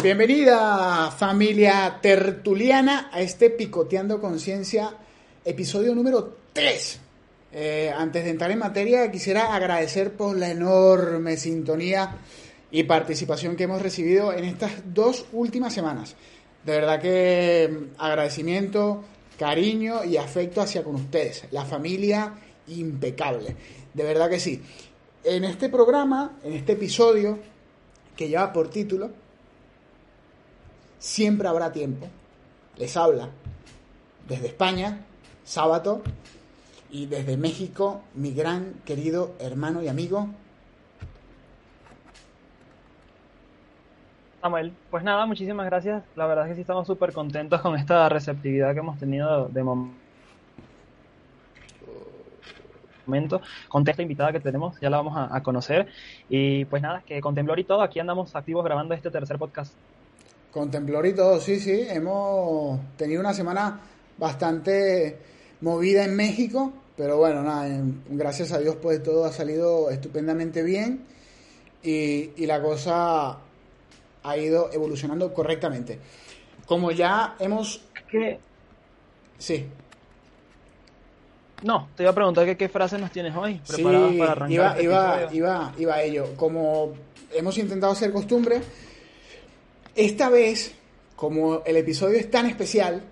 Bienvenida 0.00 1.10
familia 1.10 1.98
tertuliana 2.00 3.10
a 3.12 3.20
este 3.20 3.50
Picoteando 3.50 4.20
Conciencia, 4.22 4.90
episodio 5.44 5.94
número 5.94 6.36
3. 6.54 7.00
Eh, 7.52 7.92
antes 7.94 8.24
de 8.24 8.30
entrar 8.30 8.50
en 8.50 8.58
materia, 8.58 9.10
quisiera 9.10 9.54
agradecer 9.54 10.12
por 10.12 10.38
la 10.38 10.50
enorme 10.50 11.36
sintonía 11.36 12.16
y 12.70 12.84
participación 12.84 13.54
que 13.54 13.64
hemos 13.64 13.82
recibido 13.82 14.32
en 14.32 14.44
estas 14.44 14.72
dos 14.94 15.26
últimas 15.32 15.74
semanas. 15.74 16.16
De 16.64 16.72
verdad 16.72 17.02
que 17.02 17.88
agradecimiento, 17.98 19.04
cariño 19.38 20.04
y 20.04 20.16
afecto 20.16 20.60
hacia 20.60 20.84
con 20.84 20.96
ustedes. 20.96 21.44
La 21.50 21.64
familia 21.64 22.34
impecable. 22.66 23.56
De 23.94 24.04
verdad 24.04 24.28
que 24.28 24.40
sí. 24.40 24.62
En 25.24 25.44
este 25.44 25.68
programa, 25.68 26.38
en 26.44 26.52
este 26.52 26.72
episodio, 26.72 27.38
que 28.16 28.28
lleva 28.28 28.52
por 28.52 28.68
título, 28.68 29.10
Siempre 30.98 31.46
habrá 31.46 31.72
tiempo. 31.72 32.08
Les 32.76 32.96
habla 32.96 33.28
desde 34.28 34.48
España, 34.48 35.06
sábado, 35.44 36.02
y 36.90 37.06
desde 37.06 37.36
México, 37.36 38.02
mi 38.14 38.32
gran 38.32 38.74
querido 38.84 39.34
hermano 39.38 39.82
y 39.82 39.88
amigo. 39.88 40.28
Samuel, 44.40 44.72
pues 44.90 45.02
nada, 45.02 45.26
muchísimas 45.26 45.66
gracias. 45.66 46.04
La 46.14 46.26
verdad 46.26 46.44
es 46.46 46.50
que 46.50 46.54
sí 46.56 46.60
estamos 46.60 46.86
súper 46.86 47.12
contentos 47.12 47.60
con 47.60 47.74
esta 47.74 48.08
receptividad 48.08 48.72
que 48.72 48.78
hemos 48.78 48.98
tenido 48.98 49.48
de 49.48 49.64
momento. 49.64 49.96
Con 53.68 53.88
esta 53.88 54.02
invitada 54.02 54.32
que 54.32 54.38
tenemos, 54.38 54.78
ya 54.80 54.90
la 54.90 54.98
vamos 54.98 55.14
a, 55.16 55.42
conocer. 55.42 55.88
Y 56.28 56.66
pues 56.66 56.82
nada, 56.82 57.02
que 57.04 57.20
con 57.20 57.34
temblor 57.34 57.58
y 57.58 57.64
todo, 57.64 57.82
aquí 57.82 57.98
andamos 57.98 58.36
activos 58.36 58.64
grabando 58.64 58.94
este 58.94 59.10
tercer 59.10 59.38
podcast. 59.38 59.74
Con 60.52 60.70
temblor 60.70 61.06
y 61.06 61.14
todo, 61.14 61.40
sí, 61.40 61.58
sí. 61.58 61.86
Hemos 61.88 62.78
tenido 62.96 63.20
una 63.20 63.34
semana 63.34 63.80
bastante 64.18 65.18
movida 65.62 66.04
en 66.04 66.14
México, 66.14 66.72
pero 66.96 67.16
bueno, 67.16 67.42
nada, 67.42 67.66
gracias 68.08 68.52
a 68.52 68.58
Dios 68.58 68.76
pues 68.76 69.02
todo 69.02 69.24
ha 69.24 69.32
salido 69.32 69.90
estupendamente 69.90 70.62
bien 70.62 71.04
y, 71.82 72.30
y 72.36 72.46
la 72.46 72.62
cosa 72.62 73.38
ha 74.28 74.36
ido 74.36 74.70
evolucionando 74.72 75.32
correctamente. 75.32 75.98
Como 76.66 76.90
ya 76.90 77.36
hemos... 77.38 77.82
¿Qué? 78.10 78.38
Sí. 79.38 79.66
No, 81.62 81.88
te 81.96 82.04
iba 82.04 82.10
a 82.10 82.14
preguntar 82.14 82.44
que, 82.44 82.56
qué 82.56 82.68
frase 82.68 82.98
nos 82.98 83.10
tienes 83.10 83.34
hoy 83.34 83.60
preparadas 83.66 84.12
para 84.14 84.32
arrancar. 84.32 84.52
Iba, 84.52 84.70
este 84.70 84.84
iba, 84.84 85.28
iba, 85.32 85.72
iba 85.78 85.94
a 85.94 86.02
ello. 86.02 86.36
Como 86.36 86.92
hemos 87.32 87.58
intentado 87.58 87.92
hacer 87.92 88.12
costumbre, 88.12 88.60
esta 89.94 90.28
vez, 90.28 90.74
como 91.16 91.62
el 91.64 91.76
episodio 91.76 92.18
es 92.18 92.30
tan 92.30 92.46
especial, 92.46 93.02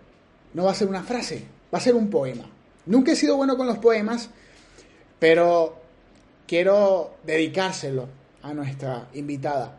no 0.55 0.65
va 0.65 0.71
a 0.71 0.75
ser 0.75 0.89
una 0.89 1.03
frase, 1.03 1.45
va 1.75 1.79
a 1.79 1.81
ser 1.81 1.95
un 1.95 2.09
poema. 2.09 2.45
Nunca 2.87 3.13
he 3.13 3.17
sido 3.17 3.37
bueno 3.37 3.57
con 3.57 3.67
los 3.67 3.79
poemas, 3.79 4.31
pero 5.19 5.81
quiero 6.47 7.17
dedicárselo 7.25 8.07
a 8.43 8.55
nuestra 8.55 9.09
invitada. 9.15 9.77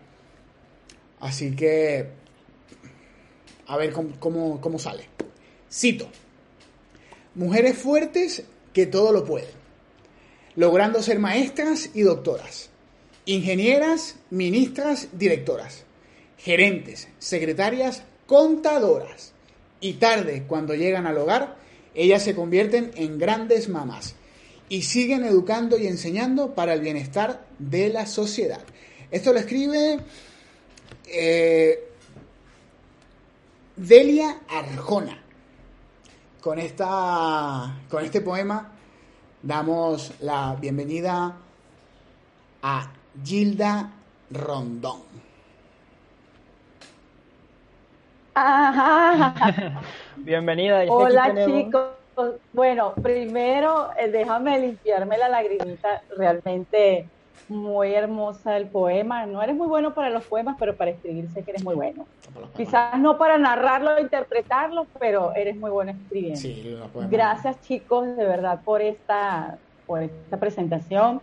Así 1.20 1.56
que, 1.56 2.08
a 3.66 3.78
ver 3.78 3.92
cómo, 3.92 4.62
cómo, 4.62 4.80
sale. 4.80 5.06
Cito. 5.72 6.10
Mujeres 7.36 7.78
fuertes 7.78 8.44
que 8.74 8.86
todo 8.86 9.12
lo 9.12 9.26
pueden, 9.26 9.50
logrando 10.56 11.04
ser 11.04 11.20
maestras 11.20 11.92
y 11.94 12.02
doctoras, 12.02 12.70
ingenieras, 13.26 14.16
ministras, 14.32 15.10
directoras, 15.12 15.84
gerentes, 16.38 17.08
secretarias, 17.20 18.04
contadoras. 18.26 19.34
Y 19.80 19.94
tarde, 19.94 20.46
cuando 20.48 20.74
llegan 20.74 21.06
al 21.06 21.18
hogar, 21.18 21.58
ellas 21.94 22.24
se 22.24 22.34
convierten 22.34 22.92
en 22.96 23.20
grandes 23.20 23.70
mamás 23.70 24.16
y 24.70 24.84
siguen 24.84 25.24
educando 25.24 25.78
y 25.78 25.88
enseñando 25.88 26.54
para 26.54 26.74
el 26.74 26.82
bienestar 26.82 27.46
de 27.60 27.90
la 27.90 28.06
sociedad. 28.06 28.62
Esto 29.12 29.34
lo 29.34 29.40
escribe 29.40 30.00
eh, 31.08 31.90
Delia 33.76 34.42
Arjona. 34.50 35.24
Con, 36.42 36.60
esta, 36.60 37.78
con 37.90 38.06
este 38.06 38.22
poema 38.22 38.72
damos 39.42 40.14
la 40.22 40.56
bienvenida 40.60 41.36
a 42.62 42.92
Gilda 43.24 43.92
Rondón. 44.32 45.02
Bienvenida. 50.18 50.84
Hola 50.90 51.34
chicos. 51.46 51.90
Bueno, 52.54 52.94
primero 52.96 53.90
eh, 53.98 54.10
déjame 54.10 54.60
limpiarme 54.60 55.18
la 55.18 55.30
lagrimita. 55.30 56.02
Realmente 56.16 57.08
muy 57.50 57.94
hermosa 57.94 58.58
el 58.58 58.68
poema. 58.68 59.26
No 59.26 59.42
eres 59.42 59.56
muy 59.56 59.68
bueno 59.68 59.94
para 59.94 60.10
los 60.10 60.24
poemas, 60.26 60.56
pero 60.60 60.76
para 60.76 60.92
escribir 60.92 61.30
sé 61.30 61.44
que 61.44 61.52
eres 61.52 61.64
muy 61.64 61.76
bueno. 61.76 62.06
Quizás 62.56 63.00
no 63.00 63.18
para 63.18 63.38
narrarlo 63.38 63.96
o 63.96 64.00
interpretarlo, 64.00 64.88
pero 65.00 65.34
eres 65.36 65.56
muy 65.56 65.72
bueno 65.72 65.92
escribiendo. 65.92 66.90
Gracias 67.10 67.62
chicos, 67.62 68.06
de 68.16 68.26
verdad, 68.26 68.62
por 68.64 68.82
esta, 68.82 69.58
por 69.86 70.04
esta 70.04 70.38
presentación, 70.38 71.22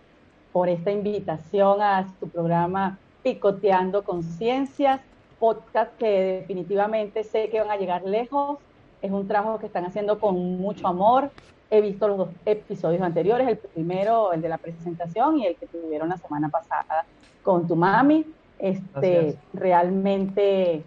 por 0.51 0.69
esta 0.69 0.91
invitación 0.91 1.81
a 1.81 2.07
su 2.19 2.29
programa 2.29 2.97
Picoteando 3.23 4.03
Conciencias 4.03 5.01
podcast 5.39 5.95
que 5.97 6.39
definitivamente 6.39 7.23
sé 7.23 7.49
que 7.49 7.59
van 7.59 7.71
a 7.71 7.77
llegar 7.77 8.03
lejos. 8.03 8.59
Es 9.01 9.11
un 9.11 9.27
trabajo 9.27 9.59
que 9.59 9.67
están 9.67 9.85
haciendo 9.85 10.19
con 10.19 10.57
mucho 10.57 10.87
amor. 10.87 11.29
He 11.69 11.81
visto 11.81 12.07
los 12.07 12.17
dos 12.17 12.29
episodios 12.45 13.01
anteriores, 13.01 13.47
el 13.47 13.57
primero, 13.57 14.33
el 14.33 14.41
de 14.41 14.49
la 14.49 14.57
presentación, 14.57 15.39
y 15.39 15.47
el 15.47 15.55
que 15.55 15.65
tuvieron 15.67 16.09
la 16.09 16.17
semana 16.17 16.49
pasada 16.49 17.05
con 17.43 17.67
tu 17.67 17.75
mami. 17.75 18.25
Este, 18.59 19.37
realmente 19.53 20.83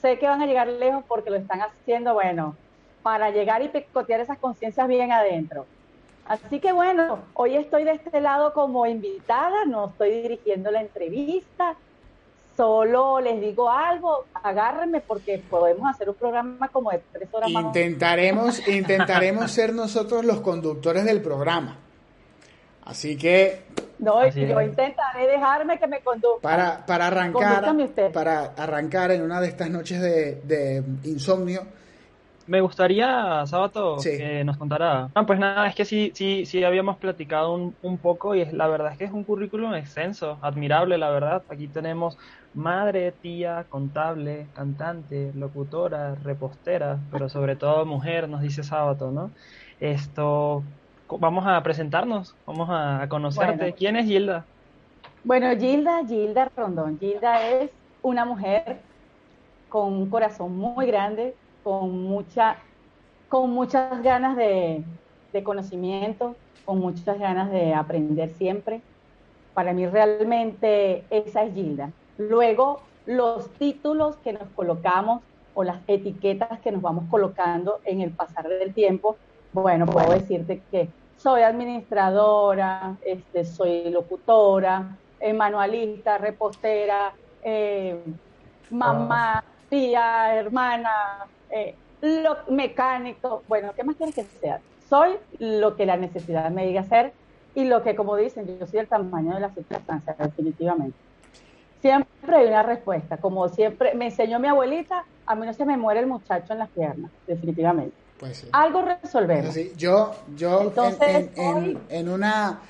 sé 0.00 0.18
que 0.18 0.26
van 0.26 0.40
a 0.40 0.46
llegar 0.46 0.68
lejos 0.68 1.04
porque 1.06 1.30
lo 1.30 1.36
están 1.36 1.60
haciendo, 1.60 2.14
bueno, 2.14 2.56
para 3.02 3.30
llegar 3.30 3.62
y 3.62 3.68
picotear 3.68 4.20
esas 4.20 4.38
conciencias 4.38 4.88
bien 4.88 5.12
adentro. 5.12 5.66
Así 6.26 6.60
que 6.60 6.72
bueno, 6.72 7.18
hoy 7.34 7.56
estoy 7.56 7.84
de 7.84 7.92
este 7.92 8.20
lado 8.20 8.52
como 8.52 8.86
invitada, 8.86 9.64
no 9.64 9.86
estoy 9.86 10.22
dirigiendo 10.22 10.70
la 10.70 10.80
entrevista, 10.80 11.76
solo 12.60 13.20
les 13.20 13.40
digo 13.40 13.70
algo, 13.70 14.26
agárrenme 14.34 15.00
porque 15.00 15.42
podemos 15.48 15.88
hacer 15.88 16.10
un 16.10 16.14
programa 16.14 16.68
como 16.68 16.90
de 16.90 17.00
tres 17.10 17.26
horas 17.32 17.48
intentaremos, 17.48 18.68
Intentaremos 18.68 19.50
ser 19.50 19.72
nosotros 19.72 20.26
los 20.26 20.42
conductores 20.42 21.06
del 21.06 21.22
programa. 21.22 21.78
Así 22.84 23.16
que... 23.16 23.62
No, 23.98 24.26
yo 24.28 24.60
intentaré 24.60 25.26
dejarme 25.26 25.78
que 25.78 25.86
me 25.86 26.00
conduzca. 26.00 26.42
Para, 26.42 26.84
para 26.84 27.06
arrancar, 27.06 27.64
para 28.12 28.44
arrancar 28.54 29.10
en 29.12 29.22
una 29.22 29.40
de 29.40 29.48
estas 29.48 29.70
noches 29.70 29.98
de, 30.02 30.82
insomnio, 31.04 31.62
me 32.50 32.60
gustaría, 32.60 33.46
Sábato, 33.46 33.96
que 34.02 34.42
nos 34.42 34.56
contara. 34.56 35.08
Ah, 35.14 35.24
pues 35.24 35.38
nada, 35.38 35.68
es 35.68 35.76
que 35.76 35.84
sí, 35.84 36.10
sí, 36.14 36.44
sí 36.46 36.64
habíamos 36.64 36.96
platicado 36.96 37.54
un, 37.54 37.76
un, 37.80 37.96
poco 37.96 38.34
y 38.34 38.40
es, 38.40 38.52
la 38.52 38.66
verdad 38.66 38.90
es 38.90 38.98
que 38.98 39.04
es 39.04 39.12
un 39.12 39.22
currículum 39.22 39.72
extenso, 39.74 40.36
admirable, 40.42 40.98
la 40.98 41.10
verdad. 41.10 41.44
Aquí 41.48 41.68
tenemos 41.68 42.18
madre, 42.52 43.12
tía, 43.12 43.66
contable, 43.68 44.48
cantante, 44.52 45.30
locutora, 45.36 46.16
repostera, 46.16 46.98
pero 47.12 47.28
sobre 47.28 47.54
todo 47.54 47.86
mujer, 47.86 48.28
nos 48.28 48.40
dice 48.40 48.64
Sábato, 48.64 49.12
¿no? 49.12 49.30
Esto, 49.78 50.64
vamos 51.08 51.46
a 51.46 51.62
presentarnos, 51.62 52.34
vamos 52.46 52.68
a 52.72 53.06
conocerte. 53.08 53.74
¿Quién 53.74 53.94
es 53.94 54.06
Gilda? 54.06 54.44
Bueno, 55.22 55.56
Gilda, 55.56 56.04
Gilda 56.04 56.50
Rondón. 56.56 56.98
Gilda 56.98 57.48
es 57.48 57.70
una 58.02 58.24
mujer 58.24 58.78
con 59.68 59.92
un 59.92 60.10
corazón 60.10 60.56
muy 60.56 60.86
grande, 60.86 61.32
con 61.62 62.02
mucha, 62.04 62.56
con 63.28 63.50
muchas 63.50 64.02
ganas 64.02 64.36
de, 64.36 64.82
de 65.32 65.42
conocimiento, 65.42 66.36
con 66.64 66.78
muchas 66.80 67.18
ganas 67.18 67.50
de 67.50 67.74
aprender 67.74 68.30
siempre. 68.34 68.80
Para 69.54 69.72
mí 69.72 69.86
realmente 69.86 71.04
esa 71.10 71.44
es 71.44 71.54
Gilda. 71.54 71.90
Luego, 72.18 72.80
los 73.06 73.50
títulos 73.54 74.16
que 74.18 74.32
nos 74.32 74.48
colocamos 74.54 75.22
o 75.54 75.64
las 75.64 75.80
etiquetas 75.86 76.60
que 76.60 76.70
nos 76.70 76.82
vamos 76.82 77.04
colocando 77.10 77.80
en 77.84 78.00
el 78.00 78.10
pasar 78.10 78.48
del 78.48 78.72
tiempo, 78.72 79.16
bueno, 79.52 79.86
puedo 79.86 80.12
decirte 80.12 80.62
que 80.70 80.88
soy 81.16 81.42
administradora, 81.42 82.96
este, 83.04 83.44
soy 83.44 83.90
locutora, 83.90 84.96
eh, 85.18 85.32
manualista, 85.32 86.18
repostera, 86.18 87.12
eh, 87.42 88.00
mamá, 88.70 89.44
tía, 89.68 90.34
hermana, 90.34 91.26
eh, 91.50 91.74
lo 92.00 92.36
mecánico, 92.48 93.42
bueno, 93.48 93.72
¿qué 93.74 93.84
más 93.84 93.96
quieres 93.96 94.14
que 94.14 94.24
sea? 94.40 94.60
Soy 94.88 95.16
lo 95.38 95.76
que 95.76 95.86
la 95.86 95.96
necesidad 95.96 96.50
me 96.50 96.66
diga 96.66 96.82
ser 96.84 97.12
y 97.54 97.64
lo 97.64 97.82
que, 97.82 97.94
como 97.94 98.16
dicen, 98.16 98.46
yo 98.58 98.66
soy 98.66 98.80
el 98.80 98.88
tamaño 98.88 99.34
de 99.34 99.40
la 99.40 99.50
circunstancia, 99.50 100.14
definitivamente. 100.18 100.96
Siempre 101.80 102.36
hay 102.36 102.46
una 102.46 102.62
respuesta, 102.62 103.16
como 103.16 103.48
siempre 103.48 103.94
me 103.94 104.06
enseñó 104.06 104.38
mi 104.38 104.48
abuelita, 104.48 105.04
a 105.26 105.34
mí 105.34 105.46
no 105.46 105.54
se 105.54 105.64
me 105.64 105.76
muere 105.76 106.00
el 106.00 106.06
muchacho 106.06 106.52
en 106.52 106.58
las 106.58 106.68
piernas, 106.70 107.10
definitivamente. 107.26 107.94
Pues 108.18 108.46
Algo 108.52 108.82
resolvemos. 108.82 109.56
yo, 109.76 110.14
yo 110.36 110.72
en, 111.88 112.08
una 112.08 112.60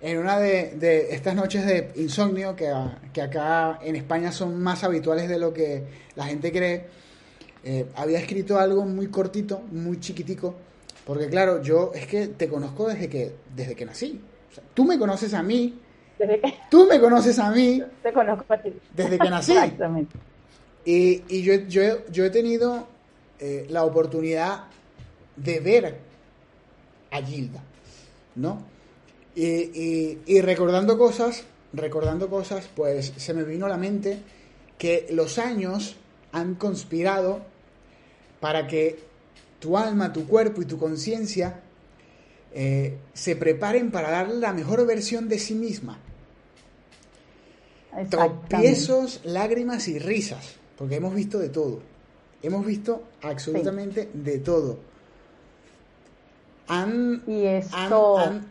en 0.00 0.18
una 0.18 0.38
de, 0.38 1.08
estas 1.10 1.34
noches 1.34 1.66
de 1.66 1.90
insomnio 1.96 2.54
que, 2.54 2.72
que, 3.12 3.20
acá 3.20 3.80
en 3.82 3.96
España 3.96 4.30
son 4.30 4.62
más 4.62 4.84
habituales 4.84 5.28
de 5.28 5.38
lo 5.38 5.52
que 5.52 5.84
la 6.14 6.26
gente 6.26 6.52
cree, 6.52 6.86
eh, 7.62 7.86
había 7.94 8.18
escrito 8.18 8.58
algo 8.58 8.84
muy 8.84 9.08
cortito, 9.08 9.60
muy 9.70 10.00
chiquitico, 10.00 10.54
porque 11.04 11.28
claro, 11.28 11.62
yo 11.62 11.92
es 11.94 12.06
que 12.06 12.28
te 12.28 12.48
conozco 12.48 12.88
desde 12.88 13.08
que, 13.08 13.32
desde 13.54 13.76
que 13.76 13.84
nací. 13.84 14.20
tú 14.74 14.84
me 14.84 14.98
conoces 14.98 15.34
a 15.34 15.42
mí, 15.42 15.78
tú 16.70 16.86
me 16.86 17.00
conoces 17.00 17.38
a 17.38 17.50
mí, 17.50 17.82
te 18.02 18.12
conozco 18.12 18.52
a 18.52 18.62
ti. 18.62 18.72
desde 18.94 19.18
que 19.18 19.30
nací. 19.30 19.52
Exactamente. 19.52 20.16
Y, 20.84 21.22
y 21.28 21.42
yo, 21.42 21.54
yo, 21.68 22.06
yo, 22.10 22.24
he 22.24 22.30
tenido 22.30 22.86
eh, 23.38 23.66
la 23.68 23.84
oportunidad 23.84 24.64
de 25.36 25.60
ver 25.60 25.98
a 27.10 27.22
Gilda, 27.22 27.62
¿no? 28.36 28.62
Y, 29.34 29.44
y, 29.44 30.22
y, 30.26 30.40
recordando 30.40 30.96
cosas, 30.96 31.44
recordando 31.74 32.28
cosas, 32.28 32.68
pues 32.74 33.12
se 33.16 33.34
me 33.34 33.44
vino 33.44 33.66
a 33.66 33.68
la 33.68 33.76
mente 33.76 34.18
que 34.78 35.06
los 35.10 35.38
años 35.38 35.96
han 36.32 36.54
conspirado 36.54 37.40
para 38.40 38.66
que 38.66 38.98
tu 39.58 39.76
alma, 39.76 40.12
tu 40.12 40.26
cuerpo 40.26 40.62
y 40.62 40.64
tu 40.64 40.78
conciencia 40.78 41.60
eh, 42.52 42.98
se 43.12 43.36
preparen 43.36 43.90
para 43.90 44.10
dar 44.10 44.28
la 44.28 44.52
mejor 44.52 44.84
versión 44.86 45.28
de 45.28 45.38
sí 45.38 45.54
misma. 45.54 45.98
Tropiezos, 48.08 49.20
lágrimas 49.24 49.88
y 49.88 49.98
risas, 49.98 50.56
porque 50.76 50.96
hemos 50.96 51.14
visto 51.14 51.38
de 51.38 51.48
todo. 51.48 51.80
Hemos 52.42 52.64
visto 52.64 53.02
absolutamente 53.22 54.08
de 54.14 54.38
todo. 54.38 54.78
Han, 56.68 57.22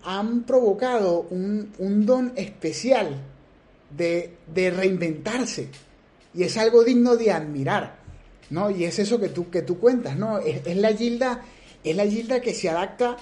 han, 0.04 0.44
provocado 0.44 1.22
un, 1.30 2.06
don 2.06 2.34
especial 2.36 3.22
de, 3.96 4.36
de 4.54 4.72
reinventarse. 4.72 5.70
Y 6.34 6.44
es 6.44 6.58
algo 6.58 6.84
digno 6.84 7.16
de 7.16 7.32
admirar. 7.32 8.00
¿no? 8.50 8.70
Y 8.72 8.86
es 8.86 9.00
eso 9.00 9.20
que 9.20 9.30
tú, 9.30 9.50
que 9.50 9.62
tú 9.62 9.80
cuentas, 9.80 10.16
¿no? 10.16 10.40
Es, 10.40 10.76
la 10.76 10.94
gilda, 10.94 11.42
es 11.84 11.96
la 11.96 12.06
gilda 12.06 12.42
que 12.42 12.54
se 12.54 12.70
adapta 12.70 13.18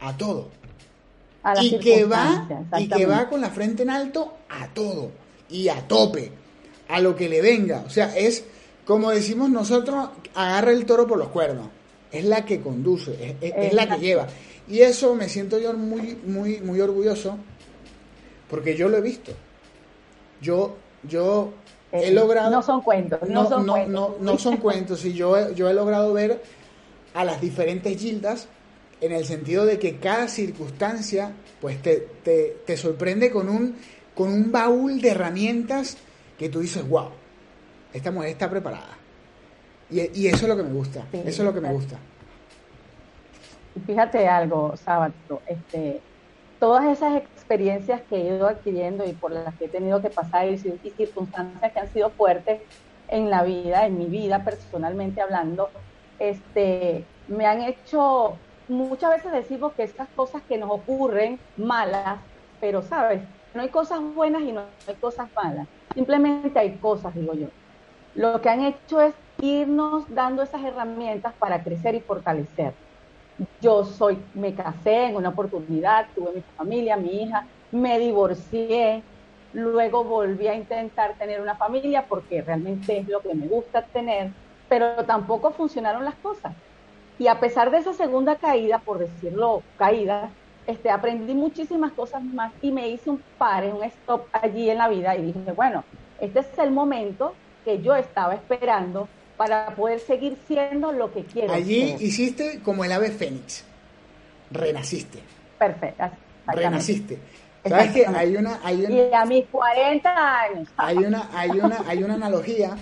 a 0.00 0.16
todo. 0.16 0.48
y 1.60 1.78
que 1.78 2.04
va 2.04 2.48
y 2.78 2.88
que 2.88 3.06
va 3.06 3.28
con 3.28 3.40
la 3.40 3.50
frente 3.50 3.82
en 3.82 3.90
alto 3.90 4.34
a 4.48 4.68
todo 4.68 5.12
y 5.48 5.68
a 5.68 5.86
tope, 5.86 6.32
a 6.88 7.00
lo 7.00 7.14
que 7.14 7.28
le 7.28 7.40
venga. 7.40 7.84
O 7.86 7.90
sea, 7.90 8.16
es 8.16 8.44
como 8.84 9.10
decimos 9.10 9.50
nosotros, 9.50 10.08
agarra 10.34 10.72
el 10.72 10.86
toro 10.86 11.06
por 11.06 11.18
los 11.18 11.28
cuernos. 11.28 11.68
Es 12.10 12.24
la 12.24 12.44
que 12.44 12.60
conduce, 12.60 13.36
es, 13.40 13.74
la 13.74 13.88
que 13.88 13.98
lleva. 13.98 14.26
Y 14.68 14.80
eso 14.80 15.14
me 15.14 15.28
siento 15.28 15.58
yo 15.58 15.74
muy, 15.74 16.16
muy, 16.24 16.60
muy 16.60 16.80
orgulloso 16.80 17.36
porque 18.48 18.76
yo 18.76 18.88
lo 18.88 18.96
he 18.96 19.00
visto. 19.00 19.32
Yo, 20.40 20.76
yo 21.02 21.52
he 21.92 22.10
logrado... 22.10 22.50
No 22.50 22.62
son 22.62 22.80
cuentos, 22.82 23.20
no, 23.28 23.48
son 23.48 23.66
cuentos. 23.66 24.20
No, 24.20 24.38
son 24.38 24.56
cuentos, 24.58 25.04
y 25.04 25.12
yo, 25.12 25.52
yo 25.52 25.68
he 25.68 25.74
logrado 25.74 26.12
ver 26.12 26.42
a 27.14 27.24
las 27.24 27.40
diferentes 27.40 27.98
gildas 27.98 28.48
en 29.00 29.12
el 29.12 29.24
sentido 29.24 29.64
de 29.64 29.78
que 29.78 29.96
cada 29.96 30.28
circunstancia 30.28 31.32
pues 31.60 31.80
te, 31.82 32.08
te, 32.64 32.76
sorprende 32.76 33.30
con 33.30 33.48
un, 33.48 33.76
con 34.14 34.32
un 34.32 34.50
baúl 34.52 35.00
de 35.00 35.10
herramientas 35.10 35.96
que 36.38 36.48
tú 36.48 36.60
dices, 36.60 36.86
wow, 36.88 37.10
esta 37.92 38.10
mujer 38.10 38.30
está 38.30 38.50
preparada. 38.50 38.96
Y, 39.90 40.00
y 40.20 40.26
eso 40.26 40.44
es 40.44 40.48
lo 40.48 40.56
que 40.56 40.62
me 40.62 40.72
gusta, 40.72 41.06
eso 41.12 41.24
es 41.24 41.38
lo 41.40 41.54
que 41.54 41.60
me 41.60 41.72
gusta. 41.72 41.98
Fíjate 43.86 44.26
algo, 44.26 44.74
Sábado, 44.76 45.12
este, 45.46 46.00
todas 46.58 46.86
esas 46.86 47.22
experiencias 47.46 48.02
que 48.10 48.16
he 48.16 48.34
ido 48.34 48.48
adquiriendo 48.48 49.06
y 49.06 49.12
por 49.12 49.30
las 49.30 49.54
que 49.54 49.66
he 49.66 49.68
tenido 49.68 50.02
que 50.02 50.10
pasar 50.10 50.48
y, 50.48 50.58
circunstancias 50.58 51.72
que 51.72 51.78
han 51.78 51.92
sido 51.92 52.10
fuertes 52.10 52.60
en 53.06 53.30
la 53.30 53.44
vida, 53.44 53.86
en 53.86 53.96
mi 53.96 54.06
vida 54.06 54.42
personalmente 54.42 55.20
hablando, 55.20 55.70
este, 56.18 57.04
me 57.28 57.46
han 57.46 57.62
hecho, 57.62 58.34
muchas 58.66 59.12
veces 59.12 59.30
decimos 59.30 59.74
que 59.74 59.84
estas 59.84 60.08
cosas 60.16 60.42
que 60.48 60.58
nos 60.58 60.70
ocurren 60.72 61.38
malas, 61.56 62.18
pero 62.60 62.82
sabes, 62.82 63.22
no 63.54 63.62
hay 63.62 63.68
cosas 63.68 64.00
buenas 64.00 64.42
y 64.42 64.50
no 64.50 64.62
hay 64.88 64.94
cosas 64.96 65.28
malas, 65.36 65.68
simplemente 65.94 66.58
hay 66.58 66.72
cosas, 66.78 67.14
digo 67.14 67.32
yo. 67.34 67.46
Lo 68.16 68.40
que 68.40 68.48
han 68.48 68.64
hecho 68.64 69.00
es 69.00 69.14
irnos 69.40 70.12
dando 70.12 70.42
esas 70.42 70.64
herramientas 70.64 71.32
para 71.38 71.62
crecer 71.62 71.94
y 71.94 72.00
fortalecer 72.00 72.72
yo 73.60 73.84
soy, 73.84 74.18
me 74.34 74.54
casé 74.54 75.06
en 75.06 75.16
una 75.16 75.30
oportunidad, 75.30 76.06
tuve 76.14 76.32
mi 76.34 76.42
familia, 76.56 76.96
mi 76.96 77.22
hija, 77.22 77.46
me 77.70 77.98
divorcié, 77.98 79.02
luego 79.52 80.04
volví 80.04 80.48
a 80.48 80.54
intentar 80.54 81.14
tener 81.14 81.40
una 81.40 81.56
familia 81.56 82.06
porque 82.06 82.42
realmente 82.42 82.98
es 82.98 83.08
lo 83.08 83.20
que 83.20 83.34
me 83.34 83.46
gusta 83.48 83.82
tener, 83.82 84.30
pero 84.68 85.04
tampoco 85.04 85.50
funcionaron 85.50 86.04
las 86.04 86.14
cosas. 86.16 86.54
Y 87.18 87.28
a 87.28 87.40
pesar 87.40 87.70
de 87.70 87.78
esa 87.78 87.94
segunda 87.94 88.36
caída, 88.36 88.78
por 88.78 88.98
decirlo 88.98 89.62
caída, 89.76 90.30
este, 90.66 90.90
aprendí 90.90 91.34
muchísimas 91.34 91.92
cosas 91.92 92.22
más 92.22 92.52
y 92.60 92.72
me 92.72 92.88
hice 92.88 93.10
un 93.10 93.22
pare, 93.38 93.72
un 93.72 93.84
stop 93.84 94.26
allí 94.32 94.68
en 94.68 94.78
la 94.78 94.88
vida 94.88 95.16
y 95.16 95.32
dije, 95.32 95.52
bueno, 95.52 95.84
este 96.18 96.40
es 96.40 96.58
el 96.58 96.72
momento 96.72 97.34
que 97.64 97.80
yo 97.80 97.94
estaba 97.94 98.34
esperando 98.34 99.08
para 99.36 99.74
poder 99.74 100.00
seguir 100.00 100.36
siendo 100.46 100.92
lo 100.92 101.12
que 101.12 101.24
quiero. 101.24 101.52
Allí 101.52 101.96
hiciste 102.00 102.60
como 102.62 102.84
el 102.84 102.92
ave 102.92 103.10
fénix, 103.10 103.64
renaciste. 104.50 105.20
Perfecto. 105.58 106.04
Renaciste. 106.46 107.18
¿Sabes 107.68 107.92
que 107.92 108.06
hay 108.06 108.36
una, 108.36 108.60
hay 108.62 108.84
una, 108.84 108.94
y 108.94 109.12
a 109.12 109.24
mis 109.24 109.44
40 109.46 110.40
años. 110.40 110.68
Hay 110.76 110.98
una, 110.98 111.28
hay 111.32 111.50
una, 111.50 111.84
hay 111.86 112.02
una 112.02 112.14
analogía, 112.14 112.76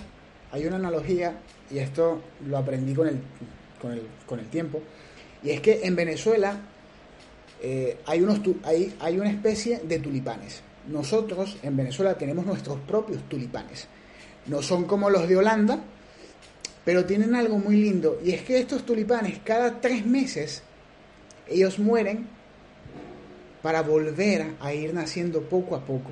hay 0.51 0.67
una 0.67 0.75
analogía, 0.75 1.33
y 1.71 1.79
esto 1.79 2.21
lo 2.47 2.57
aprendí 2.57 2.93
con 2.93 3.07
el, 3.07 3.19
con 3.81 3.93
el, 3.93 4.07
con 4.27 4.39
el 4.39 4.47
tiempo, 4.47 4.81
y 5.43 5.49
es 5.49 5.61
que 5.61 5.81
en 5.83 5.95
Venezuela 5.95 6.55
eh, 7.61 7.99
hay, 8.05 8.21
unos, 8.21 8.41
hay, 8.63 8.95
hay 8.99 9.17
una 9.17 9.31
especie 9.31 9.79
de 9.79 9.99
tulipanes. 9.99 10.61
Nosotros 10.87 11.57
en 11.63 11.75
Venezuela 11.75 12.15
tenemos 12.15 12.45
nuestros 12.45 12.79
propios 12.81 13.23
tulipanes. 13.27 13.87
No 14.45 14.61
son 14.61 14.85
como 14.85 15.09
los 15.09 15.27
de 15.27 15.37
Holanda, 15.37 15.79
pero 16.85 17.05
tienen 17.05 17.35
algo 17.35 17.57
muy 17.57 17.75
lindo, 17.77 18.19
y 18.23 18.31
es 18.31 18.43
que 18.43 18.59
estos 18.59 18.85
tulipanes 18.85 19.39
cada 19.43 19.81
tres 19.81 20.05
meses, 20.05 20.61
ellos 21.49 21.79
mueren 21.79 22.27
para 23.61 23.81
volver 23.81 24.53
a 24.61 24.73
ir 24.73 24.93
naciendo 24.93 25.41
poco 25.41 25.75
a 25.75 25.83
poco, 25.83 26.11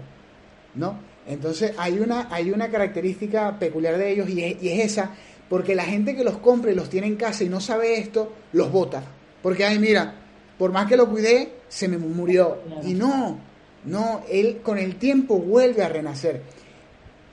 ¿no? 0.74 0.98
Entonces 1.27 1.74
hay 1.77 2.00
una, 2.00 2.27
hay 2.32 2.51
una 2.51 2.70
característica 2.70 3.58
peculiar 3.60 3.98
de 3.98 4.12
ellos 4.12 4.30
y 4.30 4.44
es, 4.44 4.58
esa, 4.62 5.12
porque 5.48 5.75
la 5.75 5.84
gente 5.84 6.15
que 6.15 6.24
los 6.24 6.38
compra 6.39 6.72
y 6.72 6.75
los 6.75 6.89
tiene 6.89 7.08
en 7.08 7.15
casa 7.15 7.44
y 7.44 7.50
no 7.50 7.60
sabe 7.60 8.00
esto, 8.00 8.34
los 8.53 8.72
bota. 8.72 9.03
Porque, 9.42 9.65
ay, 9.65 9.77
mira, 9.77 10.15
por 10.58 10.72
más 10.72 10.88
que 10.88 10.98
lo 10.98 11.10
cuidé, 11.10 11.53
se 11.70 11.88
me 11.88 11.98
murió. 11.98 12.58
Y 12.84 12.94
no, 12.94 13.39
no, 13.86 14.24
él 14.30 14.62
con 14.63 14.77
el 14.77 14.96
tiempo 14.96 15.38
vuelve 15.38 15.84
a 15.84 15.89
renacer. 15.89 16.42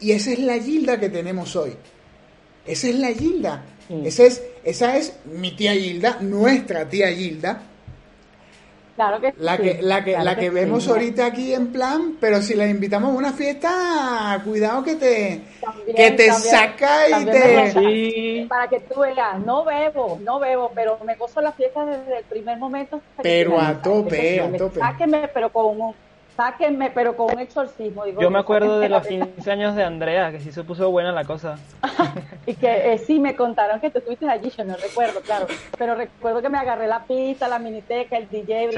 Y 0.01 0.13
esa 0.13 0.33
es 0.33 0.39
la 0.41 0.59
gilda 0.59 1.01
que 1.01 1.09
tenemos 1.09 1.57
hoy. 1.57 1.73
Esa 2.71 2.89
es 2.89 2.95
la 2.95 3.09
Gilda. 3.09 3.63
Esa, 4.05 4.25
es, 4.25 4.45
esa 4.63 4.97
es 4.97 5.19
mi 5.25 5.57
tía 5.57 5.73
Gilda, 5.73 6.19
nuestra 6.21 6.89
tía 6.89 7.09
Gilda. 7.09 7.63
Claro 8.95 9.21
que 9.21 9.35
la 9.39 9.57
sí. 9.57 9.63
que 9.63 9.83
la 9.83 10.05
que 10.05 10.13
la 10.13 10.37
que, 10.37 10.51
vemos 10.51 10.87
ahorita 10.87 11.27
aquí 11.27 11.53
en 11.55 11.73
plan, 11.73 12.17
pero 12.21 12.43
si 12.43 12.55
la 12.55 12.67
invitamos 12.67 13.11
a 13.11 13.17
una 13.17 13.33
fiesta, 13.33 14.41
cuidado 14.45 14.85
que 14.85 14.97
te 14.97 15.41
que 15.97 16.11
te 16.13 16.31
saca 16.33 17.09
y 17.09 17.25
te 17.25 18.47
para 18.49 18.69
que 18.69 18.81
tú 18.81 19.01
veas, 19.01 19.41
no 19.45 19.65
bebo, 19.65 20.21
no 20.23 20.39
bebo, 20.39 20.71
pero 20.75 20.99
me 21.05 21.17
gozo 21.17 21.41
la 21.41 21.53
fiesta 21.53 21.85
desde 21.87 22.19
el 22.19 22.25
primer 22.25 22.59
momento. 22.59 23.01
Pero 23.23 23.59
a 23.59 23.81
tope, 23.81 24.41
a 24.41 24.53
tope. 24.57 24.79
Sáqueme, 24.79 25.29
pero 25.29 25.51
con 25.51 25.81
un 25.81 25.95
sáquenme, 26.41 26.91
pero 26.91 27.17
con 27.17 27.35
un 27.35 27.41
exorcismo. 27.41 28.05
Digo, 28.05 28.21
yo 28.21 28.31
me 28.31 28.39
acuerdo 28.39 28.81
de 28.81 28.89
los 28.89 29.07
15 29.07 29.51
años 29.51 29.77
de 29.77 29.85
Andrea, 29.85 30.33
que 30.33 30.41
sí 30.41 30.53
se 30.53 30.65
puso 30.65 30.91
buena 30.91 31.13
la 31.13 31.25
cosa. 31.25 31.59
y 32.47 32.55
que 32.55 32.95
eh, 32.95 32.99
sí 32.99 33.21
me 33.21 33.37
contaron 33.37 33.79
que 33.81 33.91
tú 33.91 33.99
estuviste 33.99 34.29
allí, 34.29 34.51
yo 34.51 34.65
no 34.65 34.75
recuerdo, 34.77 35.21
claro. 35.21 35.47
Pero 35.77 35.95
recuerdo 35.95 36.41
que 36.41 36.49
me 36.49 36.59
agarré 36.59 36.87
la 36.87 37.05
pista, 37.05 37.47
la 37.47 37.59
miniteca, 37.59 38.17
el 38.17 38.29
DJ, 38.29 38.71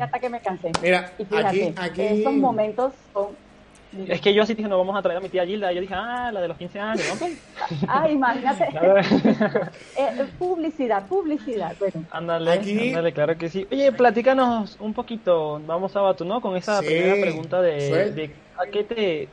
hasta 0.00 0.18
que 0.18 0.28
me 0.28 0.40
cansé. 0.40 0.72
Mira, 0.82 1.12
y 1.18 1.24
fíjate, 1.24 1.74
aquí, 1.76 2.02
esos 2.02 2.32
momentos 2.32 2.92
son 3.12 3.45
Es 4.08 4.20
que 4.20 4.34
yo 4.34 4.42
así 4.42 4.54
dije, 4.54 4.68
no 4.68 4.78
vamos 4.78 4.96
a 4.96 5.02
traer 5.02 5.18
a 5.18 5.20
mi 5.20 5.28
tía 5.28 5.46
Gilda. 5.46 5.72
Y 5.72 5.76
yo 5.76 5.80
dije, 5.80 5.94
ah, 5.94 6.30
la 6.32 6.40
de 6.40 6.48
los 6.48 6.56
15 6.56 6.80
años, 6.80 7.20
¿no? 7.20 7.26
ah, 7.88 8.08
imagínate. 8.08 8.64
eh, 9.98 10.26
publicidad, 10.38 11.06
publicidad. 11.06 11.74
Bueno. 11.78 12.04
Ándale, 12.10 12.52
ándale, 12.52 13.12
claro 13.12 13.36
que 13.36 13.48
sí. 13.48 13.66
Oye, 13.70 13.92
platícanos 13.92 14.76
un 14.80 14.94
poquito, 14.94 15.60
vamos 15.66 15.96
a 15.96 16.14
¿no? 16.24 16.40
Con 16.40 16.56
esa 16.56 16.80
primera 16.80 17.20
pregunta 17.20 17.60
de, 17.60 18.12
de, 18.12 18.34
a 18.56 18.66
qué 18.70 18.84
te... 18.84 19.28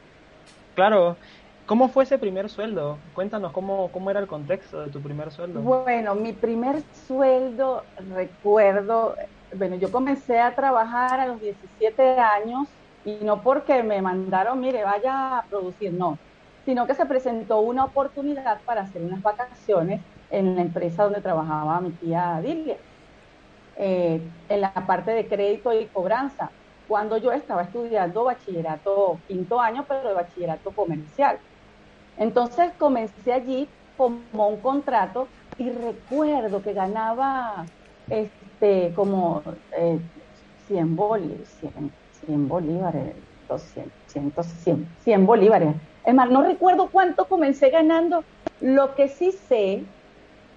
Claro, 0.75 1.17
¿Cómo 1.65 1.87
fue 1.87 2.03
ese 2.03 2.17
primer 2.17 2.49
sueldo? 2.49 2.97
Cuéntanos 3.13 3.53
cómo, 3.53 3.89
cómo 3.91 4.11
era 4.11 4.19
el 4.19 4.27
contexto 4.27 4.81
de 4.81 4.91
tu 4.91 5.01
primer 5.01 5.31
sueldo. 5.31 5.61
Bueno, 5.61 6.13
mi 6.13 6.33
primer 6.33 6.83
sueldo, 7.07 7.85
recuerdo, 8.13 9.15
bueno, 9.55 9.77
yo 9.77 9.89
comencé 9.89 10.39
a 10.39 10.53
trabajar 10.53 11.21
a 11.21 11.27
los 11.27 11.39
17 11.39 12.19
años 12.19 12.67
y 13.05 13.15
no 13.23 13.41
porque 13.41 13.83
me 13.83 14.01
mandaron, 14.01 14.59
mire, 14.59 14.83
vaya 14.83 15.39
a 15.39 15.43
producir, 15.43 15.93
no, 15.93 16.17
sino 16.65 16.87
que 16.87 16.95
se 16.95 17.05
presentó 17.05 17.59
una 17.59 17.85
oportunidad 17.85 18.61
para 18.65 18.81
hacer 18.81 19.01
unas 19.03 19.21
vacaciones 19.21 20.01
en 20.29 20.55
la 20.55 20.61
empresa 20.61 21.03
donde 21.03 21.21
trabajaba 21.21 21.81
mi 21.81 21.91
tía 21.91 22.39
Dilia, 22.41 22.77
eh, 23.75 24.21
en 24.49 24.61
la 24.61 24.73
parte 24.73 25.11
de 25.11 25.27
crédito 25.27 25.73
y 25.73 25.87
cobranza, 25.87 26.51
cuando 26.87 27.17
yo 27.17 27.31
estaba 27.31 27.63
estudiando 27.63 28.25
bachillerato 28.25 29.21
quinto 29.27 29.59
año, 29.59 29.85
pero 29.87 30.09
de 30.09 30.13
bachillerato 30.13 30.71
comercial. 30.71 31.39
Entonces 32.17 32.73
comencé 32.77 33.33
allí 33.33 33.69
como 33.97 34.47
un 34.47 34.61
contrato 34.61 35.31
y 35.57 35.69
recuerdo 35.71 36.61
que 36.61 36.73
ganaba 36.73 37.71
este 38.09 38.93
como 38.93 39.43
eh, 39.71 39.99
100, 40.67 40.95
bolívares, 40.95 41.49
100, 41.59 41.93
bolívares, 42.27 43.15
200, 43.47 44.45
100, 44.45 44.87
100, 45.03 45.25
bolívares. 45.25 45.75
Es 46.05 46.13
más, 46.13 46.29
no 46.29 46.43
recuerdo 46.43 46.89
cuánto 46.91 47.25
comencé 47.25 47.69
ganando. 47.69 48.23
Lo 48.61 48.95
que 48.95 49.07
sí 49.07 49.31
sé 49.31 49.83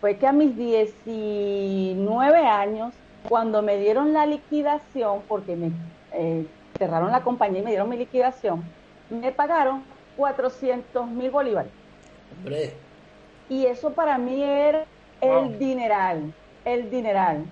fue 0.00 0.16
que 0.16 0.26
a 0.26 0.32
mis 0.32 0.56
19 0.56 2.38
años, 2.46 2.94
cuando 3.28 3.62
me 3.62 3.78
dieron 3.78 4.12
la 4.12 4.26
liquidación, 4.26 5.22
porque 5.28 5.56
me 5.56 5.70
eh, 6.12 6.46
cerraron 6.78 7.10
la 7.10 7.22
compañía 7.22 7.60
y 7.60 7.64
me 7.64 7.70
dieron 7.70 7.88
mi 7.88 7.96
liquidación, 7.96 8.64
me 9.10 9.32
pagaron 9.32 9.82
400 10.16 11.06
mil 11.08 11.30
bolívares. 11.30 11.72
Hombre. 12.38 12.72
Y 13.48 13.66
eso 13.66 13.90
para 13.92 14.18
mí 14.18 14.42
era 14.42 14.84
el 15.20 15.58
dineral, 15.58 16.32
el 16.64 16.90
dineral. 16.90 17.44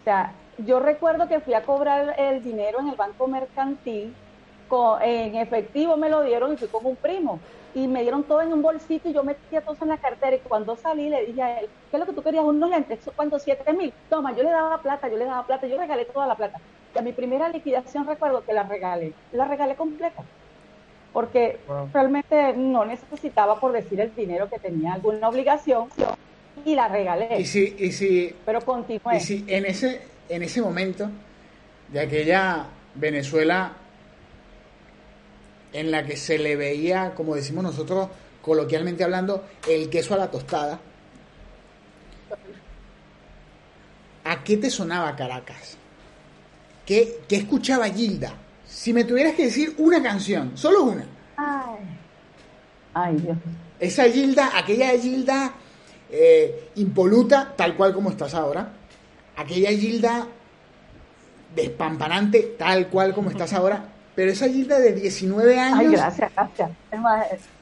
O 0.00 0.04
sea, 0.04 0.32
yo 0.66 0.80
recuerdo 0.80 1.28
que 1.28 1.40
fui 1.40 1.54
a 1.54 1.62
cobrar 1.62 2.14
el 2.18 2.42
dinero 2.42 2.80
en 2.80 2.88
el 2.88 2.96
banco 2.96 3.26
mercantil, 3.26 4.14
en 5.02 5.34
efectivo 5.36 5.96
me 5.96 6.08
lo 6.08 6.22
dieron 6.22 6.52
y 6.52 6.56
fui 6.56 6.68
con 6.68 6.86
un 6.86 6.96
primo. 6.96 7.40
Y 7.74 7.86
me 7.86 8.02
dieron 8.02 8.24
todo 8.24 8.40
en 8.40 8.52
un 8.52 8.62
bolsito 8.62 9.08
y 9.08 9.12
yo 9.12 9.22
metía 9.22 9.60
todo 9.60 9.76
en 9.80 9.88
la 9.88 9.96
cartera. 9.96 10.36
Y 10.36 10.40
cuando 10.40 10.76
salí 10.76 11.08
le 11.08 11.26
dije 11.26 11.42
a 11.42 11.60
él, 11.60 11.68
¿qué 11.90 11.96
es 11.96 12.00
lo 12.00 12.06
que 12.06 12.12
tú 12.12 12.22
querías? 12.22 12.44
Unos 12.44 12.70
lentes, 12.70 12.98
¿cuánto? 13.14 13.38
Siete 13.38 13.72
mil. 13.72 13.92
Toma, 14.08 14.34
yo 14.34 14.42
le 14.42 14.50
daba 14.50 14.78
plata, 14.78 15.08
yo 15.08 15.16
le 15.16 15.24
daba 15.24 15.46
plata, 15.46 15.66
yo 15.66 15.78
regalé 15.78 16.04
toda 16.04 16.26
la 16.26 16.34
plata. 16.34 16.58
Y 16.94 16.98
a 16.98 17.02
mi 17.02 17.12
primera 17.12 17.48
liquidación 17.48 18.06
recuerdo 18.06 18.44
que 18.44 18.52
la 18.52 18.64
regalé, 18.64 19.12
la 19.32 19.46
regalé 19.46 19.76
completa 19.76 20.24
porque 21.12 21.58
realmente 21.92 22.52
no 22.56 22.84
necesitaba, 22.84 23.58
por 23.58 23.72
decir, 23.72 24.00
el 24.00 24.14
dinero 24.14 24.48
que 24.48 24.58
tenía 24.58 24.94
alguna 24.94 25.28
obligación 25.28 25.88
y 26.64 26.74
la 26.74 26.88
regalé. 26.88 27.40
Y 27.40 27.44
si, 27.44 27.74
y 27.78 27.92
si, 27.92 28.34
Pero 28.44 28.60
continué. 28.60 29.16
Y 29.16 29.20
si 29.20 29.44
en 29.48 29.66
ese, 29.66 30.02
en 30.30 30.44
ese 30.44 30.62
momento 30.62 31.10
de 31.92 32.00
aquella 32.00 32.66
Venezuela 32.94 33.72
en 35.72 35.90
la 35.90 36.06
que 36.06 36.16
se 36.16 36.38
le 36.38 36.56
veía, 36.56 37.14
como 37.14 37.34
decimos 37.34 37.64
nosotros 37.64 38.08
coloquialmente 38.40 39.04
hablando, 39.04 39.44
el 39.68 39.90
queso 39.90 40.14
a 40.14 40.18
la 40.18 40.30
tostada, 40.30 40.80
¿a 44.24 44.44
qué 44.44 44.56
te 44.56 44.70
sonaba 44.70 45.14
Caracas? 45.16 45.76
¿Qué, 46.86 47.20
qué 47.28 47.36
escuchaba 47.36 47.88
Gilda? 47.88 48.32
Si 48.66 48.92
me 48.92 49.04
tuvieras 49.04 49.34
que 49.34 49.44
decir 49.44 49.74
una 49.78 50.02
canción, 50.02 50.56
solo 50.56 50.84
una. 50.84 51.04
Ay, 51.36 51.78
Ay 52.94 53.16
Dios. 53.16 53.36
Esa 53.80 54.04
Gilda, 54.04 54.50
aquella 54.56 54.90
Gilda 54.98 55.54
eh, 56.08 56.70
impoluta, 56.76 57.52
tal 57.56 57.76
cual 57.76 57.92
como 57.92 58.10
estás 58.10 58.34
ahora. 58.34 58.79
Aquella 59.40 59.70
Gilda 59.70 60.26
despampanante, 61.54 62.56
tal 62.58 62.88
cual 62.88 63.14
como 63.14 63.30
estás 63.30 63.54
ahora. 63.54 63.84
Pero 64.14 64.32
esa 64.32 64.48
Gilda 64.48 64.78
de 64.78 64.92
19 64.92 65.58
años. 65.58 65.78
Ay, 65.78 65.88
gracias, 65.88 66.30
gracias. 66.34 66.70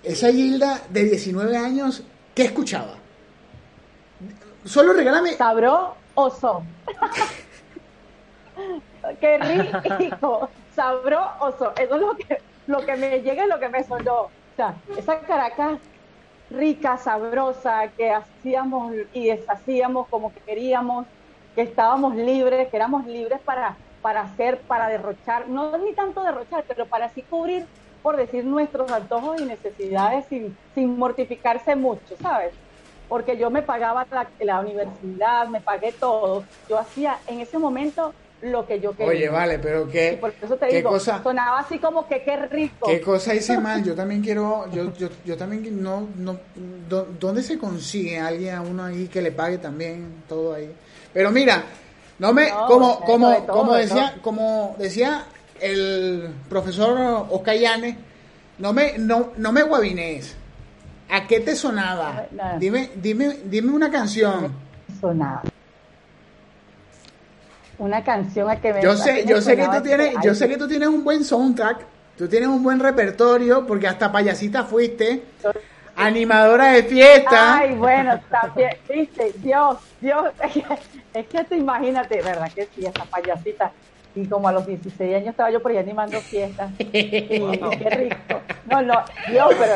Esa 0.02 0.32
Gilda 0.32 0.80
de 0.90 1.04
19 1.04 1.56
años, 1.56 2.02
¿qué 2.34 2.44
escuchaba? 2.44 2.94
Solo 4.64 4.92
regálame. 4.92 5.34
Sabroso. 5.34 6.64
Qué 9.20 9.38
rico 9.98 10.50
sabroso. 10.74 11.72
Eso 11.76 11.94
es 11.94 12.00
lo 12.00 12.16
que, 12.16 12.38
lo 12.66 12.84
que 12.84 12.96
me 12.96 13.22
llega 13.22 13.44
y 13.44 13.48
lo 13.48 13.60
que 13.60 13.68
me 13.68 13.84
sonó. 13.84 14.22
O 14.22 14.30
sea, 14.56 14.74
esa 14.96 15.20
Caracas 15.20 15.78
rica, 16.50 16.96
sabrosa, 16.96 17.88
que 17.96 18.10
hacíamos 18.10 18.92
y 19.12 19.26
deshacíamos 19.26 20.08
como 20.08 20.32
que 20.32 20.40
queríamos, 20.40 21.06
que 21.58 21.64
estábamos 21.64 22.14
libres, 22.14 22.68
que 22.68 22.76
éramos 22.76 23.04
libres 23.04 23.40
para, 23.44 23.76
para 24.00 24.20
hacer, 24.20 24.58
para 24.68 24.86
derrochar, 24.86 25.48
no 25.48 25.76
ni 25.76 25.92
tanto 25.92 26.22
derrochar, 26.22 26.62
pero 26.68 26.86
para 26.86 27.06
así 27.06 27.22
cubrir, 27.22 27.64
por 28.00 28.16
decir, 28.16 28.44
nuestros 28.44 28.88
antojos 28.92 29.40
y 29.40 29.44
necesidades 29.44 30.24
sin, 30.28 30.56
sin 30.76 30.96
mortificarse 30.96 31.74
mucho, 31.74 32.14
¿sabes? 32.22 32.52
Porque 33.08 33.36
yo 33.36 33.50
me 33.50 33.62
pagaba 33.62 34.06
la, 34.12 34.28
la 34.38 34.60
universidad, 34.60 35.48
me 35.48 35.60
pagué 35.60 35.90
todo. 35.90 36.44
Yo 36.68 36.78
hacía 36.78 37.18
en 37.26 37.40
ese 37.40 37.58
momento 37.58 38.14
lo 38.40 38.64
que 38.64 38.78
yo 38.78 38.92
quería. 38.92 39.10
Oye, 39.12 39.28
vale, 39.28 39.58
pero 39.58 39.88
qué, 39.90 40.16
por 40.20 40.32
eso 40.40 40.56
te 40.58 40.66
digo, 40.66 40.90
cosa, 40.90 41.20
sonaba 41.24 41.58
así 41.58 41.80
como 41.80 42.06
que 42.06 42.22
qué 42.22 42.36
rico. 42.36 42.86
¿Qué 42.86 43.00
cosa 43.00 43.34
hice 43.34 43.58
mal? 43.58 43.82
Yo 43.82 43.96
también 43.96 44.22
quiero, 44.22 44.70
yo, 44.70 44.94
yo, 44.94 45.08
yo 45.24 45.36
también 45.36 45.82
no, 45.82 46.06
no, 46.14 46.38
¿dónde 47.18 47.42
se 47.42 47.58
consigue 47.58 48.16
alguien 48.20 48.54
a 48.54 48.62
uno 48.62 48.84
ahí 48.84 49.08
que 49.08 49.20
le 49.20 49.32
pague 49.32 49.58
también 49.58 50.22
todo 50.28 50.54
ahí? 50.54 50.72
Pero 51.12 51.30
mira, 51.30 51.64
no 52.18 52.32
me, 52.32 52.50
como, 52.66 53.00
como, 53.00 53.46
como 53.46 53.74
decía, 53.74 54.16
como 54.22 54.76
decía 54.78 55.24
el 55.60 56.34
profesor 56.48 57.26
Oscayane, 57.30 57.96
no 58.58 58.72
me, 58.72 58.98
no, 58.98 59.32
no 59.36 59.52
me 59.52 59.62
guabines. 59.62 60.36
¿A 61.10 61.26
qué 61.26 61.40
te 61.40 61.56
sonaba? 61.56 62.26
Dime, 62.58 62.90
dime, 62.96 63.38
dime 63.44 63.72
una 63.72 63.90
canción. 63.90 64.52
Sonaba 65.00 65.42
una 67.78 68.02
canción 68.02 68.50
a 68.50 68.60
que 68.60 68.72
me 68.72 68.82
Yo 68.82 68.96
sé, 68.96 69.24
yo 69.26 69.40
sé 69.40 69.56
que 69.56 69.66
tú 69.66 69.82
tienes, 69.82 70.14
yo 70.22 70.34
sé 70.34 70.48
que 70.48 70.56
tú 70.56 70.68
tienes 70.68 70.88
un 70.88 71.04
buen 71.04 71.24
soundtrack, 71.24 71.86
tú 72.16 72.28
tienes 72.28 72.48
un 72.48 72.62
buen 72.62 72.80
repertorio, 72.80 73.66
porque 73.66 73.86
hasta 73.86 74.10
payasita 74.10 74.64
fuiste, 74.64 75.22
animadora 75.98 76.72
de 76.72 76.84
fiesta. 76.84 77.58
Ay, 77.58 77.74
bueno, 77.74 78.20
también, 78.30 78.70
viste, 78.88 79.32
Dios, 79.38 79.78
Dios, 80.00 80.30
es 81.14 81.26
que 81.26 81.44
te 81.44 81.56
imagínate, 81.56 82.22
¿verdad? 82.22 82.50
Que 82.54 82.66
sí, 82.74 82.86
esta 82.86 83.04
payasita. 83.04 83.72
Y 84.14 84.26
como 84.26 84.48
a 84.48 84.52
los 84.52 84.66
16 84.66 85.14
años 85.14 85.28
estaba 85.28 85.50
yo 85.50 85.60
por 85.60 85.70
ahí 85.70 85.78
animando 85.78 86.18
fiestas. 86.20 86.70
Y, 86.78 86.88
qué 86.88 87.90
rico. 87.90 88.40
No, 88.70 88.82
no, 88.82 89.04
Dios, 89.30 89.54
pero 89.58 89.74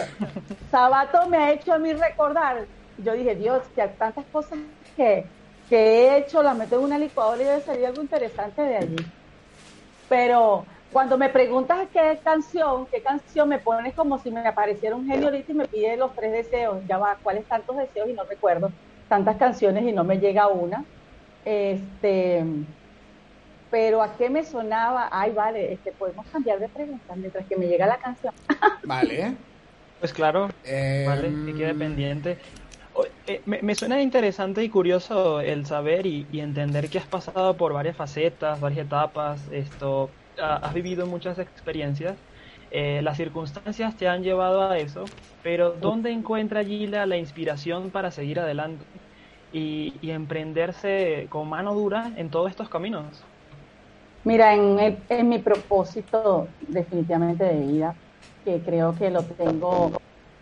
Sabato 0.71 1.29
me 1.29 1.37
ha 1.37 1.52
hecho 1.52 1.73
a 1.73 1.79
mí 1.79 1.93
recordar. 1.93 2.64
Yo 2.99 3.12
dije, 3.12 3.35
Dios, 3.35 3.62
que 3.75 3.83
hay 3.83 3.91
tantas 3.99 4.25
cosas 4.33 4.59
que 4.97 5.25
que 5.73 5.79
he 5.79 6.19
hecho, 6.19 6.43
la 6.43 6.52
meto 6.52 6.76
en 6.76 6.85
una 6.85 6.99
licuadora 6.99 7.41
y 7.41 7.47
debe 7.47 7.62
salir 7.62 7.87
algo 7.87 8.02
interesante 8.02 8.61
de 8.61 8.76
allí. 8.76 8.97
Pero 10.07 10.67
cuando 10.92 11.16
me 11.18 11.28
preguntas 11.28 11.88
qué 11.92 12.18
canción, 12.22 12.87
qué 12.87 13.00
canción 13.00 13.49
me 13.49 13.58
pones 13.58 13.94
como 13.94 14.18
si 14.18 14.30
me 14.30 14.46
apareciera 14.46 14.94
un 14.94 15.06
genio 15.06 15.26
ahorita 15.28 15.52
y 15.52 15.54
me 15.54 15.66
pide 15.66 15.96
los 15.96 16.14
tres 16.14 16.32
deseos, 16.32 16.78
ya 16.87 16.99
va, 16.99 17.16
¿cuáles 17.22 17.44
tantos 17.46 17.76
deseos? 17.76 18.08
Y 18.08 18.12
no 18.12 18.25
recuerdo 18.25 18.70
tantas 19.08 19.37
canciones 19.37 19.84
y 19.84 19.92
no 19.92 20.04
me 20.04 20.18
llega 20.18 20.49
una. 20.49 20.84
Este, 21.44 22.44
pero 23.70 24.02
¿a 24.02 24.16
qué 24.16 24.30
me 24.30 24.44
sonaba? 24.44 25.08
Ay, 25.11 25.32
vale, 25.32 25.72
este, 25.72 25.92
podemos 25.92 26.26
cambiar 26.26 26.58
de 26.58 26.68
pregunta 26.68 27.14
mientras 27.16 27.46
que 27.46 27.56
me 27.56 27.66
llega 27.66 27.87
la 27.87 27.96
canción. 27.96 28.34
Vale. 28.84 29.34
Pues 29.99 30.12
claro, 30.12 30.49
vale, 30.64 31.32
que 31.46 31.54
quede 31.54 31.70
em, 31.70 31.78
pendiente. 31.78 32.38
Eh, 33.26 33.40
me, 33.46 33.75
suena 33.76 34.02
interesante 34.02 34.64
y 34.64 34.68
curioso 34.68 35.40
el 35.40 35.64
saber 35.64 36.06
y, 36.06 36.26
entender 36.32 36.90
que 36.90 36.99
has 36.99 37.06
pasado 37.06 37.56
por 37.56 37.72
varias 37.72 37.96
facetas, 37.96 38.61
varias 38.61 38.87
etapas, 38.87 39.40
esto, 39.52 40.11
has 40.39 40.75
vivido 40.75 41.07
muchas 41.07 41.39
experiencias, 41.39 42.17
eh, 42.71 43.03
las 43.03 43.17
circunstancias 43.17 43.97
te 43.97 44.09
han 44.09 44.23
llevado 44.23 44.62
a 44.62 44.79
eso, 44.79 45.05
pero 45.43 45.73
¿dónde 45.73 46.11
encuentra 46.11 46.65
Gila 46.65 47.07
la 47.07 47.17
inspiración 47.17 47.91
para 47.91 48.11
seguir 48.11 48.41
adelante 48.41 48.87
y, 49.53 50.11
emprenderse 50.11 51.27
con 51.29 51.49
mano 51.49 51.75
dura 51.75 52.12
en 52.17 52.31
todos 52.31 52.51
estos 52.51 52.69
caminos? 52.69 53.23
Mira, 54.25 54.55
en, 54.55 55.05
en 55.09 55.29
mi 55.29 55.39
propósito 55.39 56.49
definitivamente 56.61 57.45
de 57.45 57.61
vida 57.61 57.97
que 58.45 58.61
creo 58.62 58.95
que 58.95 59.11
lo 59.11 59.23
tengo 59.25 59.93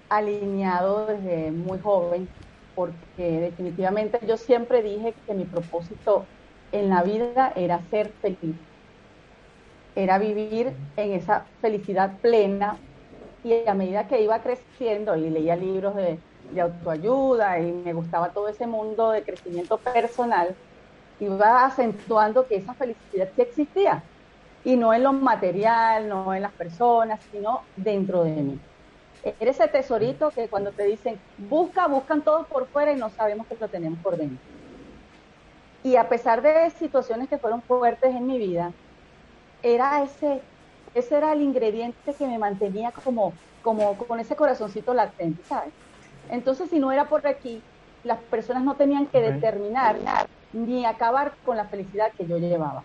alineado 0.09 1.07
desde 1.07 1.51
muy 1.51 1.79
joven, 1.79 2.29
porque 2.75 3.41
definitivamente 3.41 4.21
yo 4.27 4.37
siempre 4.37 4.83
dije 4.83 5.15
que 5.27 5.35
mi 5.35 5.45
propósito 5.45 6.27
en 6.73 6.89
la 6.89 7.03
vida 7.03 7.53
era 7.57 7.83
ser 7.89 8.13
feliz, 8.21 8.57
era 9.95 10.19
vivir 10.19 10.73
en 10.97 11.13
esa 11.13 11.45
felicidad 11.61 12.19
plena 12.21 12.77
y 13.43 13.67
a 13.67 13.75
medida 13.75 14.07
que 14.07 14.23
iba 14.23 14.39
creciendo 14.41 15.17
y 15.17 15.31
leía 15.31 15.57
libros 15.57 15.95
de, 15.97 16.19
autoayuda 16.61 17.61
y 17.61 17.71
me 17.71 17.93
gustaba 17.93 18.31
todo 18.31 18.49
ese 18.49 18.67
mundo 18.67 19.13
de 19.13 19.23
crecimiento 19.23 19.79
personal, 19.79 20.57
iba 21.21 21.65
acentuando 21.65 22.47
que 22.49 22.57
esa 22.57 22.75
felicidad 22.75 23.29
sí 23.37 23.43
existía 23.43 24.03
y 24.65 24.77
no 24.77 24.93
en 24.93 25.05
lo 25.05 25.13
material, 25.13 26.09
no 26.09 26.35
en 26.35 26.43
las 26.43 26.53
personas, 26.53 27.21
sino 27.31 27.61
dentro 27.77 28.25
de 28.25 28.33
mí. 28.33 28.59
Eres 29.23 29.61
ese 29.61 29.69
tesorito 29.69 30.31
que 30.31 30.49
cuando 30.49 30.73
te 30.73 30.85
dicen 30.85 31.21
busca, 31.37 31.87
buscan 31.87 32.23
todos 32.23 32.47
por 32.49 32.67
fuera 32.67 32.93
y 32.93 32.97
no 32.97 33.11
sabemos 33.11 33.47
que 33.47 33.57
lo 33.61 33.69
tenemos 33.69 34.01
por 34.01 34.17
dentro. 34.17 34.45
Y 35.85 35.97
a 35.97 36.09
pesar 36.09 36.43
de 36.43 36.69
situaciones 36.71 37.29
que 37.29 37.39
fueron 37.39 37.63
fuertes 37.63 38.15
en 38.15 38.27
mi 38.27 38.39
vida, 38.39 38.73
era 39.63 40.03
ese, 40.03 40.41
ese 40.95 41.17
era 41.17 41.33
el 41.33 41.43
ingrediente 41.43 42.15
que 42.15 42.27
me 42.27 42.39
mantenía 42.39 42.93
como, 42.93 43.33
como 43.63 43.97
con 43.97 44.21
ese 44.21 44.37
corazoncito 44.37 44.95
latente, 44.95 45.43
¿sabes? 45.45 45.73
Entonces, 46.31 46.71
si 46.71 46.79
no 46.79 46.93
era 46.93 47.07
por 47.07 47.27
aquí, 47.27 47.63
las 48.05 48.19
personas 48.19 48.63
no 48.63 48.75
tenían 48.77 49.07
que 49.07 49.21
determinar 49.21 49.97
ni 50.53 50.85
acabar 50.85 51.33
con 51.45 51.57
la 51.57 51.67
felicidad 51.67 52.13
que 52.17 52.27
yo 52.27 52.39
llevaba. 52.39 52.83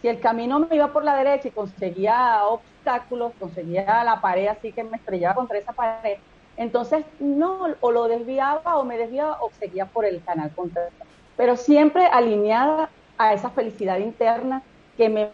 Si 0.00 0.08
el 0.08 0.20
camino 0.20 0.58
me 0.58 0.74
iba 0.74 0.92
por 0.92 1.04
la 1.04 1.14
derecha 1.14 1.48
y 1.48 1.52
conseguía 1.52 2.44
obstáculos, 2.46 3.32
conseguía 3.38 4.02
la 4.04 4.20
pared 4.20 4.48
así 4.48 4.72
que 4.72 4.82
me 4.82 4.96
estrellaba 4.96 5.36
contra 5.36 5.58
esa 5.58 5.72
pared, 5.72 6.18
entonces 6.56 7.04
no, 7.20 7.68
o 7.80 7.92
lo 7.92 8.08
desviaba 8.08 8.78
o 8.78 8.84
me 8.84 8.98
desviaba 8.98 9.38
o 9.40 9.50
seguía 9.58 9.86
por 9.86 10.04
el 10.04 10.22
canal 10.22 10.50
contrario. 10.50 10.92
Pero 11.36 11.56
siempre 11.56 12.06
alineada 12.06 12.90
a 13.16 13.32
esa 13.32 13.50
felicidad 13.50 13.98
interna 13.98 14.62
que, 14.96 15.08
me, 15.08 15.30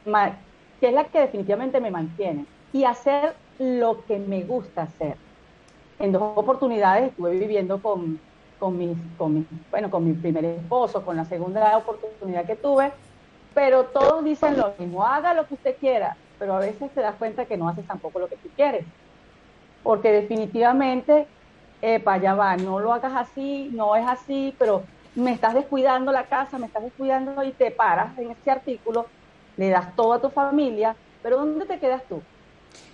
que 0.80 0.88
es 0.88 0.92
la 0.92 1.04
que 1.04 1.20
definitivamente 1.20 1.80
me 1.80 1.90
mantiene. 1.90 2.46
Y 2.72 2.84
hacer 2.84 3.34
lo 3.58 4.04
que 4.06 4.18
me 4.18 4.42
gusta 4.42 4.82
hacer. 4.82 5.16
En 5.98 6.12
dos 6.12 6.22
oportunidades 6.36 7.08
estuve 7.08 7.38
viviendo 7.38 7.80
con, 7.82 8.20
con, 8.58 8.78
mis, 8.78 8.96
con, 9.16 9.34
mi, 9.34 9.46
bueno, 9.70 9.90
con 9.90 10.04
mi 10.04 10.12
primer 10.12 10.44
esposo, 10.44 11.04
con 11.04 11.16
la 11.16 11.24
segunda 11.24 11.76
oportunidad 11.76 12.44
que 12.44 12.56
tuve, 12.56 12.92
pero 13.54 13.84
todos 13.84 14.22
dicen 14.22 14.56
lo 14.56 14.74
mismo, 14.78 15.04
haga 15.04 15.34
lo 15.34 15.46
que 15.46 15.54
usted 15.54 15.76
quiera, 15.78 16.16
pero 16.38 16.54
a 16.54 16.60
veces 16.60 16.90
te 16.92 17.00
das 17.00 17.16
cuenta 17.16 17.46
que 17.46 17.56
no 17.56 17.68
haces 17.68 17.86
tampoco 17.86 18.20
lo 18.20 18.28
que 18.28 18.36
tú 18.36 18.48
quieres, 18.54 18.84
porque 19.82 20.12
definitivamente, 20.12 21.26
para 22.04 22.16
allá 22.16 22.34
va, 22.34 22.56
no 22.56 22.78
lo 22.78 22.92
hagas 22.92 23.14
así, 23.16 23.70
no 23.72 23.96
es 23.96 24.06
así, 24.06 24.54
pero 24.58 24.84
me 25.14 25.32
estás 25.32 25.54
descuidando 25.54 26.12
la 26.12 26.24
casa, 26.24 26.58
me 26.58 26.66
estás 26.66 26.84
descuidando 26.84 27.42
y 27.42 27.50
te 27.52 27.72
paras 27.72 28.16
en 28.18 28.30
ese 28.30 28.50
artículo, 28.50 29.06
le 29.58 29.68
das 29.68 29.94
todo 29.94 30.14
a 30.14 30.20
tu 30.20 30.30
familia, 30.30 30.96
pero 31.22 31.36
¿dónde 31.36 31.66
te 31.66 31.78
quedas 31.78 32.02
tú? 32.08 32.22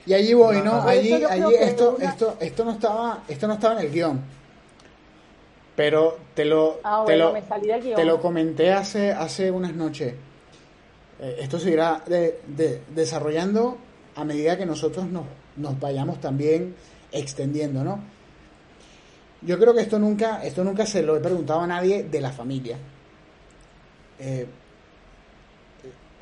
Y 0.06 0.14
allí 0.14 0.35
voy, 0.35 0.61
¿no? 0.61 0.83
Allí, 0.83 1.12
allí 1.12 1.54
esto, 1.61 1.97
esto, 2.00 2.37
esto 2.40 2.64
no 2.64 2.73
estaba, 2.73 3.23
esto 3.28 3.47
no 3.47 3.54
estaba 3.54 3.80
en 3.80 3.87
el 3.87 3.92
guion 3.92 4.35
pero 5.76 6.18
te 6.35 6.44
lo, 6.44 6.80
ah, 6.85 7.04
te, 7.06 7.16
lo 7.16 7.35
te 7.97 8.04
lo 8.04 8.21
comenté 8.21 8.73
hace, 8.73 9.11
hace 9.11 9.50
unas 9.50 9.75
noches. 9.75 10.14
Eh, 11.21 11.37
esto 11.40 11.59
se 11.59 11.71
irá 11.71 12.02
de, 12.06 12.40
desarrollando 12.94 13.78
a 14.14 14.25
medida 14.25 14.56
que 14.56 14.66
nosotros 14.66 15.06
nos, 15.06 15.25
nos 15.56 15.78
vayamos 15.80 16.21
también 16.21 16.75
extendiendo, 17.11 17.83
¿no? 17.83 18.00
Yo 19.42 19.59
creo 19.59 19.75
que 19.75 19.80
esto 19.80 19.99
nunca, 19.99 20.44
esto 20.44 20.64
nunca 20.64 20.87
se 20.87 21.02
lo 21.02 21.16
he 21.16 21.21
preguntado 21.21 21.61
a 21.61 21.66
nadie 21.66 22.04
de 22.04 22.21
la 22.21 22.30
familia. 22.30 22.78
Eh, 24.18 24.47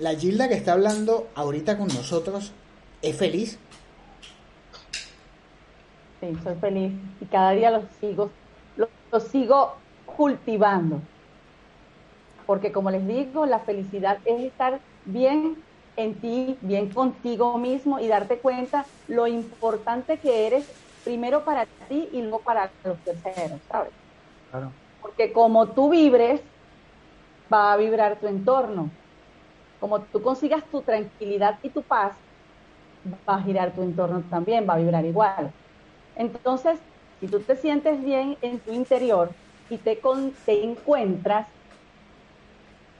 la 0.02 0.14
Gilda 0.14 0.48
que 0.48 0.54
está 0.54 0.72
hablando 0.72 1.28
ahorita 1.34 1.78
con 1.78 1.88
nosotros, 1.88 2.52
¿es 3.00 3.16
feliz? 3.16 3.58
Sí, 6.20 6.36
soy 6.42 6.54
feliz 6.56 6.92
y 7.20 7.24
cada 7.26 7.52
día 7.52 7.70
lo 7.70 7.82
sigo 8.00 8.30
lo 9.12 9.20
sigo 9.20 9.74
cultivando. 10.16 11.00
Porque 12.46 12.72
como 12.72 12.90
les 12.90 13.06
digo, 13.06 13.46
la 13.46 13.60
felicidad 13.60 14.18
es 14.24 14.40
estar 14.40 14.80
bien 15.04 15.56
en 15.96 16.14
ti, 16.14 16.58
bien 16.62 16.88
contigo 16.88 17.58
mismo 17.58 18.00
y 18.00 18.08
darte 18.08 18.38
cuenta 18.38 18.86
lo 19.06 19.26
importante 19.26 20.16
que 20.16 20.46
eres 20.46 20.66
primero 21.04 21.44
para 21.44 21.66
ti 21.88 22.08
y 22.12 22.22
luego 22.22 22.40
para 22.40 22.70
los 22.84 22.98
terceros, 22.98 23.60
¿sabes? 23.68 23.92
Claro. 24.50 24.72
Porque 25.02 25.32
como 25.32 25.68
tú 25.68 25.90
vibres, 25.90 26.40
va 27.52 27.74
a 27.74 27.76
vibrar 27.76 28.16
tu 28.16 28.26
entorno. 28.26 28.90
Como 29.82 30.06
tú 30.06 30.22
consigas 30.22 30.62
tu 30.70 30.80
tranquilidad 30.84 31.58
y 31.60 31.70
tu 31.70 31.82
paz, 31.82 32.16
va 33.04 33.18
a 33.26 33.42
girar 33.42 33.74
tu 33.74 33.82
entorno 33.82 34.22
también, 34.30 34.64
va 34.64 34.74
a 34.74 34.78
vibrar 34.78 35.04
igual. 35.04 35.52
Entonces, 36.14 36.80
si 37.18 37.26
tú 37.26 37.40
te 37.40 37.56
sientes 37.56 38.00
bien 38.00 38.38
en 38.42 38.60
tu 38.60 38.72
interior 38.72 39.34
y 39.68 39.78
te, 39.78 40.00
encuentras, 40.46 41.48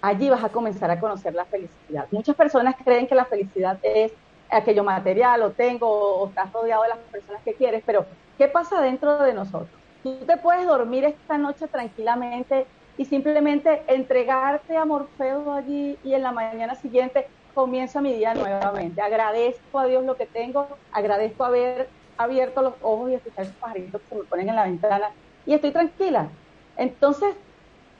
allí 0.00 0.28
vas 0.28 0.42
a 0.42 0.48
comenzar 0.50 0.90
a 0.90 0.98
conocer 0.98 1.34
la 1.34 1.46
felicidad. 1.46 2.08
Muchas 2.10 2.34
personas 2.34 2.74
creen 2.84 3.06
que 3.06 3.14
la 3.14 3.26
felicidad 3.26 3.78
es 3.84 4.12
aquello 4.50 4.82
material, 4.82 5.38
lo 5.38 5.54
tengo, 5.54 5.86
o 5.88 6.30
estás 6.30 6.52
rodeado 6.52 6.82
de 6.82 6.88
las 6.88 6.98
personas 7.12 7.42
que 7.44 7.54
quieres, 7.54 7.84
pero 7.86 8.08
¿qué 8.36 8.48
pasa 8.48 8.80
dentro 8.82 9.22
de 9.22 9.34
nosotros? 9.34 9.80
Tú 10.02 10.26
te 10.26 10.36
puedes 10.38 10.66
dormir 10.66 11.04
esta 11.04 11.38
noche 11.38 11.68
tranquilamente 11.68 12.66
y 12.96 13.04
simplemente 13.04 13.82
entregarte 13.86 14.76
a 14.76 14.84
Morfeo 14.84 15.52
allí 15.52 15.98
y 16.04 16.14
en 16.14 16.22
la 16.22 16.32
mañana 16.32 16.74
siguiente 16.74 17.26
comienza 17.54 18.00
mi 18.00 18.14
día 18.14 18.34
nuevamente. 18.34 19.00
Agradezco 19.00 19.78
a 19.78 19.86
Dios 19.86 20.04
lo 20.04 20.16
que 20.16 20.26
tengo, 20.26 20.66
agradezco 20.92 21.44
haber 21.44 21.88
abierto 22.16 22.62
los 22.62 22.74
ojos 22.82 23.10
y 23.10 23.14
escuchar 23.14 23.44
esos 23.44 23.56
pajaritos 23.56 24.00
que 24.02 24.08
se 24.08 24.14
me 24.14 24.24
ponen 24.24 24.48
en 24.48 24.56
la 24.56 24.64
ventana 24.64 25.10
y 25.46 25.54
estoy 25.54 25.70
tranquila. 25.70 26.28
Entonces, 26.76 27.34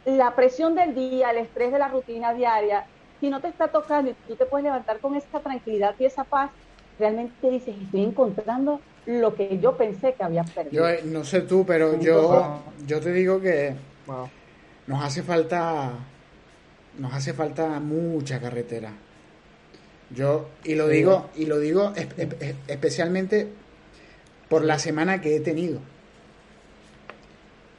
la 0.05 0.35
presión 0.35 0.75
del 0.75 0.95
día, 0.95 1.31
el 1.31 1.39
estrés 1.39 1.73
de 1.73 1.79
la 1.79 1.89
rutina 1.89 2.35
diaria, 2.35 2.87
si 3.21 3.31
no 3.31 3.41
te 3.41 3.49
está 3.49 3.69
tocando 3.69 4.11
y 4.11 4.15
tú 4.27 4.37
te 4.37 4.47
puedes 4.47 4.65
levantar 4.65 4.99
con 5.01 5.15
esa 5.17 5.41
tranquilidad 5.41 5.95
y 5.99 6.05
esa 6.05 6.25
paz, 6.25 6.51
realmente 6.99 7.51
dices, 7.51 7.75
estoy 7.81 8.05
encontrando 8.05 8.81
lo 9.07 9.35
que 9.35 9.59
yo 9.59 9.77
pensé 9.77 10.15
que 10.15 10.23
había 10.23 10.45
perdido. 10.45 10.85
Yo 10.85 10.89
eh, 10.89 11.01
no 11.05 11.25
sé 11.25 11.43
tú, 11.43 11.65
pero 11.67 11.99
yo, 11.99 12.63
yo 12.87 13.01
te 13.01 13.13
digo 13.13 13.41
que 13.41 13.75
nos 14.93 15.03
hace 15.03 15.23
falta 15.23 15.93
nos 16.99 17.15
hace 17.15 17.33
falta 17.33 17.81
mucha 17.81 18.39
carretera. 18.39 18.93
Yo 20.11 20.49
y 20.65 20.75
lo 20.75 20.87
digo 20.89 21.31
y 21.35 21.47
lo 21.47 21.59
digo 21.59 21.95
especialmente 22.69 23.49
por 24.51 24.63
la 24.63 24.79
semana 24.79 25.23
que 25.23 25.37
he 25.37 25.41
tenido. 25.41 25.81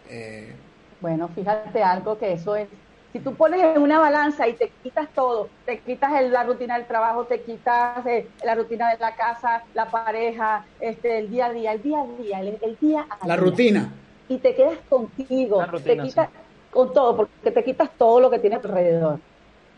Eh, 0.10 0.54
bueno, 1.02 1.30
fíjate 1.30 1.84
algo 1.84 2.18
que 2.18 2.34
eso 2.34 2.56
es. 2.56 2.68
Si 3.12 3.20
tú 3.20 3.36
pones 3.36 3.62
en 3.64 3.80
una 3.80 4.00
balanza 4.00 4.48
y 4.48 4.54
te 4.54 4.72
quitas 4.82 5.08
todo, 5.14 5.50
te 5.68 5.78
quitas 5.82 6.12
la 6.32 6.44
rutina 6.44 6.80
del 6.80 6.88
trabajo, 6.88 7.26
te 7.26 7.42
quitas 7.42 8.04
eh, 8.08 8.28
la 8.44 8.56
rutina 8.56 8.90
de 8.90 8.98
la 8.98 9.16
casa, 9.16 9.64
la 9.76 9.86
pareja, 9.92 10.66
este, 10.80 11.20
el 11.20 11.30
día 11.30 11.46
a 11.46 11.54
día, 11.54 11.74
el 11.74 11.84
día 11.84 12.00
a 12.02 12.08
día, 12.08 12.40
el, 12.40 12.78
día 12.82 13.06
a 13.08 13.28
La 13.28 13.36
rutina. 13.36 13.94
Y 14.28 14.40
te 14.40 14.56
quedas 14.56 14.80
contigo, 14.90 15.64
te 15.84 15.96
quitas 16.00 16.30
con 16.74 16.94
todo, 16.94 17.16
porque 17.18 17.52
te 17.52 17.64
quitas 17.64 17.98
todo 17.98 18.20
lo 18.20 18.30
que 18.30 18.40
tiene 18.40 18.58
alrededor. 18.58 19.22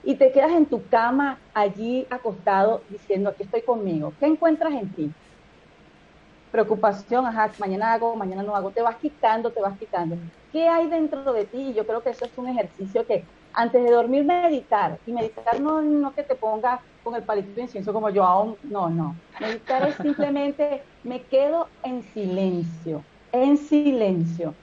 Y 0.03 0.17
te 0.17 0.31
quedas 0.31 0.51
en 0.53 0.67
tu 0.67 0.87
cama 0.89 1.43
allí 1.53 2.07
acostado 2.09 2.85
diciendo, 2.89 3.29
aquí 3.29 3.43
estoy 3.43 3.63
conmigo. 3.63 4.13
¿Qué 4.19 4.27
encuentras 4.27 4.73
en 4.73 4.93
ti? 4.93 5.15
preocupación, 6.55 7.25
ajá, 7.25 7.51
mañana 7.57 7.93
hago, 7.93 8.15
mañana 8.15 8.41
no 8.43 8.55
hago, 8.55 8.71
te 8.71 8.81
vas 8.81 8.97
quitando, 8.97 9.51
te 9.51 9.61
vas 9.61 9.77
quitando. 9.77 10.17
¿Qué 10.51 10.69
hay 10.69 10.87
dentro 10.89 11.33
de 11.33 11.45
ti? 11.45 11.73
Yo 11.73 11.85
creo 11.85 12.01
que 12.01 12.11
eso 12.11 12.25
es 12.25 12.37
un 12.37 12.47
ejercicio 12.47 13.05
que 13.05 13.29
antes 13.51 13.83
de 13.83 13.91
dormir 13.91 14.23
meditar, 14.25 14.99
y 15.05 15.11
meditar 15.13 15.59
no, 15.59 15.81
no 15.81 16.13
que 16.13 16.23
te 16.23 16.35
ponga 16.35 16.81
con 17.03 17.15
el 17.15 17.25
palito 17.25 17.51
de 17.55 17.63
incienso 17.63 17.91
como 17.93 18.09
yo 18.09 18.23
aún, 18.23 18.57
no, 18.63 18.89
no. 18.89 19.21
Meditar 19.39 19.87
es 19.89 19.95
simplemente 19.97 20.87
me 21.03 21.27
quedo 21.27 21.71
en 21.83 22.03
silencio, 22.03 23.05
en 23.33 23.57
silencio, 23.57 24.55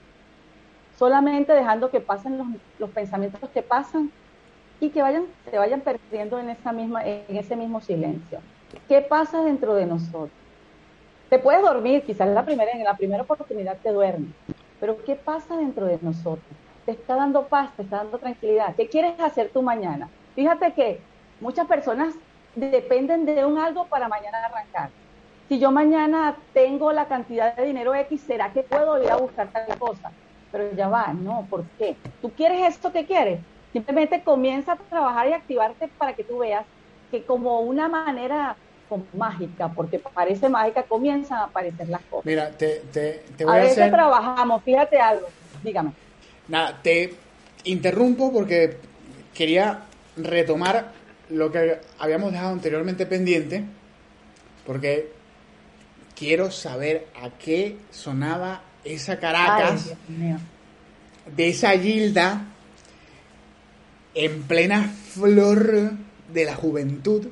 solamente 1.03 1.53
dejando 1.53 1.91
que 1.91 1.99
pasen 1.99 2.39
los, 2.39 2.47
los 2.79 2.89
pensamientos 2.91 3.51
que 3.51 3.61
pasan 3.61 4.13
y 4.79 4.91
que 4.91 5.03
vayan, 5.03 5.25
se 5.51 5.59
vayan 5.59 5.81
perdiendo 5.81 6.39
en, 6.39 6.49
esa 6.49 6.71
misma, 6.71 7.05
en 7.05 7.37
ese 7.37 7.57
mismo 7.57 7.81
silencio. 7.81 8.39
¿Qué 8.87 9.01
pasa 9.01 9.43
dentro 9.43 9.75
de 9.75 9.85
nosotros? 9.85 10.31
Te 11.29 11.41
puedes 11.41 11.61
dormir, 11.61 12.05
quizás 12.05 12.29
la 12.29 12.45
primera, 12.45 12.71
en 12.71 12.85
la 12.85 12.97
primera 12.97 13.25
oportunidad 13.25 13.79
te 13.83 13.91
duermes, 13.91 14.31
pero 14.79 14.97
¿qué 15.05 15.17
pasa 15.17 15.57
dentro 15.57 15.87
de 15.87 15.99
nosotros? 16.03 16.47
Te 16.87 16.93
está 16.93 17.17
dando 17.17 17.49
paz, 17.49 17.75
te 17.75 17.83
está 17.83 17.97
dando 17.97 18.19
tranquilidad. 18.19 18.77
¿Qué 18.77 18.89
quieres 18.89 19.19
hacer 19.19 19.51
tú 19.53 19.61
mañana? 19.61 20.09
Fíjate 20.37 20.73
que 20.73 21.01
muchas 21.41 21.67
personas 21.67 22.15
dependen 22.55 23.27
de 23.27 23.45
un 23.45 23.59
algo 23.59 23.87
para 23.87 24.07
mañana 24.07 24.39
arrancar. 24.45 24.91
si 25.49 25.59
yo 25.59 25.73
mañana 25.73 26.37
tengo 26.55 26.93
la 26.93 27.07
cantidad 27.07 27.57
de 27.57 27.65
dinero 27.65 27.93
X, 27.93 28.21
¿será 28.21 28.53
que 28.53 28.63
puedo 28.63 29.03
ir 29.03 29.11
a 29.11 29.17
buscar 29.17 29.49
tal 29.49 29.67
cosa? 29.81 30.13
Pero 30.53 30.71
ya 30.77 30.89
va, 30.89 31.13
no, 31.15 31.47
¿por 31.51 31.65
qué? 31.79 31.97
¿Tú 32.21 32.31
quieres 32.31 32.75
esto 32.75 32.93
que 32.93 33.07
quieres? 33.07 33.41
Simplemente 33.73 34.23
comienza 34.23 34.73
a 34.73 34.77
trabajar 34.77 35.29
y 35.29 35.33
activarte 35.33 35.89
para 35.99 36.13
que 36.13 36.25
tú 36.25 36.39
veas 36.39 36.65
que 37.11 37.25
como 37.25 37.61
una 37.61 37.89
manera 37.89 38.57
mágica, 39.15 39.69
porque 39.69 39.99
parece 39.99 40.49
mágica, 40.49 40.83
comienzan 40.83 41.39
a 41.39 41.45
aparecer 41.45 41.89
las 41.89 42.03
cosas. 42.03 42.27
Mira, 42.27 42.51
te, 42.51 42.83
te, 42.93 43.25
te 43.37 43.45
voy 43.45 43.55
a, 43.55 43.57
a 43.57 43.63
veces 43.63 43.91
trabajamos, 43.91 44.63
fíjate 44.63 44.99
algo, 44.99 45.27
dígame. 45.63 45.93
Nada, 46.49 46.79
te 46.83 47.15
interrumpo 47.65 48.33
porque 48.33 48.77
quería 49.35 49.85
retomar 50.17 50.93
lo 51.31 51.51
que 51.51 51.81
habíamos 51.99 52.33
dejado 52.33 52.53
anteriormente 52.53 53.07
pendiente, 53.07 53.65
porque 54.67 55.13
quiero 56.15 56.51
saber 56.51 57.07
a 57.21 57.31
qué 57.31 57.79
sonaba 57.91 58.61
esa 58.85 59.19
Caracas 59.19 59.95
de 61.27 61.49
esa 61.49 61.71
Gilda 61.71 62.43
en 64.15 64.43
plena 64.43 64.93
flor 65.15 65.93
de 66.33 66.45
la 66.45 66.55
juventud. 66.55 67.29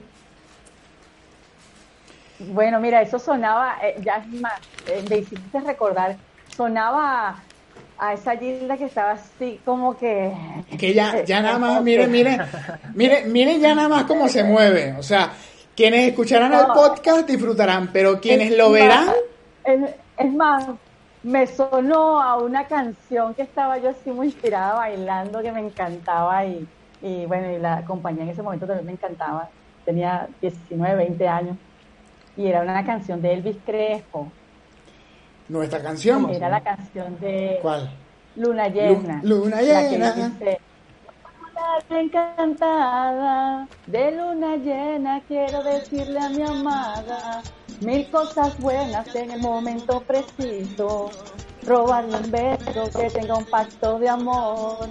Bueno, 2.39 2.81
mira, 2.81 3.03
eso 3.03 3.19
sonaba, 3.19 3.77
eh, 3.83 3.97
ya 4.03 4.17
es 4.17 4.41
más, 4.41 4.55
eh, 4.87 5.05
me 5.11 5.19
hiciste 5.19 5.61
recordar, 5.61 6.17
sonaba 6.57 7.43
a 7.99 8.15
esa 8.15 8.35
Gilda 8.37 8.79
que 8.79 8.87
estaba 8.87 9.13
así 9.13 9.61
como 9.63 9.97
que... 9.99 10.33
Que 10.79 10.95
ya, 10.95 11.23
ya 11.23 11.43
nada 11.43 11.59
más, 11.59 11.83
mire, 11.83 12.07
mire, 12.07 12.39
mire, 12.95 13.25
mire 13.27 13.61
ya 13.61 13.75
nada 13.75 13.89
más 13.89 14.05
cómo 14.05 14.27
se 14.27 14.43
mueve. 14.43 14.95
O 14.99 15.03
sea, 15.03 15.33
quienes 15.77 16.09
escucharán 16.09 16.55
el 16.55 16.65
podcast 16.67 17.29
disfrutarán, 17.29 17.91
pero 17.93 18.21
quienes 18.21 18.57
lo 18.57 18.71
verán... 18.71 19.11
es, 20.17 20.33
más, 20.33 20.65
me 21.23 21.47
sonó 21.47 22.21
a 22.23 22.37
una 22.37 22.67
canción 22.67 23.35
que 23.35 23.43
estaba 23.43 23.79
yo 23.79 23.91
así 23.91 24.11
muy 24.11 24.27
inspirada 24.29 24.75
bailando, 24.75 25.43
que 25.43 25.53
me 25.53 25.61
encantaba 25.61 26.45
y, 26.45 26.67
y 27.03 27.27
bueno, 27.27 27.51
y 27.51 27.59
la 27.59 27.85
compañía 27.85 28.25
en 28.25 28.31
ese 28.31 28.43
momento 28.43 28.67
también 28.67 28.87
me 28.87 28.93
encantaba. 28.93 29.49
Tenía 29.85 30.29
19, 30.41 30.97
20 30.97 31.29
años. 31.29 31.57
Y 32.37 32.47
era 32.47 32.63
una 32.63 32.85
canción 32.85 33.21
de 33.21 33.35
Elvis 33.35 33.57
Crespo 33.65 34.31
nuestra 35.51 35.83
canción. 35.83 36.31
Era 36.31 36.49
la 36.49 36.61
canción 36.61 37.19
de 37.21 37.59
¿Cuál? 37.61 37.91
Luna 38.37 38.69
Llena. 38.69 39.21
luna 39.23 39.61
Llena. 39.61 40.33
Encantada, 41.91 43.69
de 43.87 44.13
luna 44.13 44.57
llena 44.57 45.21
quiero 45.29 45.63
decirle 45.63 46.19
a 46.19 46.29
mi 46.31 46.43
amada 46.43 47.43
mil 47.81 48.11
cosas 48.11 48.59
buenas 48.59 49.15
en 49.15 49.31
el 49.31 49.41
momento 49.41 50.01
preciso. 50.01 51.11
Robarle 51.63 52.17
un 52.17 52.31
beso 52.31 52.99
que 52.99 53.11
tenga 53.11 53.37
un 53.37 53.45
pacto 53.45 53.99
de 53.99 54.09
amor. 54.09 54.89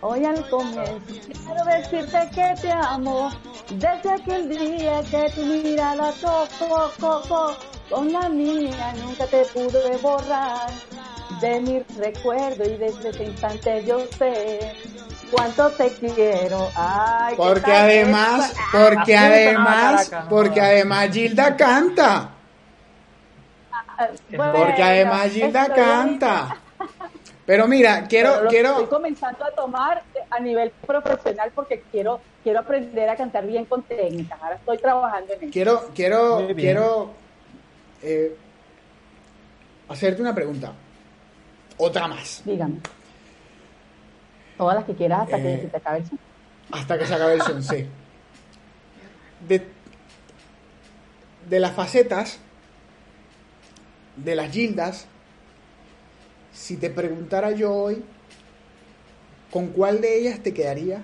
Hoy 0.00 0.24
al 0.24 0.48
comienzo 0.48 1.00
quiero 1.08 1.64
decirte 1.64 2.30
que 2.34 2.54
te 2.60 2.70
amo 2.70 3.30
desde 3.70 4.10
aquel 4.10 4.48
día 4.48 5.02
que 5.10 5.30
tu 5.34 5.42
mirada 5.42 6.12
tocó, 6.20 6.90
tocó 7.00 7.56
con 7.90 8.12
la 8.12 8.28
mía 8.28 8.94
nunca 9.02 9.26
te 9.26 9.44
pude 9.46 9.96
borrar 9.98 10.70
de 11.40 11.60
mi 11.60 11.80
recuerdo 11.98 12.64
y 12.64 12.76
desde 12.76 13.08
ese 13.10 13.24
instante 13.24 13.84
yo 13.84 14.00
sé 14.18 14.72
cuánto 15.30 15.70
te 15.70 15.90
quiero. 15.90 16.68
Ay, 16.74 17.34
porque 17.36 17.72
además, 17.72 18.54
porque 18.72 19.16
además, 19.16 20.10
porque 20.28 20.60
además 20.60 21.10
Gilda 21.10 21.56
canta. 21.56 22.30
Ah, 23.72 24.08
porque 24.52 24.82
además 24.82 25.30
Gilda 25.30 25.74
canta. 25.74 26.56
Pero 27.46 27.68
mira, 27.68 28.06
quiero, 28.08 28.48
quiero. 28.48 28.70
Estoy 28.70 28.86
comenzando 28.86 29.44
a 29.44 29.50
tomar 29.52 30.02
a 30.30 30.40
nivel 30.40 30.72
profesional 30.84 31.52
porque 31.54 31.82
quiero, 31.92 32.20
quiero 32.42 32.58
aprender 32.58 33.08
a 33.08 33.16
cantar 33.16 33.46
bien 33.46 33.64
con 33.66 33.82
técnicas. 33.82 34.40
Ahora 34.42 34.56
estoy 34.56 34.78
trabajando 34.78 35.32
en 35.32 35.42
eso. 35.42 35.52
Quiero, 35.52 35.90
quiero, 35.94 36.48
quiero 36.56 37.10
eh, 38.02 38.36
hacerte 39.88 40.20
una 40.20 40.34
pregunta. 40.34 40.72
Otra 41.78 42.08
más. 42.08 42.42
Dígame. 42.44 42.80
Todas 44.56 44.76
las 44.76 44.84
que 44.84 44.94
quieras 44.94 45.22
hasta 45.22 45.36
que 45.36 45.54
eh, 45.54 45.68
se 45.70 45.76
acabe 45.76 45.98
el 45.98 46.06
son. 46.06 46.18
Hasta 46.72 46.98
que 46.98 47.06
se 47.06 47.14
acabe 47.14 47.34
el 47.34 47.42
son, 47.42 47.62
sí. 47.62 47.86
De, 49.48 49.62
de 51.48 51.60
las 51.60 51.72
facetas, 51.72 52.38
de 54.16 54.34
las 54.34 54.50
gildas, 54.50 55.06
si 56.52 56.76
te 56.76 56.90
preguntara 56.90 57.50
yo 57.52 57.72
hoy, 57.72 58.02
¿con 59.50 59.68
cuál 59.68 60.00
de 60.00 60.18
ellas 60.18 60.42
te 60.42 60.54
quedaría? 60.54 61.02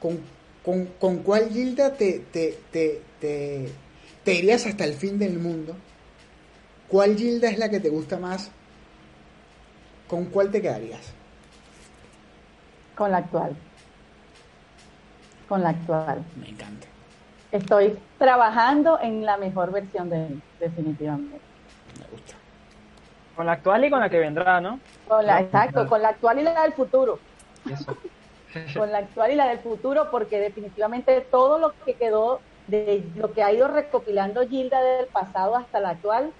¿Con, 0.00 0.20
con, 0.64 0.86
con 0.98 1.18
cuál 1.18 1.50
gilda 1.50 1.94
te, 1.94 2.20
te, 2.32 2.58
te, 2.72 3.02
te, 3.20 3.68
te 4.24 4.34
irías 4.34 4.66
hasta 4.66 4.84
el 4.84 4.94
fin 4.94 5.18
del 5.18 5.38
mundo? 5.38 5.76
¿Cuál 6.88 7.16
Gilda 7.16 7.48
es 7.48 7.58
la 7.58 7.68
que 7.68 7.80
te 7.80 7.88
gusta 7.88 8.18
más? 8.18 8.50
¿Con 10.06 10.26
cuál 10.26 10.50
te 10.50 10.62
quedarías? 10.62 11.00
Con 12.96 13.12
la 13.12 13.18
actual. 13.18 13.54
Con 15.48 15.62
la 15.62 15.68
actual. 15.68 16.24
Me 16.36 16.48
encanta. 16.48 16.86
Estoy 17.52 17.98
trabajando 18.18 18.98
en 19.00 19.24
la 19.24 19.36
mejor 19.36 19.70
versión 19.70 20.10
de 20.10 20.26
él, 20.26 20.42
definitivamente. 20.58 21.38
Me 21.98 22.06
gusta. 22.10 22.34
Con 23.36 23.46
la 23.46 23.52
actual 23.52 23.84
y 23.84 23.90
con 23.90 24.00
la 24.00 24.08
que 24.08 24.18
vendrá, 24.18 24.60
¿no? 24.60 24.80
Con 25.06 25.24
la, 25.24 25.40
exacto, 25.40 25.86
con 25.88 26.02
la 26.02 26.08
actual 26.08 26.40
y 26.40 26.42
la 26.42 26.62
del 26.62 26.72
futuro. 26.72 27.18
Eso. 27.70 27.96
con 28.76 28.90
la 28.90 28.98
actual 28.98 29.32
y 29.32 29.36
la 29.36 29.48
del 29.48 29.58
futuro, 29.58 30.10
porque 30.10 30.40
definitivamente 30.40 31.20
todo 31.20 31.58
lo 31.58 31.72
que 31.84 31.94
quedó 31.94 32.40
de 32.66 33.04
lo 33.14 33.32
que 33.32 33.44
ha 33.44 33.52
ido 33.52 33.68
recopilando 33.68 34.48
Gilda 34.48 34.82
del 34.82 35.06
pasado 35.06 35.54
hasta 35.54 35.78
la 35.78 35.90
actual 35.90 36.32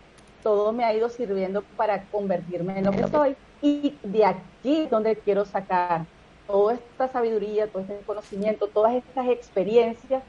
todo 0.46 0.72
me 0.72 0.84
ha 0.84 0.94
ido 0.94 1.08
sirviendo 1.08 1.62
para 1.76 2.02
convertirme 2.04 2.78
en 2.78 2.84
lo 2.84 2.92
que 2.92 3.08
soy. 3.08 3.36
Y 3.60 3.98
de 4.04 4.24
aquí 4.24 4.82
es 4.82 4.90
donde 4.90 5.16
quiero 5.16 5.44
sacar 5.44 6.06
toda 6.46 6.74
esta 6.74 7.08
sabiduría, 7.08 7.66
todo 7.66 7.82
este 7.82 7.98
conocimiento, 8.06 8.68
todas 8.68 8.94
estas 8.94 9.28
experiencias 9.28 10.22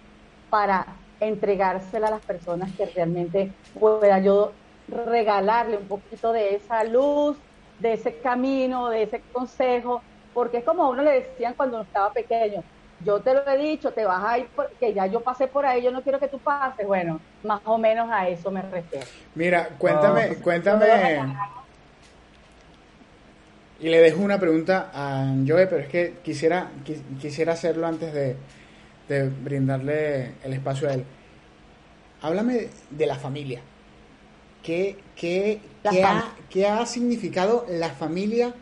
para 0.50 0.86
entregársela 1.20 2.08
a 2.08 2.12
las 2.12 2.26
personas 2.26 2.72
que 2.74 2.86
realmente 2.86 3.52
pueda 3.80 4.20
yo 4.20 4.52
regalarle 4.88 5.78
un 5.78 5.88
poquito 5.88 6.32
de 6.32 6.56
esa 6.56 6.84
luz, 6.84 7.38
de 7.80 7.94
ese 7.94 8.18
camino, 8.20 8.90
de 8.90 9.04
ese 9.04 9.22
consejo, 9.32 10.02
porque 10.34 10.58
es 10.58 10.64
como 10.64 10.84
a 10.84 10.90
uno 10.90 11.04
le 11.04 11.22
decían 11.22 11.54
cuando 11.56 11.82
estaba 11.82 12.12
pequeño, 12.12 12.64
yo 13.04 13.20
te 13.20 13.34
lo 13.34 13.48
he 13.48 13.58
dicho, 13.58 13.92
te 13.92 14.06
vas 14.06 14.24
a 14.24 14.40
ir, 14.40 14.48
porque 14.56 14.94
ya 14.94 15.06
yo 15.06 15.22
pasé 15.22 15.48
por 15.48 15.66
ahí, 15.66 15.84
yo 15.84 15.92
no 15.92 16.02
quiero 16.02 16.20
que 16.20 16.28
tú 16.28 16.40
pases. 16.40 16.86
Bueno, 16.86 17.20
más 17.44 17.62
o 17.66 17.78
menos 17.78 18.10
a 18.12 18.28
eso 18.28 18.50
me 18.50 18.62
refiero. 18.62 19.06
Mira, 19.36 19.70
cuéntame, 19.78 20.36
cuéntame. 20.38 20.88
Y 23.80 23.90
le 23.90 24.00
dejo 24.00 24.22
una 24.22 24.40
pregunta 24.40 24.92
a 24.94 25.36
Joe, 25.48 25.68
pero 25.68 25.84
es 25.84 25.88
que 25.88 26.16
quisiera, 26.24 26.72
quisiera 27.22 27.54
hacerlo 27.54 27.86
antes 27.86 28.12
de, 28.14 28.36
de 29.08 29.30
brindarle 29.30 30.34
el 30.44 30.54
espacio 30.54 30.90
a 30.90 30.94
él. 30.94 31.04
Háblame 32.22 32.70
de 32.90 33.06
la 33.06 33.16
familia. 33.16 33.62
¿Qué, 34.64 34.98
qué, 35.16 35.62
qué, 35.90 36.04
ha, 36.04 36.36
¿Qué 36.50 36.66
ha 36.66 36.86
significado 36.86 37.66
la 37.70 37.90
familia? 37.90 38.54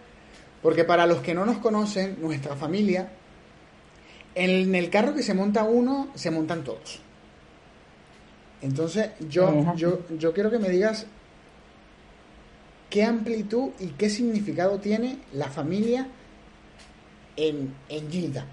Porque 0.62 0.84
para 0.84 1.08
los 1.08 1.20
que 1.20 1.34
no 1.34 1.46
nos 1.46 1.60
conocen, 1.60 2.18
nuestra 2.22 2.56
familia 2.56 3.10
en 4.36 4.76
el 4.76 4.90
carro 4.90 5.16
que 5.16 5.24
se 5.24 5.34
monta 5.34 5.64
uno, 5.64 6.10
se 6.14 6.30
montan 6.30 6.64
todos. 6.64 7.00
Entonces, 8.62 9.12
yo, 9.30 9.74
yo, 9.76 10.02
yo 10.18 10.34
quiero 10.34 10.52
que 10.52 10.60
me 10.60 10.70
digas 10.70 11.08
qué 12.90 13.04
amplitud 13.04 13.72
y 13.80 13.88
qué 13.90 14.10
significado 14.10 14.80
tiene 14.80 15.20
la 15.34 15.48
familia 15.48 16.08
en, 17.36 17.76
en 17.90 18.12
Gilda. 18.12 18.46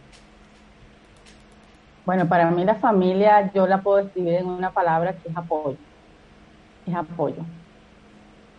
Bueno, 2.05 2.29
para 2.29 2.51
mí 2.51 2.65
la 2.65 2.75
familia 2.75 3.53
yo 3.53 3.67
la 3.67 3.81
puedo 3.81 3.99
describir 3.99 4.35
en 4.35 4.47
una 4.47 4.73
palabra 4.73 5.13
que 5.13 5.29
es 5.29 5.37
apoyo. 5.37 5.77
Es 6.87 6.95
apoyo. 6.95 7.45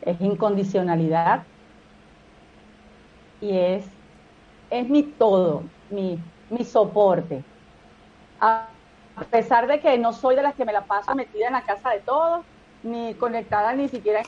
Es 0.02 0.20
incondicionalidad 0.22 1.44
y 3.42 3.58
es, 3.58 3.86
es 4.70 4.88
mi 4.88 5.04
todo, 5.04 5.64
mi, 5.90 6.18
mi 6.50 6.64
soporte. 6.64 7.44
A 8.40 8.70
pesar 9.30 9.68
de 9.68 9.80
que 9.80 9.98
no 9.98 10.14
soy 10.14 10.36
de 10.36 10.44
las 10.44 10.56
que 10.56 10.66
me 10.66 10.74
la 10.74 10.86
paso 10.86 11.14
metida 11.14 11.48
en 11.48 11.54
la 11.54 11.62
casa 11.62 11.90
de 11.92 12.00
todos, 12.00 12.46
ni 12.84 13.14
conectada 13.16 13.74
ni 13.74 13.90
siquiera 13.90 14.22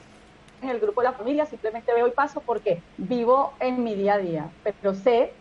el 0.70 0.80
grupo 0.80 1.02
de 1.02 1.08
la 1.08 1.14
familia, 1.14 1.46
simplemente 1.46 1.94
veo 1.94 2.08
y 2.08 2.12
paso 2.12 2.42
porque 2.42 2.82
vivo 2.98 3.54
en 3.60 3.84
mi 3.84 3.96
día 3.96 4.16
a 4.16 4.18
día, 4.18 4.50
pero 4.64 4.94
sé 4.94 5.34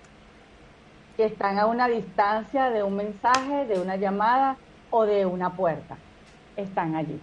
que 1.16 1.24
están 1.24 1.58
a 1.58 1.66
una 1.66 1.88
distancia 1.88 2.70
de 2.70 2.82
un 2.82 2.96
mensaje, 2.96 3.66
de 3.66 3.80
una 3.80 3.96
llamada 3.96 4.56
o 4.90 5.04
de 5.04 5.26
una 5.26 5.50
puerta. 5.50 5.96
Están 6.56 6.96
allí. 6.96 7.20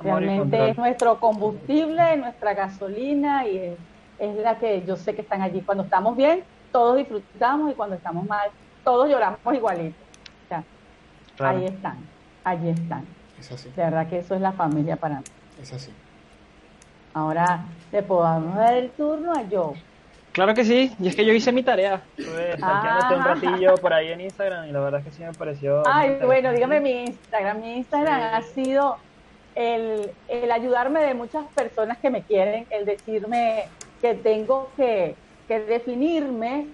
Realmente 0.00 0.70
es 0.70 0.78
nuestro 0.78 1.18
combustible, 1.18 2.16
nuestra 2.16 2.54
gasolina 2.54 3.46
y 3.46 3.58
es, 3.58 3.78
es, 4.18 4.36
la 4.36 4.58
que 4.58 4.84
yo 4.84 4.96
sé 4.96 5.14
que 5.14 5.22
están 5.22 5.42
allí. 5.42 5.60
Cuando 5.62 5.84
estamos 5.84 6.16
bien, 6.16 6.44
todos 6.70 6.96
disfrutamos 6.96 7.72
y 7.72 7.74
cuando 7.74 7.96
estamos 7.96 8.24
mal, 8.26 8.48
todos 8.84 9.08
lloramos 9.08 9.38
igualito. 9.54 9.96
O 10.44 10.48
sea, 10.48 10.64
ahí 11.48 11.64
están, 11.64 11.96
allí 12.44 12.68
están. 12.68 13.04
Es 13.38 13.50
así. 13.50 13.70
De 13.70 13.82
verdad 13.82 14.08
que 14.08 14.18
eso 14.18 14.34
es 14.34 14.40
la 14.40 14.52
familia 14.52 14.96
para 14.96 15.18
mí. 15.18 15.24
Es 15.60 15.72
así. 15.72 15.92
Ahora 17.14 17.64
le 17.92 18.02
podamos 18.02 18.54
dar 18.54 18.74
el 18.74 18.90
turno 18.90 19.32
a 19.32 19.42
Joe. 19.50 19.74
Claro 20.32 20.54
que 20.54 20.64
sí, 20.64 20.94
y 21.00 21.08
es 21.08 21.16
que 21.16 21.24
yo 21.24 21.32
hice 21.32 21.50
mi 21.50 21.62
tarea. 21.62 22.02
Estuve 22.16 22.56
ah. 22.62 23.10
un 23.16 23.24
ratillo 23.24 23.74
por 23.76 23.92
ahí 23.92 24.12
en 24.12 24.20
Instagram 24.20 24.68
y 24.68 24.72
la 24.72 24.80
verdad 24.80 25.00
es 25.00 25.06
que 25.06 25.12
sí 25.12 25.22
me 25.24 25.32
pareció. 25.32 25.82
Ay, 25.86 26.16
bueno, 26.24 26.52
dígame 26.52 26.80
mi 26.80 27.06
Instagram. 27.06 27.60
Mi 27.60 27.76
Instagram 27.78 28.34
ha 28.34 28.42
sido 28.42 28.98
el, 29.56 30.12
el, 30.28 30.52
ayudarme 30.52 31.00
de 31.00 31.14
muchas 31.14 31.44
personas 31.46 31.98
que 31.98 32.10
me 32.10 32.22
quieren, 32.22 32.66
el 32.70 32.84
decirme 32.84 33.64
que 34.00 34.14
tengo 34.14 34.70
que, 34.76 35.16
que 35.48 35.60
definirme 35.60 36.68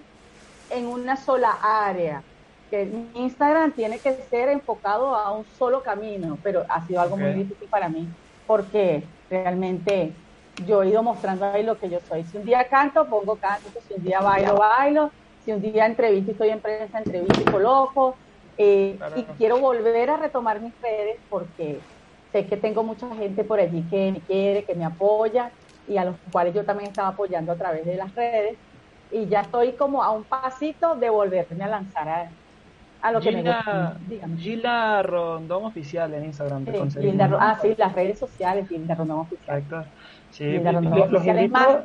en 0.69 0.85
una 0.85 1.17
sola 1.17 1.57
área. 1.63 2.21
Que 2.69 2.85
mi 2.85 3.09
Instagram 3.15 3.71
tiene 3.71 3.97
que 3.97 4.13
ser 4.29 4.49
enfocado 4.49 5.15
a 5.15 5.31
un 5.31 5.45
solo 5.57 5.81
camino, 5.81 6.37
pero 6.43 6.65
ha 6.69 6.85
sido 6.85 7.01
algo 7.01 7.17
muy 7.17 7.33
difícil 7.33 7.67
para 7.67 7.89
mí 7.89 8.07
porque 8.45 9.03
realmente 9.29 10.11
yo 10.57 10.83
he 10.83 10.89
ido 10.89 11.03
mostrando 11.03 11.45
ahí 11.45 11.63
lo 11.63 11.77
que 11.77 11.89
yo 11.89 11.99
soy. 11.99 12.23
Si 12.23 12.37
un 12.37 12.45
día 12.45 12.67
canto, 12.67 13.07
pongo 13.07 13.37
canto, 13.37 13.69
si 13.87 13.93
un 13.93 14.03
día 14.03 14.21
bailo, 14.21 14.57
bailo, 14.57 15.11
si 15.43 15.51
un 15.51 15.61
día 15.61 15.85
entrevisto, 15.85 16.31
estoy 16.31 16.49
en 16.49 16.61
prensa, 16.61 16.99
entrevisto 16.99 17.41
y 17.41 17.45
coloco. 17.45 18.15
Eh, 18.57 18.97
y 19.15 19.23
quiero 19.37 19.59
volver 19.59 20.09
a 20.09 20.17
retomar 20.17 20.61
mis 20.61 20.73
redes 20.81 21.17
porque 21.29 21.79
sé 22.31 22.47
que 22.47 22.57
tengo 22.57 22.83
mucha 22.83 23.13
gente 23.15 23.43
por 23.43 23.59
allí 23.59 23.83
que 23.89 24.13
me 24.13 24.21
quiere, 24.21 24.63
que 24.63 24.75
me 24.75 24.85
apoya 24.85 25.51
y 25.87 25.97
a 25.97 26.05
los 26.05 26.15
cuales 26.31 26.53
yo 26.53 26.63
también 26.63 26.89
estaba 26.89 27.09
apoyando 27.09 27.51
a 27.51 27.55
través 27.55 27.85
de 27.85 27.95
las 27.95 28.13
redes. 28.15 28.57
Y 29.11 29.27
ya 29.27 29.41
estoy 29.41 29.73
como 29.73 30.03
a 30.03 30.11
un 30.11 30.23
pasito 30.23 30.95
de 30.95 31.09
volverme 31.09 31.63
a 31.63 31.67
lanzar 31.67 32.09
a, 32.09 32.31
a 33.01 33.11
lo 33.11 33.21
que 33.21 33.31
me 33.31 33.43
gusta. 33.43 33.97
Gila 34.37 35.03
Rondón 35.03 35.65
Oficial 35.65 36.13
en 36.13 36.25
Instagram. 36.25 36.65
ah, 37.39 37.59
sí, 37.61 37.75
las 37.77 37.93
redes 37.93 38.17
sociales, 38.17 38.67
Gilda 38.67 38.95
Rondón 38.95 39.19
Oficial. 39.19 39.59
Exacto. 39.59 39.89
Sí, 40.35 40.59
Rondón 40.59 41.49
más, 41.49 41.77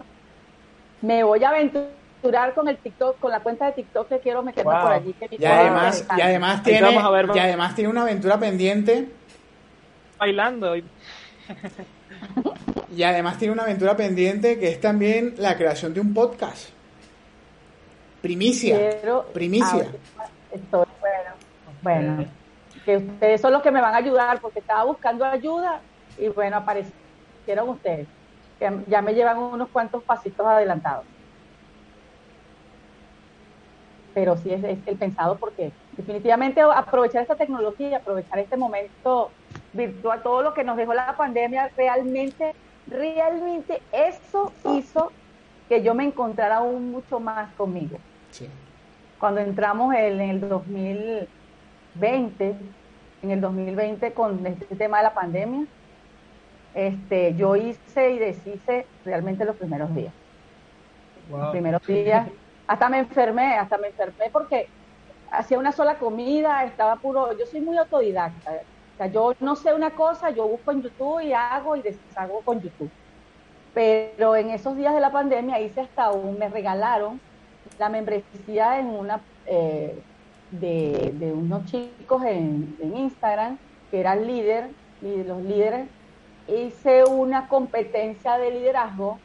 me 1.03 1.23
voy 1.23 1.45
a 1.45 1.51
aventurar 1.51 2.53
con 2.53 2.67
el 2.67 2.79
TikTok, 2.79 3.21
con 3.21 3.31
la 3.31 3.39
cuenta 3.41 3.67
de 3.67 3.73
TikTok 3.73 4.09
que 4.09 4.19
quiero 4.19 4.43
meterme 4.43 4.73
por 4.73 4.93
allí. 4.93 5.15
y, 5.31 5.45
además, 5.45 6.05
y, 6.17 6.21
además 6.21 6.63
tiene, 6.65 6.91
y 7.33 7.39
además 7.39 7.77
tiene 7.77 7.91
una 7.91 8.03
aventura 8.03 8.41
pendiente. 8.41 9.09
Bailando. 10.19 10.75
y 12.97 13.03
además 13.05 13.39
tiene 13.39 13.53
una 13.53 13.63
aventura 13.63 13.97
pendiente 13.97 14.59
que 14.59 14.69
es 14.69 14.81
también 14.81 15.35
la 15.39 15.57
creación 15.57 15.95
de 15.95 16.01
un 16.01 16.13
podcast. 16.13 16.71
Primicia. 18.21 18.77
primicia. 19.33 19.87
Estoy, 20.51 20.87
bueno, 21.01 21.31
bueno, 21.83 22.25
que 22.85 22.97
ustedes 22.97 23.41
son 23.41 23.53
los 23.53 23.63
que 23.63 23.71
me 23.71 23.81
van 23.81 23.95
a 23.95 23.99
ayudar 23.99 24.41
porque 24.41 24.59
estaba 24.59 24.83
buscando 24.85 25.25
ayuda 25.25 25.81
y 26.19 26.27
bueno, 26.29 26.57
aparecieron 26.57 27.69
ustedes, 27.69 28.09
que 28.09 28.20
ya 28.87 29.03
me 29.03 29.15
llevan 29.15 29.39
unos 29.39 29.69
cuantos 29.69 30.03
pasitos 30.03 30.47
adelantados. 30.47 31.05
Pero 34.15 34.37
sí 34.37 34.53
es, 34.53 34.65
el 34.65 34.97
pensado 34.97 35.37
porque 35.37 35.73
definitivamente 35.97 36.61
aprovechar 36.61 37.23
esta 37.23 37.37
tecnología, 37.37 37.99
aprovechar 37.99 38.39
este 38.39 38.57
momento 38.57 39.31
virtual, 39.73 40.23
todo 40.23 40.43
lo 40.43 40.53
que 40.53 40.65
nos 40.65 40.77
dejó 40.77 40.95
la 40.95 41.17
pandemia, 41.17 41.71
realmente, 41.77 42.55
realmente 42.87 43.81
eso 43.93 44.53
hizo 44.75 45.13
que 45.69 45.83
yo 45.83 45.95
me 45.95 46.05
encontrara 46.05 46.57
aún 46.57 46.91
mucho 46.91 47.21
más 47.21 47.53
conmigo. 47.55 47.99
Sí 48.31 48.49
cuando 49.21 49.41
entramos 49.43 49.95
en 49.95 50.21
el 50.21 50.41
2020, 50.41 52.57
en 53.23 53.31
el 53.31 53.41
2020 53.41 54.13
con 54.13 54.45
este 54.47 54.75
tema 54.75 54.97
de 54.97 55.05
la 55.05 55.15
pandemia, 55.15 55.67
este, 56.75 57.35
yo 57.35 57.57
hice 57.57 58.13
y 58.13 58.19
deshice 58.19 58.87
realmente 59.05 59.45
los 59.45 59.57
primeros 59.57 59.95
días. 59.95 60.13
Los 61.31 61.51
primeros 61.51 61.87
días, 61.87 62.29
hasta 62.67 62.89
me 62.89 62.99
enfermé, 62.99 63.55
hasta 63.55 63.79
me 63.79 63.89
enfermé 63.89 64.31
porque 64.33 64.69
hacía 65.31 65.59
una 65.59 65.73
sola 65.73 65.97
comida, 65.97 66.65
estaba 66.65 66.97
puro, 66.97 67.37
yo 67.39 67.47
soy 67.47 67.61
muy 67.61 67.77
autodidacta. 67.77 68.51
O 68.53 68.97
sea, 68.97 69.07
yo 69.07 69.35
no 69.41 69.57
sé 69.57 69.73
una 69.73 69.91
cosa, 69.91 70.31
yo 70.31 70.47
busco 70.47 70.73
en 70.73 70.83
YouTube 70.83 71.21
y 71.21 71.33
hago 71.33 71.77
y 71.77 71.83
deshago 71.83 72.41
con 72.41 72.61
YouTube. 72.61 72.91
Pero 73.73 74.35
en 74.35 74.51
esos 74.51 74.77
días 74.77 74.93
de 74.93 75.01
la 75.01 75.13
pandemia 75.13 75.61
hice 75.61 75.83
hasta 75.83 76.11
un, 76.11 76.39
me 76.39 76.49
regalaron 76.49 77.21
la 77.79 77.89
membresía 77.89 78.81
en 78.81 78.87
una 78.87 79.21
eh, 79.47 79.97
de, 80.51 81.33
unos 81.35 81.65
chicos 81.67 82.23
en, 82.25 82.77
Instagram 82.95 83.59
que 83.91 84.01
eran 84.01 84.27
líder, 84.27 84.71
y 85.03 85.23
los 85.25 85.43
líderes, 85.43 85.89
hice 86.51 87.05
una 87.05 87.49
competencia 87.49 88.39
de 88.39 88.51
liderazgo, 88.51 89.19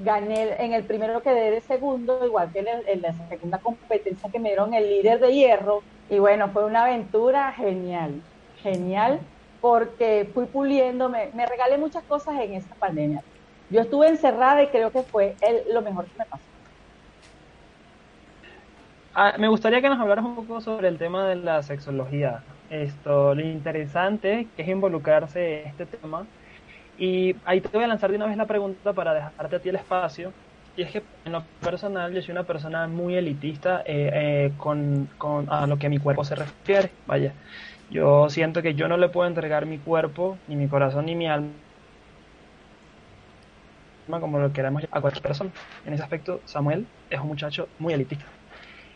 gané 0.00 0.56
en 0.64 0.72
el 0.72 0.84
primero 0.84 1.22
que 1.22 1.30
de 1.30 1.60
segundo, 1.60 2.24
igual 2.24 2.50
que 2.52 2.60
en, 2.60 3.02
la 3.02 3.12
segunda 3.28 3.58
competencia 3.58 4.30
que 4.30 4.38
me 4.38 4.50
dieron 4.50 4.74
el 4.74 4.88
líder 4.88 5.20
de 5.20 5.34
hierro, 5.34 5.82
y 6.08 6.18
bueno, 6.18 6.48
fue 6.48 6.64
una 6.64 6.84
aventura 6.84 7.52
genial, 7.52 8.20
genial, 8.62 9.20
porque 9.60 10.28
fui 10.32 10.46
puliéndome, 10.46 11.30
me 11.34 11.46
regalé 11.46 11.78
muchas 11.78 12.02
cosas 12.04 12.40
en 12.40 12.54
esa 12.54 12.74
pandemia. 12.76 13.22
Yo 13.70 13.82
estuve 13.82 14.08
encerrada 14.08 14.62
y 14.62 14.68
creo 14.68 14.90
que 14.90 15.02
fue 15.02 15.36
lo 15.72 15.82
mejor 15.82 16.06
que 16.06 16.18
me 16.18 16.24
pasó. 16.24 16.42
Ah, 19.14 19.34
me 19.38 19.48
gustaría 19.48 19.80
que 19.80 19.88
nos 19.88 20.00
hablaras 20.00 20.24
un 20.24 20.34
poco 20.34 20.60
sobre 20.60 20.88
el 20.88 20.98
tema 20.98 21.28
de 21.28 21.36
la 21.36 21.62
sexología. 21.62 22.42
Esto, 22.70 23.34
lo 23.34 23.40
interesante 23.40 24.46
que 24.54 24.62
es 24.62 24.68
involucrarse 24.68 25.62
en 25.62 25.68
este 25.68 25.86
tema. 25.86 26.26
Y 26.98 27.34
ahí 27.44 27.60
te 27.60 27.68
voy 27.68 27.84
a 27.84 27.88
lanzar 27.88 28.10
de 28.10 28.16
una 28.16 28.26
vez 28.26 28.36
la 28.36 28.46
pregunta 28.46 28.92
para 28.92 29.12
dejarte 29.14 29.56
a 29.56 29.58
ti 29.58 29.68
el 29.70 29.76
espacio. 29.76 30.32
Y 30.76 30.82
es 30.82 30.92
que 30.92 31.02
en 31.24 31.32
lo 31.32 31.42
personal 31.60 32.12
yo 32.12 32.22
soy 32.22 32.32
una 32.32 32.44
persona 32.44 32.86
muy 32.86 33.16
elitista 33.16 33.80
eh, 33.80 34.10
eh, 34.12 34.52
con, 34.56 35.08
con, 35.18 35.50
a 35.52 35.66
lo 35.66 35.78
que 35.78 35.88
mi 35.88 35.98
cuerpo 35.98 36.24
se 36.24 36.36
refiere. 36.36 36.92
Vaya, 37.06 37.34
yo 37.90 38.30
siento 38.30 38.62
que 38.62 38.74
yo 38.74 38.86
no 38.86 38.96
le 38.96 39.08
puedo 39.08 39.28
entregar 39.28 39.66
mi 39.66 39.78
cuerpo, 39.78 40.38
ni 40.46 40.54
mi 40.56 40.68
corazón, 40.68 41.06
ni 41.06 41.16
mi 41.16 41.26
alma 41.26 41.50
como 44.20 44.38
lo 44.38 44.52
queramos 44.52 44.84
a 44.90 45.00
cualquier 45.00 45.22
persona. 45.22 45.50
En 45.84 45.92
ese 45.94 46.02
aspecto, 46.02 46.40
Samuel 46.44 46.86
es 47.08 47.20
un 47.20 47.28
muchacho 47.28 47.68
muy 47.78 47.94
elitista. 47.94 48.39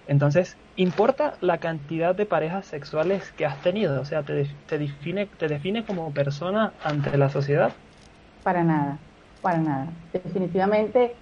Entonces, 0.07 0.57
¿importa 0.77 1.35
la 1.40 1.59
cantidad 1.59 2.14
de 2.14 2.27
parejas 2.27 2.67
sexuales 2.67 3.33
que 3.33 3.47
has 3.47 3.61
tenido? 3.62 4.01
O 4.01 4.05
sea, 4.05 4.23
¿te, 4.23 4.47
te, 4.67 4.79
define, 4.79 5.27
¿te 5.27 5.49
define 5.49 5.85
como 5.85 6.12
persona 6.12 6.73
ante 6.83 7.17
la 7.17 7.31
sociedad? 7.31 7.73
Para 8.43 8.62
nada, 8.62 8.99
para 9.40 9.59
nada. 9.59 9.87
Definitivamente, 10.12 11.14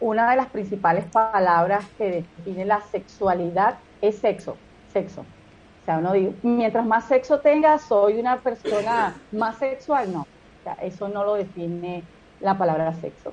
una 0.00 0.30
de 0.30 0.36
las 0.36 0.48
principales 0.48 1.06
palabras 1.06 1.86
que 1.96 2.26
define 2.38 2.66
la 2.66 2.82
sexualidad 2.82 3.78
es 4.02 4.18
sexo, 4.18 4.56
sexo. 4.92 5.22
O 5.22 5.84
sea, 5.86 5.98
uno 5.98 6.12
dice, 6.12 6.34
mientras 6.42 6.84
más 6.84 7.06
sexo 7.06 7.40
tenga, 7.40 7.78
soy 7.78 8.18
una 8.18 8.36
persona 8.38 9.14
más 9.32 9.56
sexual. 9.56 10.12
No, 10.12 10.22
o 10.22 10.62
sea, 10.64 10.74
eso 10.82 11.08
no 11.08 11.24
lo 11.24 11.34
define 11.34 12.02
la 12.40 12.58
palabra 12.58 12.92
sexo. 12.94 13.32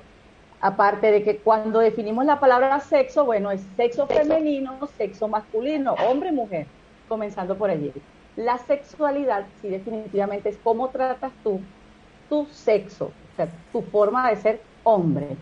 Aparte 0.64 1.12
de 1.12 1.22
que 1.22 1.36
cuando 1.36 1.80
definimos 1.80 2.24
la 2.24 2.40
palabra 2.40 2.80
sexo, 2.80 3.26
bueno, 3.26 3.50
es 3.50 3.60
sexo 3.76 4.06
femenino, 4.06 4.78
sexo 4.96 5.28
masculino, 5.28 5.92
hombre, 6.08 6.32
mujer, 6.32 6.66
comenzando 7.06 7.54
por 7.58 7.68
allí. 7.68 7.92
La 8.34 8.56
sexualidad, 8.56 9.44
sí, 9.60 9.68
definitivamente 9.68 10.48
es 10.48 10.56
cómo 10.64 10.88
tratas 10.88 11.32
tú 11.42 11.60
tu 12.30 12.46
sexo, 12.46 13.12
o 13.32 13.36
sea, 13.36 13.46
tu 13.72 13.82
forma 13.82 14.30
de 14.30 14.36
ser 14.36 14.62
hombre. 14.84 15.36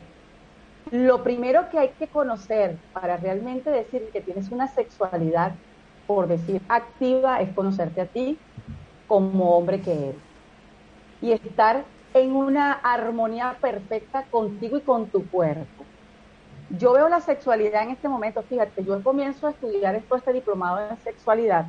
Lo 0.91 1.23
primero 1.23 1.71
que 1.71 1.79
hay 1.79 1.91
que 1.91 2.09
conocer 2.09 2.77
para 2.93 3.17
realmente 3.17 3.71
decir 3.71 4.11
que 4.13 4.23
tienes 4.23 4.51
una 4.51 4.67
sexualidad, 4.67 5.53
por 6.09 6.27
decir 6.27 6.61
activa, 6.69 7.41
es 7.41 7.55
conocerte 7.55 8.01
a 8.01 8.07
ti 8.07 8.39
como 9.07 9.57
hombre 9.57 9.81
que 9.83 9.93
eres. 9.93 10.23
Y 11.21 11.31
estar 11.31 11.85
en 12.15 12.35
una 12.35 12.73
armonía 12.73 13.57
perfecta 13.61 14.25
contigo 14.31 14.77
y 14.77 14.81
con 14.81 15.07
tu 15.07 15.27
cuerpo. 15.29 15.85
Yo 16.79 16.93
veo 16.93 17.09
la 17.09 17.21
sexualidad 17.21 17.83
en 17.83 17.91
este 17.91 18.09
momento, 18.09 18.43
fíjate, 18.43 18.85
yo 18.85 19.03
comienzo 19.03 19.47
a 19.47 19.51
estudiar 19.51 19.95
esto, 19.95 20.17
este 20.17 20.33
diplomado 20.33 20.81
en 20.89 20.97
sexualidad 20.99 21.67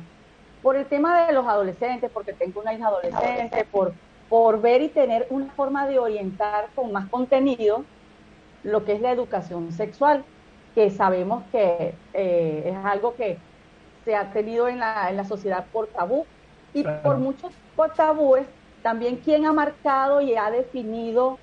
por 0.62 0.76
el 0.76 0.86
tema 0.86 1.26
de 1.26 1.34
los 1.34 1.46
adolescentes, 1.46 2.10
porque 2.10 2.32
tengo 2.32 2.60
una 2.60 2.72
hija 2.72 2.88
adolescente, 2.88 3.66
por, 3.70 3.92
por 4.30 4.62
ver 4.62 4.80
y 4.80 4.88
tener 4.88 5.26
una 5.28 5.52
forma 5.52 5.86
de 5.86 5.98
orientar 5.98 6.68
con 6.74 6.90
más 6.90 7.06
contenido 7.10 7.84
lo 8.62 8.82
que 8.84 8.94
es 8.94 9.02
la 9.02 9.12
educación 9.12 9.72
sexual, 9.72 10.24
que 10.74 10.90
sabemos 10.90 11.44
que 11.52 11.94
eh, 12.14 12.62
es 12.64 12.84
algo 12.84 13.14
que 13.14 13.38
se 14.06 14.16
ha 14.16 14.32
tenido 14.32 14.66
en 14.68 14.78
la, 14.80 15.10
en 15.10 15.18
la 15.18 15.24
sociedad 15.24 15.66
por 15.70 15.86
tabú 15.88 16.24
y 16.72 16.82
por 16.82 17.18
muchos 17.18 17.52
por 17.76 17.92
tabúes 17.92 18.46
también 18.84 19.16
quién 19.16 19.46
ha 19.46 19.52
marcado 19.54 20.20
y 20.20 20.34
ha 20.34 20.50
definido 20.50 21.38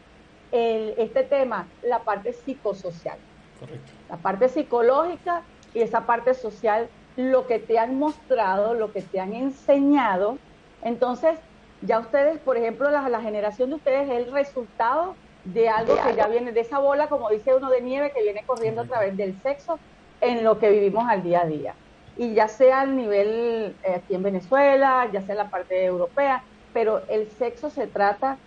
el, 0.51 0.93
este 0.99 1.23
tema, 1.23 1.67
la 1.81 2.03
parte 2.03 2.33
psicosocial. 2.33 3.17
Correcto. 3.59 3.91
La 4.11 4.17
parte 4.17 4.47
psicológica 4.47 5.41
y 5.73 5.81
esa 5.81 6.05
parte 6.05 6.35
social, 6.35 6.87
lo 7.17 7.47
que 7.47 7.57
te 7.57 7.79
han 7.79 7.97
mostrado, 7.97 8.75
lo 8.75 8.93
que 8.93 9.01
te 9.01 9.19
han 9.19 9.33
enseñado. 9.33 10.37
Entonces, 10.83 11.39
ya 11.81 11.97
ustedes, 11.97 12.37
por 12.37 12.57
ejemplo, 12.57 12.91
la, 12.91 13.09
la 13.09 13.21
generación 13.21 13.71
de 13.71 13.77
ustedes 13.77 14.07
es 14.07 14.27
el 14.27 14.31
resultado 14.31 15.15
de 15.43 15.67
algo 15.67 15.95
que 16.05 16.13
ya 16.13 16.27
viene, 16.27 16.51
de 16.51 16.59
esa 16.59 16.77
bola, 16.77 17.07
como 17.07 17.27
dice 17.31 17.55
uno 17.55 17.71
de 17.71 17.81
nieve, 17.81 18.11
que 18.11 18.21
viene 18.21 18.43
corriendo 18.45 18.81
a 18.81 18.85
través 18.85 19.17
del 19.17 19.35
sexo 19.41 19.79
en 20.21 20.43
lo 20.43 20.59
que 20.59 20.69
vivimos 20.69 21.09
al 21.09 21.23
día 21.23 21.41
a 21.41 21.45
día. 21.47 21.73
Y 22.17 22.35
ya 22.35 22.47
sea 22.47 22.81
a 22.81 22.85
nivel 22.85 23.75
eh, 23.83 23.95
aquí 23.95 24.13
en 24.13 24.21
Venezuela, 24.21 25.09
ya 25.11 25.23
sea 25.23 25.33
en 25.33 25.39
la 25.39 25.49
parte 25.49 25.83
europea, 25.83 26.43
pero 26.73 27.01
el 27.09 27.29
sexo 27.37 27.69
se 27.69 27.87
trata 27.87 28.37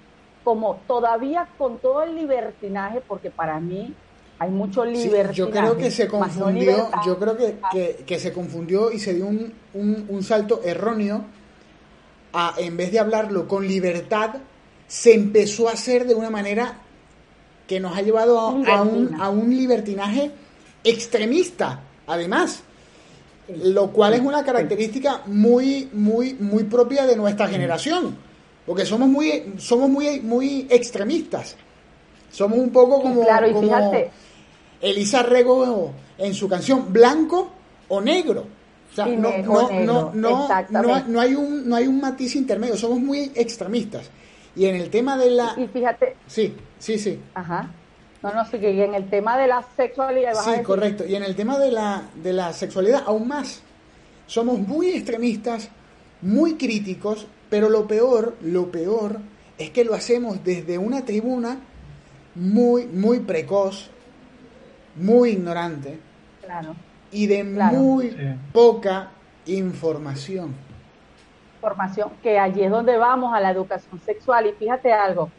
como 0.42 0.80
todavía 0.86 1.48
con 1.56 1.78
todo 1.78 2.02
el 2.02 2.14
libertinaje, 2.16 3.00
porque 3.06 3.30
para 3.30 3.60
mí 3.60 3.94
hay 4.38 4.50
mucho 4.50 4.84
libertinaje. 4.84 5.34
yo 5.34 5.50
creo 5.50 5.76
que 5.76 5.90
se 5.90 6.08
confundió, 6.08 6.90
yo 7.06 7.18
creo 7.18 7.36
que, 7.36 8.04
que, 8.06 8.18
se 8.18 8.32
confundió 8.32 8.90
y 8.92 8.98
se 8.98 9.14
dio 9.14 9.26
un, 9.26 9.54
un, 9.72 10.06
un 10.08 10.22
salto 10.22 10.60
erróneo 10.62 11.24
a, 12.32 12.54
en 12.58 12.76
vez 12.76 12.92
de 12.92 12.98
hablarlo 12.98 13.48
con 13.48 13.66
libertad, 13.66 14.34
se 14.86 15.14
empezó 15.14 15.68
a 15.68 15.72
hacer 15.72 16.06
de 16.06 16.14
una 16.14 16.30
manera 16.30 16.80
que 17.66 17.80
nos 17.80 17.96
ha 17.96 18.02
llevado 18.02 18.38
a, 18.38 18.50
un, 18.82 19.16
a 19.20 19.30
un 19.30 19.56
libertinaje 19.56 20.30
extremista, 20.82 21.80
además, 22.06 22.63
lo 23.48 23.90
cual 23.90 24.14
es 24.14 24.20
una 24.20 24.44
característica 24.44 25.22
muy, 25.26 25.88
muy, 25.92 26.34
muy 26.34 26.64
propia 26.64 27.06
de 27.06 27.16
nuestra 27.16 27.48
generación, 27.48 28.16
porque 28.66 28.86
somos 28.86 29.08
muy, 29.08 29.54
somos 29.58 29.88
muy, 29.90 30.20
muy 30.20 30.66
extremistas. 30.70 31.56
Somos 32.30 32.58
un 32.58 32.70
poco 32.70 33.00
como, 33.00 33.24
Elisa 34.80 35.22
Rego 35.22 35.92
en 36.18 36.34
su 36.34 36.48
canción 36.48 36.92
Blanco 36.92 37.50
o 37.88 38.00
Negro. 38.00 38.46
O 38.90 38.94
sea, 38.94 39.06
no, 39.06 39.38
no, 39.38 40.12
no, 40.12 40.12
no, 41.08 41.20
hay 41.20 41.34
un, 41.34 41.68
no 41.68 41.76
hay 41.76 41.86
un 41.86 42.00
matiz 42.00 42.36
intermedio, 42.36 42.76
somos 42.76 43.00
muy 43.00 43.32
extremistas. 43.34 44.10
Y 44.56 44.66
en 44.66 44.76
el 44.76 44.88
tema 44.88 45.16
de 45.16 45.30
la... 45.30 45.54
Y 45.56 45.66
fíjate... 45.66 46.16
Sí, 46.26 46.54
sí, 46.78 46.98
sí. 46.98 47.18
Ajá. 47.34 47.70
No, 48.24 48.32
no, 48.32 48.46
sí, 48.46 48.58
que 48.58 48.82
en 48.82 48.94
el 48.94 49.10
tema 49.10 49.36
de 49.36 49.46
la 49.46 49.62
sexualidad... 49.76 50.32
sí, 50.32 50.62
correcto. 50.62 51.04
Y 51.06 51.14
en 51.14 51.24
el 51.24 51.36
tema 51.36 51.58
de 51.58 51.70
la, 51.70 52.04
de 52.14 52.32
la 52.32 52.54
sexualidad 52.54 53.02
aún 53.06 53.28
más. 53.28 53.62
Somos 54.26 54.58
muy 54.58 54.88
extremistas, 54.88 55.68
muy 56.22 56.54
críticos, 56.54 57.26
pero 57.50 57.68
lo 57.68 57.86
peor, 57.86 58.34
lo 58.40 58.70
peor 58.70 59.18
es 59.58 59.68
que 59.70 59.84
lo 59.84 59.92
hacemos 59.92 60.42
desde 60.42 60.78
una 60.78 61.04
tribuna 61.04 61.58
muy, 62.34 62.86
muy 62.86 63.20
precoz, 63.20 63.90
muy 64.96 65.32
ignorante. 65.32 65.98
Claro. 66.42 66.74
Y 67.12 67.26
de 67.26 67.44
muy 67.44 68.16
poca 68.54 69.10
información 69.44 70.54
información, 71.64 72.10
que 72.22 72.38
allí 72.38 72.62
es 72.62 72.70
donde 72.70 72.98
vamos 72.98 73.32
a 73.34 73.40
la 73.40 73.50
educación 73.50 73.98
sexual. 74.00 74.46
Y 74.46 74.52
fíjate 74.52 74.92
algo, 74.92 75.30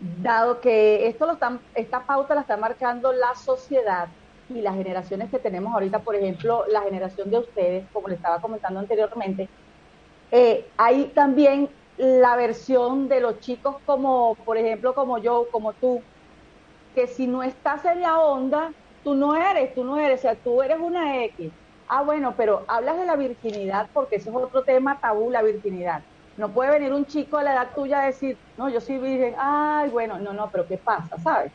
dado 0.00 0.60
que 0.60 1.06
esto 1.06 1.26
lo 1.26 1.32
están, 1.32 1.60
esta 1.74 2.04
pauta 2.04 2.34
la 2.34 2.42
está 2.42 2.56
marcando 2.56 3.12
la 3.12 3.34
sociedad 3.34 4.08
y 4.50 4.60
las 4.60 4.74
generaciones 4.74 5.30
que 5.30 5.38
tenemos 5.38 5.72
ahorita, 5.72 6.00
por 6.00 6.14
ejemplo, 6.14 6.64
la 6.68 6.82
generación 6.82 7.30
de 7.30 7.38
ustedes, 7.38 7.86
como 7.92 8.08
le 8.08 8.16
estaba 8.16 8.40
comentando 8.40 8.80
anteriormente, 8.80 9.48
eh, 10.30 10.68
hay 10.76 11.06
también 11.14 11.70
la 11.96 12.36
versión 12.36 13.08
de 13.08 13.20
los 13.20 13.40
chicos 13.40 13.76
como, 13.86 14.34
por 14.44 14.56
ejemplo, 14.56 14.94
como 14.94 15.18
yo, 15.18 15.48
como 15.50 15.72
tú, 15.74 16.02
que 16.94 17.06
si 17.06 17.26
no 17.26 17.42
estás 17.42 17.84
en 17.84 18.00
la 18.00 18.20
onda, 18.20 18.72
tú 19.02 19.14
no 19.14 19.36
eres, 19.36 19.74
tú 19.74 19.84
no 19.84 19.98
eres, 19.98 20.20
o 20.20 20.22
sea, 20.22 20.34
tú 20.36 20.62
eres 20.62 20.78
una 20.80 21.24
X. 21.24 21.52
Ah, 21.86 22.02
bueno, 22.02 22.34
pero 22.36 22.64
hablas 22.66 22.96
de 22.96 23.06
la 23.06 23.16
virginidad 23.16 23.90
porque 23.92 24.16
ese 24.16 24.30
es 24.30 24.36
otro 24.36 24.64
tema 24.64 25.00
tabú, 25.00 25.30
la 25.30 25.42
virginidad. 25.42 26.02
No 26.36 26.48
puede 26.48 26.70
venir 26.70 26.92
un 26.92 27.06
chico 27.06 27.38
a 27.38 27.42
la 27.42 27.52
edad 27.52 27.68
tuya 27.74 28.02
a 28.02 28.06
decir, 28.06 28.36
no, 28.56 28.68
yo 28.68 28.80
soy 28.80 28.98
virgen, 28.98 29.34
ay, 29.38 29.90
bueno, 29.90 30.18
no, 30.18 30.32
no, 30.32 30.50
pero 30.50 30.66
¿qué 30.66 30.76
pasa, 30.76 31.16
sabes? 31.18 31.52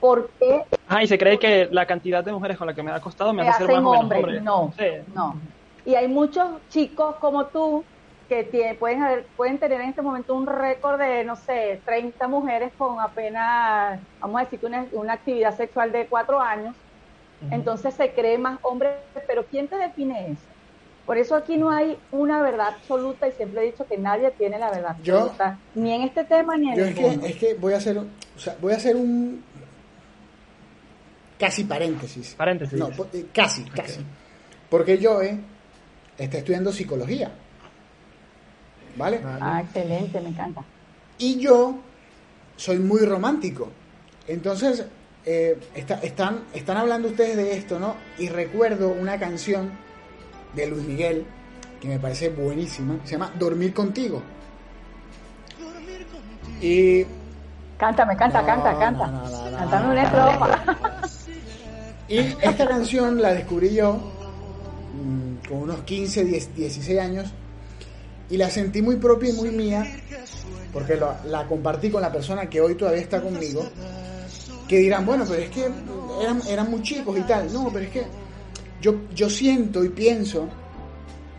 Porque... 0.00 0.64
Ah, 0.88 1.02
y 1.02 1.06
se 1.06 1.18
cree 1.18 1.38
que 1.38 1.68
la 1.70 1.86
cantidad 1.86 2.24
de 2.24 2.32
mujeres 2.32 2.56
con 2.56 2.66
la 2.66 2.74
que 2.74 2.82
me 2.82 2.90
ha 2.90 3.00
costado 3.00 3.32
me, 3.32 3.46
hace 3.46 3.66
ser 3.66 3.80
más 3.80 4.00
hombre. 4.00 4.40
No, 4.40 4.72
no. 5.14 5.36
Y 5.84 5.94
hay 5.94 6.08
muchos 6.08 6.46
chicos 6.68 7.16
como 7.16 7.46
tú 7.46 7.84
que 8.28 8.76
pueden, 8.78 9.02
haber, 9.02 9.26
pueden 9.36 9.58
tener 9.58 9.80
en 9.80 9.90
este 9.90 10.02
momento 10.02 10.34
un 10.34 10.46
récord 10.46 10.98
de, 10.98 11.22
no 11.24 11.36
sé, 11.36 11.80
30 11.84 12.26
mujeres 12.26 12.72
con 12.76 12.98
apenas, 13.00 14.00
vamos 14.20 14.40
a 14.40 14.44
decir 14.44 14.58
que 14.58 14.66
una, 14.66 14.86
una 14.92 15.12
actividad 15.12 15.56
sexual 15.56 15.92
de 15.92 16.06
cuatro 16.06 16.40
años 16.40 16.74
entonces 17.50 17.94
se 17.94 18.12
cree 18.12 18.38
más 18.38 18.58
hombre, 18.62 18.96
pero 19.26 19.44
¿quién 19.44 19.68
te 19.68 19.76
define 19.76 20.32
eso? 20.32 20.46
Por 21.06 21.18
eso 21.18 21.36
aquí 21.36 21.56
no 21.56 21.70
hay 21.70 21.96
una 22.10 22.42
verdad 22.42 22.74
absoluta 22.74 23.28
y 23.28 23.32
siempre 23.32 23.62
he 23.62 23.70
dicho 23.70 23.86
que 23.86 23.96
nadie 23.96 24.32
tiene 24.32 24.58
la 24.58 24.70
verdad 24.70 24.96
absoluta, 24.98 25.56
ni 25.76 25.92
en 25.92 26.02
este 26.02 26.24
tema 26.24 26.56
ni 26.56 26.72
en 26.72 26.80
el 26.80 26.88
es 26.88 26.94
que, 26.96 27.28
es 27.28 27.36
que 27.36 27.54
voy 27.54 27.74
a 27.74 27.76
hacer, 27.76 27.96
o 27.96 28.38
sea, 28.38 28.56
voy 28.60 28.72
a 28.72 28.76
hacer 28.76 28.96
un 28.96 29.42
casi 31.38 31.62
paréntesis. 31.62 32.34
Paréntesis. 32.34 32.76
No, 32.76 32.88
eh, 33.12 33.26
casi, 33.32 33.62
casi. 33.64 34.00
Porque 34.68 34.98
yo 34.98 35.22
eh, 35.22 35.38
está 36.18 36.38
estudiando 36.38 36.72
psicología. 36.72 37.30
¿Vale? 38.96 39.20
Ah, 39.24 39.60
excelente, 39.62 40.20
me 40.20 40.30
encanta. 40.30 40.64
Y 41.18 41.38
yo 41.38 41.78
soy 42.56 42.78
muy 42.78 43.04
romántico. 43.04 43.70
Entonces, 44.26 44.84
eh, 45.24 45.56
están, 46.02 46.44
están 46.52 46.76
hablando 46.78 47.08
ustedes 47.08 47.36
de 47.36 47.56
esto, 47.56 47.78
¿no? 47.78 47.94
Y 48.18 48.28
recuerdo 48.28 48.88
una 48.88 49.20
canción 49.20 49.85
de 50.56 50.66
Luis 50.66 50.84
Miguel 50.84 51.26
que 51.80 51.88
me 51.88 51.98
parece 51.98 52.30
buenísima, 52.30 52.98
se 53.04 53.12
llama 53.12 53.32
Dormir 53.38 53.74
contigo. 53.74 54.22
Y. 56.60 57.04
Cántame, 57.76 58.16
canta, 58.16 58.44
canta, 58.44 58.78
canta. 58.78 59.22
Cántame 59.58 59.92
una 59.92 60.02
estrofa. 60.02 60.64
Y 62.08 62.18
esta 62.18 62.66
canción 62.68 63.20
la 63.20 63.34
descubrí 63.34 63.74
yo 63.74 63.94
mm, 63.94 65.48
con 65.48 65.58
unos 65.58 65.80
15, 65.80 66.24
16 66.24 67.00
años 67.00 67.32
y 68.30 68.36
la 68.36 68.48
sentí 68.48 68.80
muy 68.80 68.96
propia 68.96 69.30
y 69.30 69.32
muy 69.32 69.50
mía 69.50 69.84
porque 70.72 70.98
la 71.24 71.46
compartí 71.48 71.90
con 71.90 72.02
la 72.02 72.12
persona 72.12 72.48
que 72.48 72.60
hoy 72.60 72.76
todavía 72.76 73.02
está 73.02 73.20
conmigo 73.20 73.68
que 74.68 74.78
dirán, 74.78 75.06
bueno, 75.06 75.24
pero 75.28 75.42
es 75.42 75.50
que 75.50 75.68
eran, 76.22 76.40
eran 76.48 76.70
muy 76.70 76.82
chicos 76.82 77.16
y 77.18 77.22
tal. 77.22 77.52
No, 77.52 77.70
pero 77.72 77.84
es 77.84 77.90
que 77.90 78.06
yo, 78.80 78.94
yo 79.14 79.30
siento 79.30 79.84
y 79.84 79.88
pienso 79.90 80.48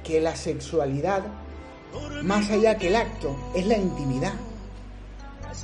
que 0.04 0.22
la 0.22 0.36
sexualidad, 0.36 1.24
más 2.24 2.50
allá 2.50 2.78
que 2.78 2.88
el 2.88 2.96
acto, 2.96 3.36
es 3.56 3.66
la 3.66 3.78
intimidad. 3.78 4.34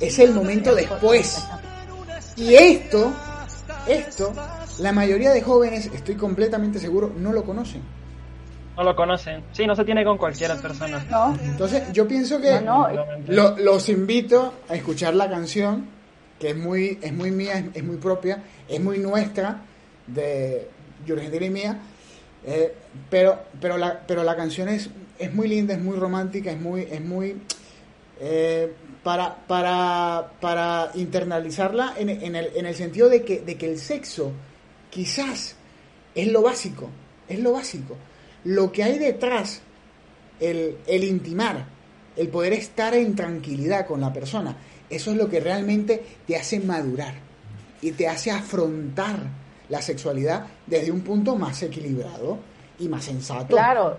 Es 0.00 0.18
el 0.18 0.32
momento 0.32 0.74
después. 0.74 1.46
Y 2.36 2.54
esto, 2.54 3.12
esto, 3.86 4.32
la 4.80 4.92
mayoría 4.92 5.32
de 5.32 5.40
jóvenes, 5.40 5.90
estoy 5.94 6.16
completamente 6.16 6.78
seguro, 6.78 7.12
no 7.16 7.32
lo 7.32 7.44
conocen. 7.44 7.82
No 8.76 8.82
lo 8.82 8.96
conocen. 8.96 9.44
Sí, 9.52 9.66
no 9.66 9.76
se 9.76 9.84
tiene 9.84 10.04
con 10.04 10.18
cualquier 10.18 10.56
persona. 10.60 11.04
No. 11.08 11.38
Entonces, 11.44 11.92
yo 11.92 12.08
pienso 12.08 12.40
que 12.40 12.60
los 13.28 13.88
invito 13.88 14.54
a 14.68 14.74
escuchar 14.74 15.14
la 15.14 15.30
canción 15.30 15.94
que 16.38 16.50
es 16.50 16.56
muy, 16.56 16.98
es 17.00 17.12
muy 17.12 17.30
mía, 17.30 17.64
es, 17.72 17.84
muy 17.84 17.96
propia, 17.96 18.42
es 18.68 18.80
muy 18.80 18.98
nuestra, 18.98 19.62
de 20.06 20.68
Y 21.06 21.50
mía, 21.50 21.78
eh, 22.46 22.74
pero, 23.10 23.40
pero, 23.60 23.76
la, 23.76 24.00
pero 24.06 24.22
la 24.22 24.36
canción 24.36 24.68
es, 24.68 24.90
es 25.18 25.32
muy 25.32 25.48
linda, 25.48 25.74
es 25.74 25.80
muy 25.80 25.96
romántica, 25.96 26.50
es 26.50 26.60
muy, 26.60 26.82
es 26.82 27.00
muy 27.00 27.36
eh, 28.20 28.72
para, 29.02 29.46
para, 29.46 30.32
para 30.40 30.90
internalizarla 30.94 31.94
en, 31.96 32.08
en, 32.08 32.36
el, 32.36 32.50
en 32.54 32.66
el 32.66 32.74
sentido 32.74 33.08
de 33.08 33.22
que, 33.22 33.40
de 33.40 33.56
que 33.56 33.70
el 33.70 33.78
sexo 33.78 34.32
quizás 34.90 35.56
es 36.14 36.28
lo 36.28 36.42
básico, 36.42 36.90
es 37.28 37.40
lo 37.40 37.52
básico. 37.52 37.96
Lo 38.44 38.70
que 38.70 38.82
hay 38.84 38.98
detrás, 38.98 39.62
el, 40.38 40.78
el 40.86 41.04
intimar, 41.04 41.66
el 42.16 42.28
poder 42.28 42.52
estar 42.52 42.94
en 42.94 43.16
tranquilidad 43.16 43.86
con 43.86 44.00
la 44.00 44.12
persona, 44.12 44.56
eso 44.90 45.10
es 45.10 45.16
lo 45.16 45.28
que 45.28 45.40
realmente 45.40 46.02
te 46.26 46.36
hace 46.36 46.60
madurar 46.60 47.14
y 47.80 47.92
te 47.92 48.06
hace 48.06 48.30
afrontar 48.30 49.43
la 49.68 49.80
sexualidad 49.80 50.46
desde 50.66 50.90
un 50.90 51.00
punto 51.02 51.36
más 51.36 51.62
equilibrado 51.62 52.38
y 52.78 52.88
más 52.88 53.04
sensato. 53.04 53.54
Claro. 53.54 53.98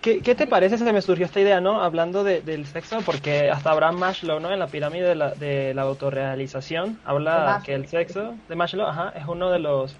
¿qué, 0.00 0.34
te 0.34 0.46
parece? 0.46 0.76
Se 0.76 0.92
me 0.92 1.00
surgió 1.00 1.26
esta 1.26 1.40
idea, 1.40 1.60
¿no? 1.60 1.80
Hablando 1.82 2.24
del 2.24 2.66
sexo, 2.66 2.98
porque 3.04 3.50
hasta 3.50 3.70
Abraham 3.70 3.96
Maslow, 3.96 4.40
¿no? 4.40 4.52
En 4.52 4.58
la 4.58 4.66
pirámide 4.66 5.08
de 5.08 5.14
la, 5.14 5.30
de 5.30 5.72
la 5.74 5.82
autorrealización, 5.82 6.98
habla 7.04 7.62
que 7.64 7.74
el 7.74 7.88
sexo 7.88 8.34
de 8.48 8.54
Maslow, 8.54 8.86
ajá, 8.86 9.12
es 9.16 9.26
uno 9.26 9.50
de 9.50 9.58
los... 9.58 9.96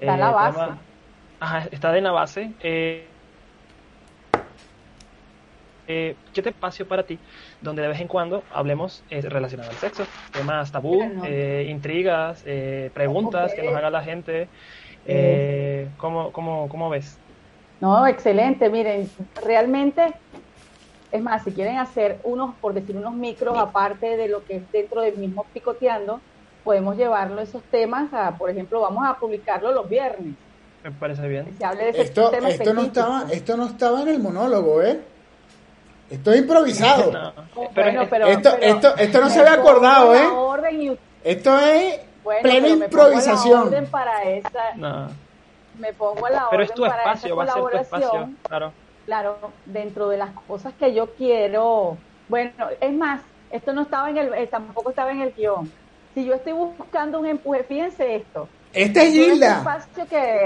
Está 0.00 0.16
la 0.16 0.30
eh, 0.30 0.32
base. 0.32 0.60
ajá, 1.40 1.68
está 1.70 1.96
en 1.96 2.04
la 2.04 2.12
base. 2.12 2.52
Eh, 2.60 3.06
eh, 5.86 6.16
¿qué 6.32 6.42
te 6.42 6.50
espacio 6.50 6.86
para 6.88 7.02
ti 7.02 7.18
donde 7.60 7.82
de 7.82 7.88
vez 7.88 8.00
en 8.00 8.08
cuando 8.08 8.42
hablemos 8.52 9.02
eh, 9.10 9.20
relacionado 9.22 9.70
al 9.70 9.76
sexo? 9.76 10.04
Temas 10.32 10.72
tabú, 10.72 11.02
eh, 11.24 11.66
intrigas, 11.68 12.42
eh, 12.46 12.90
preguntas 12.94 13.52
que 13.54 13.62
nos 13.62 13.74
haga 13.74 13.90
la 13.90 14.02
gente. 14.02 14.48
¿cómo, 15.98 16.32
cómo, 16.32 16.68
¿Cómo 16.68 16.88
ves? 16.88 17.18
No, 17.80 18.06
excelente. 18.06 18.70
Miren, 18.70 19.10
realmente, 19.44 20.14
es 21.12 21.22
más, 21.22 21.44
si 21.44 21.52
quieren 21.52 21.78
hacer 21.78 22.18
unos, 22.24 22.54
por 22.56 22.72
decir, 22.72 22.96
unos 22.96 23.12
micros 23.12 23.58
aparte 23.58 24.16
de 24.16 24.28
lo 24.28 24.44
que 24.44 24.56
es 24.56 24.72
dentro 24.72 25.02
del 25.02 25.16
mismo 25.18 25.44
picoteando, 25.52 26.20
podemos 26.62 26.96
llevarlo 26.96 27.42
esos 27.42 27.62
temas 27.64 28.12
a, 28.14 28.38
por 28.38 28.48
ejemplo, 28.48 28.80
vamos 28.80 29.04
a 29.06 29.18
publicarlo 29.18 29.72
los 29.72 29.88
viernes. 29.88 30.34
Me 30.82 30.90
parece 30.90 31.28
bien. 31.28 31.46
esto, 31.94 32.32
esto 32.32 32.74
no 32.74 32.82
estaba, 32.82 33.26
esto 33.30 33.56
no 33.56 33.66
estaba 33.66 34.02
en 34.02 34.08
el 34.08 34.18
monólogo, 34.18 34.82
¿eh? 34.82 35.00
Esto 36.10 36.32
es 36.32 36.38
improvisado. 36.40 37.34
esto, 38.26 38.56
esto, 38.60 38.96
esto 38.96 39.20
no 39.20 39.30
se 39.30 39.40
había 39.40 39.54
acordado, 39.54 40.14
¿eh? 40.14 40.98
Esto 41.22 41.58
es 41.58 42.00
plena 42.42 42.68
improvisación. 42.68 43.86
para 43.90 44.22
esa, 44.24 44.74
no. 44.76 45.08
Me 45.78 45.92
pongo 45.92 46.26
a 46.26 46.30
la 46.30 46.46
pero 46.50 46.62
es 46.62 46.72
tu 46.72 46.84
espacio, 46.84 47.34
va 47.34 47.44
a 47.44 47.46
ser 47.48 47.62
tu 47.62 47.76
espacio, 47.76 48.30
claro. 48.44 48.72
Claro, 49.06 49.36
dentro 49.66 50.08
de 50.08 50.18
las 50.18 50.30
cosas 50.46 50.72
que 50.78 50.94
yo 50.94 51.14
quiero. 51.14 51.98
Bueno, 52.28 52.52
es 52.80 52.92
más, 52.92 53.20
esto 53.50 53.72
no 53.72 53.82
estaba 53.82 54.08
en 54.08 54.18
el, 54.18 54.34
eh, 54.34 54.46
tampoco 54.46 54.90
estaba 54.90 55.10
en 55.10 55.22
el 55.22 55.32
guion. 55.32 55.70
Si 56.14 56.24
yo 56.24 56.34
estoy 56.34 56.52
buscando 56.52 57.18
un 57.18 57.26
empuje, 57.26 57.64
fíjense 57.64 58.16
esto. 58.16 58.48
Esta 58.72 59.02
es 59.02 59.12
Gilda. 59.12 59.82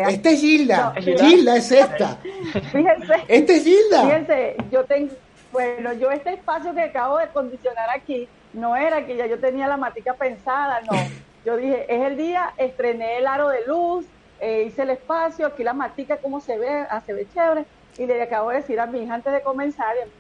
Esta 0.09 0.31
es 0.31 0.41
Gilda. 0.41 0.95
Gilda 0.97 1.57
es 1.57 1.73
esta. 1.73 2.17
Fíjense. 2.73 3.15
Esta 3.27 3.53
es 3.55 3.65
Gilda. 3.65 4.03
Fíjense, 4.03 4.57
yo 4.71 4.85
tengo 4.85 5.13
bueno, 5.53 5.93
yo 5.95 6.11
este 6.11 6.35
espacio 6.35 6.75
que 6.75 6.83
acabo 6.83 7.19
de 7.19 7.29
condicionar 7.29 7.89
aquí, 7.91 8.29
no 8.53 8.77
era 8.77 9.07
que 9.07 9.17
ya 9.17 9.27
yo 9.27 9.39
tenía 9.39 9.67
la 9.67 9.77
matica 9.77 10.15
pensada, 10.15 10.81
no. 10.83 10.97
Yo 11.45 11.57
dije, 11.57 11.87
es 11.89 12.03
el 12.03 12.17
día, 12.17 12.53
estrené 12.57 13.19
el 13.19 13.27
aro 13.27 13.49
de 13.49 13.67
luz, 13.67 14.07
eh, 14.41 14.65
hice 14.67 14.83
el 14.83 14.91
espacio, 14.91 15.47
aquí 15.47 15.65
la 15.65 15.73
matica, 15.73 16.19
cómo 16.19 16.41
se 16.41 16.59
ve, 16.59 16.87
ah, 16.91 17.01
se 17.05 17.13
ve 17.13 17.27
chévere. 17.33 17.65
Y 17.97 18.07
le 18.07 18.23
acabo 18.23 18.51
de 18.51 18.57
decir 18.57 18.79
a 18.79 18.87
mi 18.87 19.01
hija 19.01 19.15
antes 19.15 19.33
de 19.33 19.43
comenzar, 19.43 19.97
y 19.97 20.03
a 20.03 20.05
mi 20.07 20.13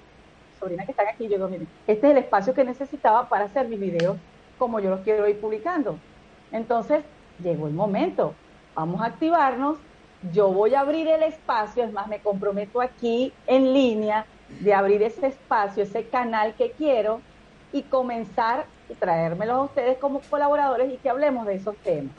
sobrina 0.59 0.85
que 0.85 0.93
están 0.93 1.07
aquí, 1.09 1.25
yo 1.25 1.37
digo, 1.37 1.49
miren, 1.49 1.69
este 1.87 2.07
es 2.07 2.13
el 2.13 2.19
espacio 2.19 2.55
que 2.55 2.65
necesitaba 2.65 3.29
para 3.29 3.45
hacer 3.45 3.69
mis 3.69 3.79
videos 3.79 4.17
como 4.59 4.81
yo 4.81 4.91
los 4.91 5.01
quiero 5.01 5.29
ir 5.29 5.41
publicando. 5.41 5.99
Entonces, 6.51 7.05
llegó 7.43 7.69
el 7.69 7.75
momento, 7.75 8.35
vamos 8.75 9.01
a 9.03 9.07
activarnos, 9.07 9.79
yo 10.33 10.49
voy 10.49 10.75
a 10.75 10.81
abrir 10.81 11.07
el 11.07 11.23
espacio, 11.23 11.85
es 11.85 11.93
más, 11.93 12.09
me 12.09 12.19
comprometo 12.21 12.81
aquí 12.81 13.33
en 13.47 13.73
línea 13.73 14.27
de 14.61 14.75
abrir 14.75 15.03
ese 15.03 15.29
espacio, 15.29 15.83
ese 15.83 16.05
canal 16.05 16.55
que 16.55 16.73
quiero 16.73 17.21
y 17.73 17.83
comenzar 17.83 18.67
y 18.89 18.95
traérmelos 18.95 19.57
a 19.57 19.63
ustedes 19.63 19.99
como 19.99 20.21
colaboradores 20.21 20.93
y 20.93 20.97
que 20.97 21.11
hablemos 21.11 21.47
de 21.47 21.57
esos 21.57 21.77
temas. 21.79 22.13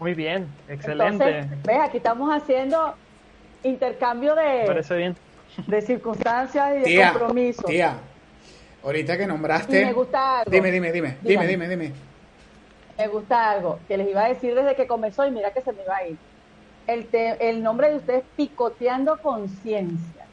Muy 0.00 0.14
bien, 0.14 0.48
excelente. 0.68 1.48
ves, 1.64 1.80
aquí 1.80 1.96
estamos 1.96 2.30
haciendo 2.30 2.94
intercambio 3.62 4.34
de, 4.34 4.64
Parece 4.66 4.96
bien. 4.96 5.16
de 5.66 5.82
circunstancias 5.82 6.86
y 6.86 6.94
de 6.94 7.02
compromisos. 7.04 7.64
Tía, 7.64 7.98
ahorita 8.84 9.16
que 9.16 9.26
nombraste... 9.26 9.84
me 9.86 9.92
gusta 9.92 10.40
algo. 10.40 10.50
Dime, 10.50 10.70
dime, 10.70 10.92
dime, 10.92 11.16
dime, 11.22 11.46
dime, 11.46 11.68
dime. 11.68 11.92
Me 12.96 13.08
gusta 13.08 13.50
algo 13.52 13.78
que 13.86 13.96
les 13.96 14.08
iba 14.08 14.24
a 14.24 14.28
decir 14.28 14.54
desde 14.54 14.74
que 14.74 14.86
comenzó 14.86 15.26
y 15.26 15.30
mira 15.30 15.52
que 15.52 15.62
se 15.62 15.72
me 15.72 15.82
iba 15.82 15.96
a 15.96 16.06
ir. 16.06 16.16
El, 16.86 17.08
el 17.12 17.62
nombre 17.62 17.90
de 17.90 17.96
ustedes, 17.96 18.24
Picoteando 18.36 19.20
Conciencia 19.20 20.27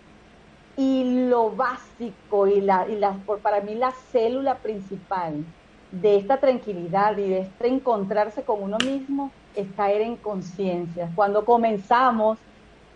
y 0.77 1.27
lo 1.29 1.51
básico 1.51 2.47
y, 2.47 2.61
la, 2.61 2.87
y 2.87 2.95
la, 2.95 3.15
para 3.41 3.61
mí 3.61 3.75
la 3.75 3.91
célula 3.91 4.55
principal 4.55 5.45
de 5.91 6.17
esta 6.17 6.37
tranquilidad 6.37 7.17
y 7.17 7.29
de 7.29 7.39
este 7.41 7.67
encontrarse 7.67 8.43
con 8.43 8.61
uno 8.61 8.77
mismo 8.83 9.31
es 9.55 9.67
caer 9.77 10.01
en 10.01 10.17
conciencia. 10.17 11.09
Cuando 11.15 11.45
comenzamos 11.45 12.37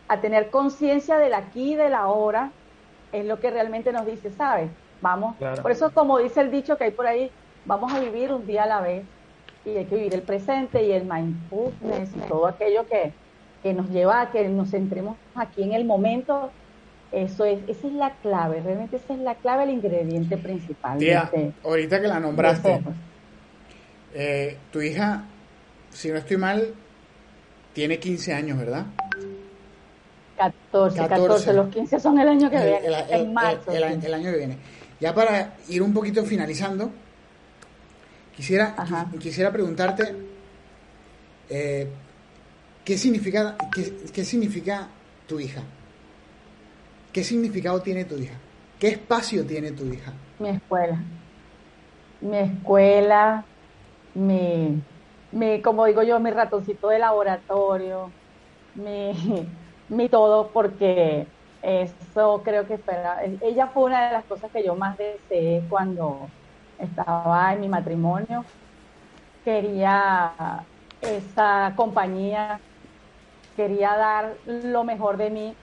a 0.08 0.20
tener 0.20 0.50
conciencia 0.50 1.18
del 1.18 1.34
aquí 1.34 1.74
y 1.74 1.76
del 1.76 1.94
ahora, 1.94 2.52
es 3.14 3.26
lo 3.26 3.40
que 3.40 3.50
realmente 3.50 3.94
nos 3.94 4.06
dice, 4.06 4.30
¿sabes? 4.32 4.70
Vamos. 5.02 5.36
Por 5.62 5.72
eso, 5.72 5.92
como 5.94 6.20
dice 6.20 6.42
el 6.42 6.52
dicho 6.52 6.78
que 6.78 6.86
hay 6.86 6.92
por 6.92 7.08
ahí, 7.08 7.32
vamos 7.64 7.94
a 7.94 8.00
vivir 8.00 8.34
un 8.34 8.46
día 8.46 8.64
a 8.64 8.68
la 8.68 8.82
vez 8.82 9.06
y 9.64 9.70
hay 9.78 9.86
que 9.86 9.96
vivir 9.96 10.14
el 10.14 10.24
presente 10.24 10.84
y 10.84 10.92
el 10.92 11.06
mindfulness 11.06 12.16
y 12.16 12.20
todo 12.28 12.48
aquello 12.48 12.86
que, 12.88 13.14
que 13.64 13.74
nos 13.74 13.90
lleva 13.90 14.22
a 14.22 14.32
que 14.32 14.48
nos 14.50 14.72
centremos 14.72 15.18
aquí 15.36 15.64
en 15.64 15.74
el 15.74 15.86
momento 15.86 16.52
eso 17.12 17.46
es, 17.46 17.60
esa 17.68 17.88
es 17.88 17.94
la 17.94 18.12
clave, 18.22 18.62
realmente 18.62 18.98
esa 18.98 19.14
es 19.14 19.20
la 19.20 19.36
clave, 19.36 19.64
el 19.64 19.72
ingrediente 19.72 20.38
principal. 20.38 21.00
Tía, 21.00 21.24
este 21.24 21.54
ahorita 21.64 22.02
que 22.02 22.08
la 22.08 22.20
nombraste, 22.20 22.74
este 22.74 22.90
eh, 24.14 24.58
tu 24.72 24.82
hija, 24.82 25.24
si 25.90 26.10
no 26.10 26.18
estoy 26.18 26.38
mal, 26.38 26.74
tiene 27.74 28.00
15 28.00 28.34
años, 28.34 28.60
¿verdad? 28.60 28.86
14, 30.38 31.08
14, 31.08 31.54
los 31.54 31.70
15 31.70 32.00
son 32.00 32.20
el 32.20 32.28
año 32.28 32.50
que 32.50 32.58
viene, 32.58 32.86
el, 32.86 33.22
en 33.22 33.34
marzo. 33.34 33.72
El, 33.72 33.84
año 34.14 34.32
que 34.32 34.38
viene. 34.38 34.58
Ya 35.00 35.14
para 35.14 35.56
ir 35.68 35.82
un 35.82 35.94
poquito 35.94 36.24
finalizando, 36.24 36.92
quisiera, 38.36 38.76
quisiera 39.20 39.52
preguntarte, 39.52 40.16
eh, 41.50 41.88
¿qué, 42.86 42.98
significa, 42.98 43.58
qué 44.14 44.24
significa 44.24 44.88
tu 45.28 45.40
hija? 45.40 45.64
¿Qué 47.12 47.24
significado 47.24 47.82
tiene 47.84 48.06
tu 48.06 48.18
hija? 48.18 48.44
¿Qué 48.80 48.88
espacio 48.90 49.46
tiene 49.46 49.74
tu 49.74 49.86
hija? 49.86 50.26
Mi 50.40 50.50
escuela. 50.50 51.06
Mi 52.20 52.38
escuela, 52.38 53.50
mi, 54.14 54.84
mi 55.32 55.62
como 55.62 55.86
digo 55.86 56.04
yo, 56.04 56.20
mi 56.20 56.32
ratoncito 56.32 56.90
de 56.90 57.00
laboratorio, 57.00 58.16
mi, 58.74 59.12
mi 59.90 60.10
todo, 60.10 60.54
porque 60.54 61.34
eso 61.62 62.44
creo 62.44 62.68
que 62.68 62.76
espera. 62.76 63.20
Ella 63.42 63.70
fue 63.74 63.86
una 63.86 64.08
de 64.08 64.14
las 64.14 64.26
cosas 64.28 64.52
que 64.54 64.66
yo 64.66 64.76
más 64.78 64.98
deseé 64.98 65.68
cuando 65.70 66.34
estaba 66.78 67.54
en 67.54 67.62
mi 67.62 67.70
matrimonio. 67.70 68.52
Quería 69.44 70.36
esa 71.02 71.74
compañía, 71.78 72.62
quería 73.56 73.96
dar 73.98 74.42
lo 74.46 74.84
mejor 74.84 75.18
de 75.18 75.32
mí 75.32 75.60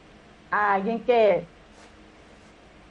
a 0.50 0.74
alguien 0.74 1.00
que, 1.00 1.44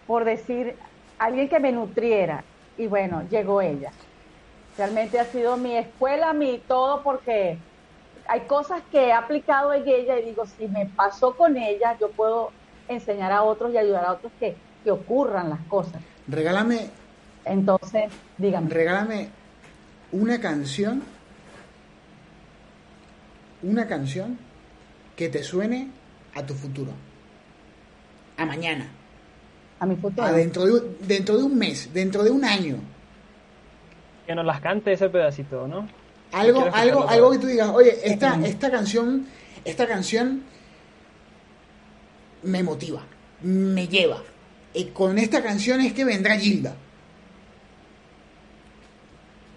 por 0.08 0.26
decir, 0.26 0.76
alguien 1.18 1.49
que 1.49 1.60
me 1.60 1.72
nutriera. 1.72 2.43
Y 2.78 2.88
bueno, 2.88 3.24
llegó 3.30 3.62
ella. 3.62 3.91
Realmente 4.78 5.20
ha 5.20 5.26
sido 5.26 5.56
mi 5.58 5.78
escuela, 5.78 6.34
mi 6.34 6.60
todo, 6.68 7.01
porque 7.01 7.58
hay 8.28 8.41
cosas 8.41 8.82
que 8.91 9.08
he 9.08 9.14
aplicado 9.14 9.74
en 9.74 9.88
ella 9.88 10.20
y 10.20 10.26
digo, 10.26 10.45
si 10.45 10.68
me 10.68 10.86
pasó 10.88 11.36
con 11.36 11.56
ella, 11.58 11.97
yo 11.99 12.10
puedo 12.12 12.51
enseñar 12.88 13.32
a 13.32 13.43
otros 13.43 13.74
y 13.74 13.78
ayudar 13.78 14.06
a 14.06 14.12
otros 14.14 14.32
que, 14.39 14.56
que 14.84 14.91
ocurran 14.91 15.49
las 15.49 15.62
cosas. 15.68 16.01
Regálame. 16.28 16.89
Entonces, 17.45 18.12
dígame. 18.38 18.70
Regálame 18.70 19.30
una 20.12 20.41
canción, 20.41 21.03
una 23.62 23.88
canción 23.88 24.38
que 25.16 25.30
te 25.30 25.43
suene 25.43 25.89
a 26.34 26.45
tu 26.45 26.53
futuro 26.53 26.91
a 28.38 28.46
mañana. 28.46 28.88
A 29.80 29.86
mi 29.86 29.96
futuro. 29.96 30.24
A 30.24 30.32
dentro, 30.32 30.66
de, 30.66 30.98
dentro 31.02 31.38
de 31.38 31.44
un 31.44 31.58
mes, 31.58 31.94
dentro 31.94 32.24
de 32.24 32.32
un 32.32 32.46
año. 32.46 32.78
Que 34.26 34.36
nos 34.36 34.46
las 34.46 34.62
cante 34.62 34.94
ese 34.94 35.10
pedacito, 35.10 35.68
¿no? 35.68 35.88
Algo, 36.32 36.66
algo, 36.74 37.08
algo 37.08 37.32
que 37.32 37.38
tú 37.38 37.48
digas, 37.48 37.70
oye, 37.70 37.96
esta, 38.04 38.40
esta 38.44 38.70
canción, 38.70 39.26
esta 39.64 39.88
canción 39.88 40.44
me 42.44 42.64
motiva, 42.64 43.04
me 43.42 43.88
lleva. 43.88 44.22
Y 44.74 44.86
con 44.86 45.18
esta 45.18 45.42
canción 45.42 45.80
es 45.82 45.94
que 45.94 46.04
vendrá 46.04 46.36
Gilda. 46.38 46.76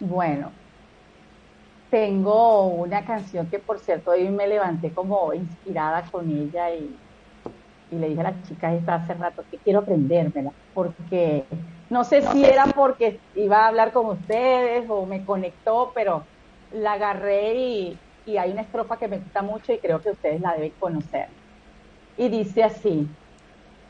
Bueno, 0.00 0.52
tengo 1.90 2.66
una 2.66 3.04
canción 3.04 3.46
que 3.48 3.58
por 3.58 3.80
cierto 3.80 4.12
hoy 4.12 4.28
me 4.28 4.46
levanté 4.46 4.90
como 4.90 5.32
inspirada 5.34 6.02
con 6.10 6.30
ella 6.30 6.72
y 6.72 6.94
y 7.90 7.96
le 7.96 8.08
dije 8.08 8.20
a 8.20 8.24
la 8.24 8.42
chica 8.42 8.74
esta 8.74 8.94
hace 8.96 9.14
rato 9.14 9.44
que 9.50 9.58
quiero 9.58 9.80
aprendérmela, 9.80 10.52
porque 10.74 11.44
no 11.90 12.04
sé 12.04 12.22
si 12.22 12.44
era 12.44 12.66
porque 12.66 13.18
iba 13.34 13.64
a 13.64 13.68
hablar 13.68 13.92
con 13.92 14.06
ustedes 14.06 14.88
o 14.88 15.06
me 15.06 15.24
conectó, 15.24 15.92
pero 15.94 16.24
la 16.72 16.92
agarré 16.94 17.54
y, 17.54 17.98
y 18.26 18.36
hay 18.36 18.52
una 18.52 18.62
estrofa 18.62 18.98
que 18.98 19.08
me 19.08 19.18
gusta 19.18 19.42
mucho 19.42 19.72
y 19.72 19.78
creo 19.78 20.00
que 20.00 20.10
ustedes 20.10 20.40
la 20.40 20.54
deben 20.54 20.72
conocer. 20.78 21.28
Y 22.16 22.28
dice 22.28 22.64
así, 22.64 23.08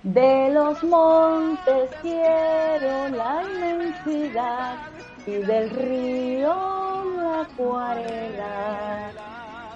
de 0.02 0.50
los 0.50 0.84
montes 0.84 1.90
quiero 2.00 3.08
la 3.08 3.42
inmensidad 3.42 4.76
y 5.26 5.42
del 5.42 5.70
río 5.70 7.04
la 7.16 7.40
acuarela 7.42 9.12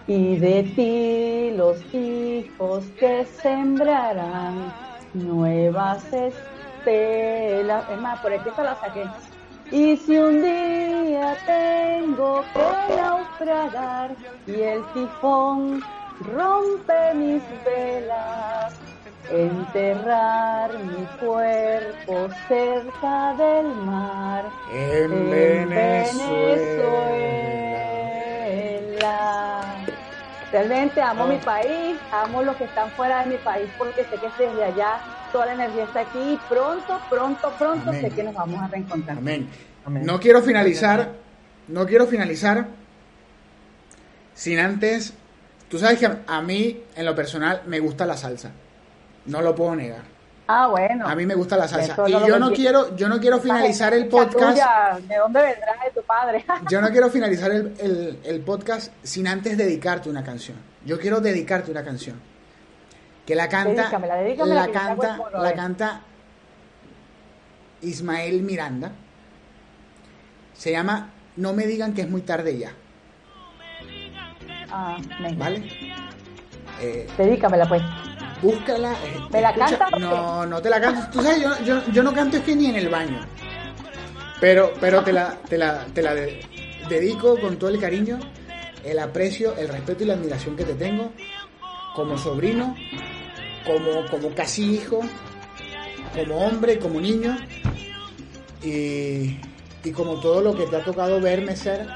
y 0.06 0.36
de 0.36 0.62
ti 0.74 1.56
los 1.56 1.78
hijos 1.94 2.84
que 2.98 3.24
sembrarán 3.24 4.72
nuevas 5.14 6.04
estela. 6.12 7.84
Es 7.90 8.00
más, 8.00 8.20
por 8.20 8.32
aquí 8.32 8.50
te 8.50 8.62
la 8.62 8.74
saqué. 8.76 9.04
Y 9.70 9.96
si 9.96 10.18
un 10.18 10.42
día 10.42 11.36
tengo 11.46 12.42
que 12.52 12.96
naufragar 12.96 14.10
y 14.46 14.60
el 14.60 14.84
tifón 14.92 15.82
rompe 16.34 17.14
mis 17.14 17.42
velas, 17.64 18.74
enterrar 19.30 20.70
mi 20.78 21.06
cuerpo 21.24 22.28
cerca 22.48 23.34
del 23.34 23.74
mar 23.76 24.44
en, 24.74 25.30
Venezuela. 25.30 26.92
Realmente 30.52 31.00
amo 31.00 31.26
mi 31.26 31.38
país, 31.38 31.96
amo 32.12 32.42
los 32.42 32.54
que 32.56 32.64
están 32.64 32.90
fuera 32.90 33.24
de 33.24 33.30
mi 33.30 33.36
país 33.38 33.70
porque 33.78 34.04
sé 34.04 34.16
que 34.16 34.44
desde 34.44 34.64
allá 34.64 35.00
toda 35.32 35.46
la 35.46 35.54
energía 35.54 35.84
está 35.84 36.00
aquí 36.00 36.18
y 36.18 36.40
pronto, 36.46 37.00
pronto, 37.08 37.50
pronto 37.58 37.90
sé 37.90 38.10
que 38.10 38.22
nos 38.22 38.34
vamos 38.34 38.62
a 38.62 38.68
reencontrar. 38.68 39.16
Amén. 39.16 39.48
No 39.86 40.20
quiero 40.20 40.42
finalizar, 40.42 41.12
no 41.68 41.86
quiero 41.86 42.06
finalizar 42.06 42.66
sin 44.34 44.58
antes, 44.58 45.14
tú 45.70 45.78
sabes 45.78 45.98
que 45.98 46.10
a 46.26 46.42
mí 46.42 46.82
en 46.96 47.06
lo 47.06 47.14
personal 47.14 47.62
me 47.66 47.80
gusta 47.80 48.04
la 48.04 48.18
salsa, 48.18 48.50
no 49.26 49.40
lo 49.40 49.54
puedo 49.54 49.74
negar. 49.74 50.02
Ah, 50.54 50.66
bueno. 50.66 51.08
A 51.08 51.14
mí 51.14 51.24
me 51.24 51.34
gusta 51.34 51.56
la 51.56 51.66
salsa. 51.66 51.96
Y 52.06 52.10
yo 52.10 52.38
no 52.38 52.52
quiero, 52.52 52.94
yo 52.96 53.08
no 53.08 53.18
quiero 53.18 53.40
finalizar 53.40 53.94
el 53.94 54.06
podcast. 54.06 54.58
¿De 55.08 55.16
dónde 55.16 55.40
vendrá 55.40 55.76
de 55.82 55.90
tu 55.94 56.02
padre? 56.06 56.44
yo 56.70 56.80
no 56.82 56.90
quiero 56.90 57.08
finalizar 57.08 57.50
el, 57.50 58.20
el, 58.22 58.40
podcast 58.42 58.92
sin 59.02 59.26
antes 59.26 59.56
dedicarte 59.56 60.10
una 60.10 60.22
canción. 60.22 60.58
Yo 60.84 60.98
quiero 60.98 61.20
dedicarte 61.20 61.70
una 61.70 61.82
canción. 61.82 62.20
Que 63.24 63.34
la 63.34 63.48
canta. 63.48 63.90
la 64.44 64.70
canta, 64.70 65.18
la 65.32 65.54
canta 65.54 66.00
Ismael 67.80 68.42
Miranda. 68.42 68.92
Se 70.52 70.70
llama 70.70 71.12
No 71.36 71.54
me 71.54 71.66
digan 71.66 71.94
que 71.94 72.02
es 72.02 72.10
muy 72.10 72.20
tarde 72.20 72.58
ya. 72.58 72.72
Ah, 74.70 74.98
¿Vale? 75.36 75.70
Eh, 76.80 77.06
Dedícamela 77.16 77.66
pues 77.68 77.82
búscala. 78.42 78.92
Eh, 78.92 79.20
¿Me 79.30 79.40
la 79.40 79.54
canta? 79.54 79.88
No, 79.98 80.44
no 80.44 80.60
te 80.60 80.68
la 80.68 80.80
canto. 80.80 81.00
Tú 81.12 81.22
sabes, 81.22 81.40
yo, 81.40 81.50
yo, 81.64 81.82
yo, 81.92 82.02
no 82.02 82.12
canto 82.12 82.36
es 82.36 82.42
que 82.42 82.54
ni 82.54 82.66
en 82.66 82.76
el 82.76 82.88
baño. 82.88 83.20
Pero, 84.40 84.72
pero 84.80 85.02
te 85.02 85.12
la, 85.12 85.38
te 85.48 85.56
la, 85.56 85.86
te 85.94 86.02
la 86.02 86.14
dedico 86.88 87.38
con 87.40 87.58
todo 87.58 87.70
el 87.70 87.78
cariño, 87.78 88.18
el 88.84 88.98
aprecio, 88.98 89.56
el 89.56 89.68
respeto 89.68 90.02
y 90.02 90.06
la 90.08 90.14
admiración 90.14 90.56
que 90.56 90.64
te 90.64 90.74
tengo 90.74 91.12
como 91.94 92.18
sobrino, 92.18 92.74
como, 93.64 94.06
como 94.10 94.34
casi 94.34 94.74
hijo, 94.74 95.00
como 96.16 96.44
hombre, 96.44 96.78
como 96.78 97.00
niño 97.00 97.36
y, 98.62 99.38
y 99.84 99.90
como 99.92 100.18
todo 100.20 100.40
lo 100.40 100.56
que 100.56 100.66
te 100.66 100.76
ha 100.76 100.84
tocado 100.84 101.20
verme 101.20 101.54
ser 101.54 101.86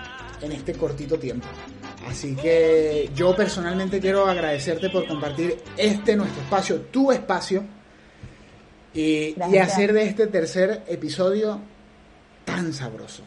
en 0.41 0.53
este 0.53 0.75
cortito 0.75 1.19
tiempo. 1.19 1.49
Así 2.09 2.37
que 2.37 3.11
yo 3.15 3.35
personalmente 3.35 4.01
quiero 4.01 4.27
agradecerte 4.27 4.91
por 4.91 5.07
compartir 5.09 5.59
este 5.77 6.15
nuestro 6.15 6.43
espacio, 6.43 6.81
tu 6.83 7.11
espacio, 7.11 7.65
y, 8.95 9.35
hacer 9.59 9.93
de 9.93 10.05
este 10.05 10.27
tercer 10.27 10.85
episodio 10.87 11.61
tan 12.45 12.73
sabroso. 12.73 13.23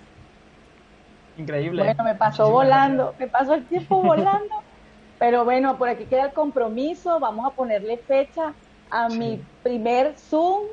Increíble. 1.38 1.84
Bueno, 1.84 2.04
me 2.04 2.16
pasó 2.16 2.50
volando, 2.50 3.14
me 3.20 3.28
pasó 3.28 3.54
el 3.54 3.66
tiempo 3.66 4.02
volando, 4.04 4.56
pero 5.20 5.44
bueno, 5.44 5.78
por 5.78 5.90
aquí 5.90 6.06
queda 6.06 6.26
el 6.26 6.34
compromiso, 6.34 7.20
vamos 7.20 7.46
a 7.46 7.56
ponerle 7.56 7.98
fecha 7.98 8.54
a 8.90 9.10
mi 9.10 9.42
primer 9.62 10.16
Zoom, 10.18 10.64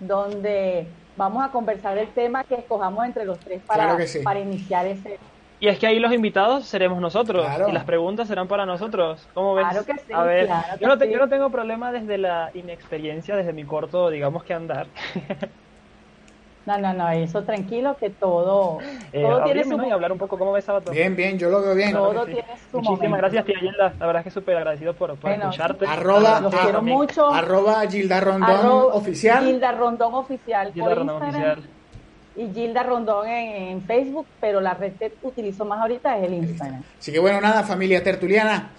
donde 0.00 0.86
vamos 1.16 1.44
a 1.44 1.50
conversar 1.50 1.98
el 1.98 2.08
tema 2.08 2.44
que 2.44 2.54
escojamos 2.54 3.04
entre 3.04 3.24
los 3.24 3.38
tres 3.40 3.60
para, 3.66 3.96
para 4.24 4.40
iniciar 4.40 4.86
ese 4.86 5.18
y 5.58 5.68
es 5.68 5.78
que 5.78 5.86
ahí 5.86 5.98
los 5.98 6.12
invitados 6.12 6.66
seremos 6.66 7.00
nosotros 7.00 7.46
y 7.68 7.72
las 7.72 7.84
preguntas 7.84 8.28
serán 8.28 8.48
para 8.48 8.66
nosotros. 8.66 9.26
¿Cómo 9.34 9.54
ves? 9.54 9.66
Claro 9.68 9.86
que 9.86 9.94
sí, 9.94 10.12
A 10.12 10.22
ver, 10.22 10.48
yo, 10.80 10.88
no 10.88 11.04
yo 11.04 11.18
no 11.18 11.28
tengo 11.28 11.50
problema 11.50 11.92
desde 11.92 12.18
la 12.18 12.50
inexperiencia, 12.54 13.36
desde 13.36 13.52
mi 13.52 13.64
corto, 13.64 14.10
digamos 14.10 14.44
que 14.44 14.54
andar. 14.54 14.86
No, 16.66 16.76
no, 16.78 16.92
no, 16.92 17.08
eso 17.10 17.44
tranquilo 17.44 17.96
que 17.96 18.10
todo, 18.10 18.78
eh, 19.12 19.22
todo 19.22 19.44
tiene 19.44 19.62
su 19.62 19.80
y 19.80 19.90
hablar 19.92 20.10
un 20.10 20.18
poco 20.18 20.36
cómo 20.36 20.50
ves 20.50 20.64
Sabato. 20.64 20.90
Bien, 20.90 21.14
bien, 21.14 21.38
yo 21.38 21.48
lo 21.48 21.62
veo 21.62 21.76
bien. 21.76 21.92
Todo 21.92 22.26
tiene 22.26 22.42
su 22.72 22.80
Muchísimas 22.80 23.20
gracias, 23.20 23.44
tía 23.44 23.60
Gilda. 23.60 23.94
La 24.00 24.06
verdad 24.06 24.20
es 24.22 24.24
que 24.24 24.30
súper 24.32 24.56
agradecido 24.56 24.92
por, 24.92 25.14
por 25.14 25.30
escucharte. 25.30 25.86
Arroba, 25.86 26.40
los 26.40 26.52
quiero 26.52 26.82
mucho. 26.82 27.28
Arroba 27.32 27.86
Gilda 27.88 28.18
Rondón 28.18 28.88
oficial. 28.90 29.44
Gilda 29.44 29.70
Rondón 29.70 30.14
oficial. 30.14 30.72
Gilda 30.72 30.94
Rondón 30.96 31.22
oficial 31.22 31.62
y 32.36 32.52
Gilda 32.52 32.82
Rondón 32.82 33.26
en, 33.28 33.82
Facebook, 33.82 34.26
pero 34.40 34.60
la 34.60 34.74
red 34.74 34.92
que 34.92 35.12
utilizo 35.22 35.64
más 35.64 35.80
ahorita 35.80 36.18
es 36.18 36.24
el 36.24 36.34
Instagram. 36.34 36.82
Así 36.98 37.12
que 37.12 37.18
bueno, 37.18 37.40
nada, 37.40 37.62
familia 37.62 38.02
tertuliana. 38.02 38.70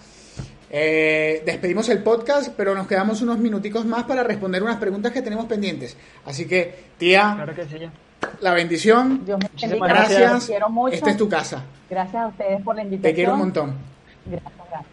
Eh, 0.70 1.42
despedimos 1.46 1.88
el 1.88 2.02
podcast, 2.02 2.52
pero 2.56 2.74
nos 2.74 2.86
quedamos 2.86 3.22
unos 3.22 3.38
minuticos 3.38 3.86
más 3.86 4.04
para 4.04 4.22
responder 4.22 4.62
unas 4.62 4.76
preguntas 4.76 5.12
que 5.12 5.22
tenemos 5.22 5.46
pendientes. 5.46 5.96
Así 6.24 6.46
que, 6.46 6.90
tía, 6.98 7.32
claro 7.36 7.54
que 7.54 7.64
sí. 7.64 7.78
la 8.40 8.52
bendición. 8.52 9.24
Dios 9.24 9.38
me 9.40 9.78
gracias. 9.88 10.46
Quiero 10.46 10.68
mucho. 10.68 10.94
Esta 10.94 11.10
es 11.10 11.16
tu 11.16 11.28
casa. 11.28 11.64
Gracias 11.88 12.22
a 12.22 12.26
ustedes 12.28 12.62
por 12.62 12.76
la 12.76 12.82
invitación. 12.82 13.10
Te 13.10 13.14
quiero 13.14 13.32
un 13.32 13.38
montón. 13.38 13.74
Gracias, 14.26 14.52
gracias. 14.70 14.86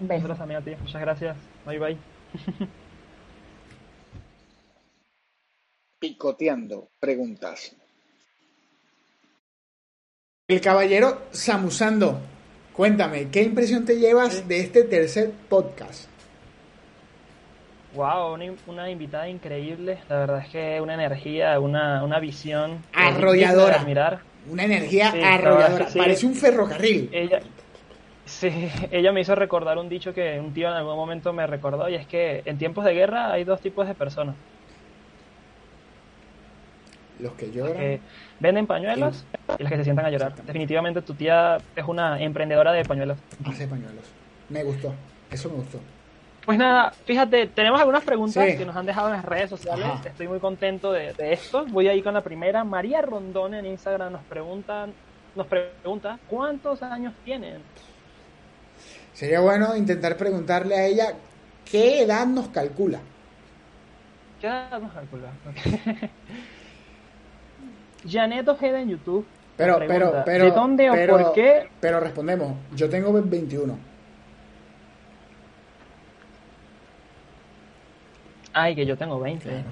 Un 0.00 0.08
beso. 0.08 0.28
Muchas 0.82 1.00
gracias. 1.00 1.36
Bye, 1.66 1.78
bye. 1.78 1.98
Picoteando 5.98 6.88
preguntas. 6.98 7.76
El 10.50 10.60
caballero 10.60 11.26
Samusando, 11.30 12.18
cuéntame, 12.72 13.28
¿qué 13.30 13.40
impresión 13.40 13.84
te 13.84 14.00
llevas 14.00 14.48
de 14.48 14.58
este 14.58 14.82
tercer 14.82 15.30
podcast? 15.48 16.08
Wow, 17.94 18.36
una, 18.66 18.90
invitada 18.90 19.28
increíble. 19.28 19.98
La 20.08 20.16
verdad 20.16 20.42
es 20.44 20.48
que 20.48 20.80
una 20.80 20.94
energía, 20.94 21.60
una, 21.60 22.02
una 22.02 22.18
visión 22.18 22.82
arrolladora. 22.92 24.20
Una 24.50 24.64
energía 24.64 25.14
arrolladora. 25.22 25.86
Parece 25.96 26.26
un 26.26 26.34
ferrocarril. 26.34 27.10
Ella, 27.12 27.38
sí, 28.24 28.50
ella 28.90 29.12
me 29.12 29.20
hizo 29.20 29.36
recordar 29.36 29.78
un 29.78 29.88
dicho 29.88 30.12
que 30.12 30.40
un 30.40 30.52
tío 30.52 30.66
en 30.66 30.74
algún 30.74 30.96
momento 30.96 31.32
me 31.32 31.46
recordó 31.46 31.88
y 31.88 31.94
es 31.94 32.08
que 32.08 32.42
en 32.44 32.58
tiempos 32.58 32.84
de 32.84 32.92
guerra 32.94 33.30
hay 33.30 33.44
dos 33.44 33.60
tipos 33.60 33.86
de 33.86 33.94
personas. 33.94 34.34
Los 37.20 37.32
que 37.34 37.50
lloran 37.50 38.00
venden 38.38 38.66
pañuelos 38.66 39.24
y 39.58 39.62
las 39.62 39.70
que 39.70 39.78
se 39.78 39.84
sientan 39.84 40.06
a 40.06 40.10
llorar. 40.10 40.34
Definitivamente 40.34 41.02
tu 41.02 41.14
tía 41.14 41.58
es 41.76 41.84
una 41.86 42.20
emprendedora 42.20 42.72
de 42.72 42.84
pañuelos. 42.84 43.18
Hace 43.44 43.66
pañuelos. 43.66 44.04
Me 44.48 44.64
gustó. 44.64 44.94
Eso 45.30 45.48
me 45.48 45.56
gustó. 45.56 45.78
Pues 46.44 46.58
nada, 46.58 46.90
fíjate, 47.04 47.46
tenemos 47.48 47.78
algunas 47.80 48.02
preguntas 48.02 48.44
que 48.56 48.64
nos 48.64 48.74
han 48.74 48.86
dejado 48.86 49.08
en 49.08 49.14
las 49.14 49.24
redes 49.24 49.50
sociales. 49.50 49.86
Estoy 50.04 50.26
muy 50.26 50.40
contento 50.40 50.90
de, 50.90 51.14
esto. 51.18 51.66
Voy 51.66 51.86
a 51.88 51.94
ir 51.94 52.02
con 52.02 52.14
la 52.14 52.22
primera. 52.22 52.64
María 52.64 53.02
Rondón 53.02 53.54
en 53.54 53.66
Instagram 53.66 54.12
nos 54.12 54.22
pregunta, 54.22 54.88
nos 55.36 55.46
pregunta 55.46 56.18
¿cuántos 56.28 56.82
años 56.82 57.12
tienen? 57.24 57.58
Sería 59.12 59.40
bueno 59.40 59.76
intentar 59.76 60.16
preguntarle 60.16 60.74
a 60.74 60.86
ella 60.86 61.12
qué 61.70 62.02
edad 62.02 62.26
nos 62.26 62.48
calcula. 62.48 63.00
¿Qué 64.40 64.46
edad 64.46 64.80
nos 64.80 64.92
calcula? 64.92 65.30
Janet 68.08 68.48
Ojeda 68.48 68.80
en 68.80 68.88
YouTube. 68.88 69.26
Pero, 69.56 69.78
pero, 69.86 70.22
pero. 70.24 70.44
¿De 70.44 70.50
dónde 70.52 70.90
o 70.90 71.06
por 71.08 71.32
qué? 71.34 71.68
Pero 71.80 72.00
respondemos. 72.00 72.54
Yo 72.74 72.88
tengo 72.88 73.12
21. 73.12 73.90
Ay, 78.52 78.74
que 78.74 78.86
yo 78.86 78.96
tengo 78.96 79.20
20. 79.20 79.64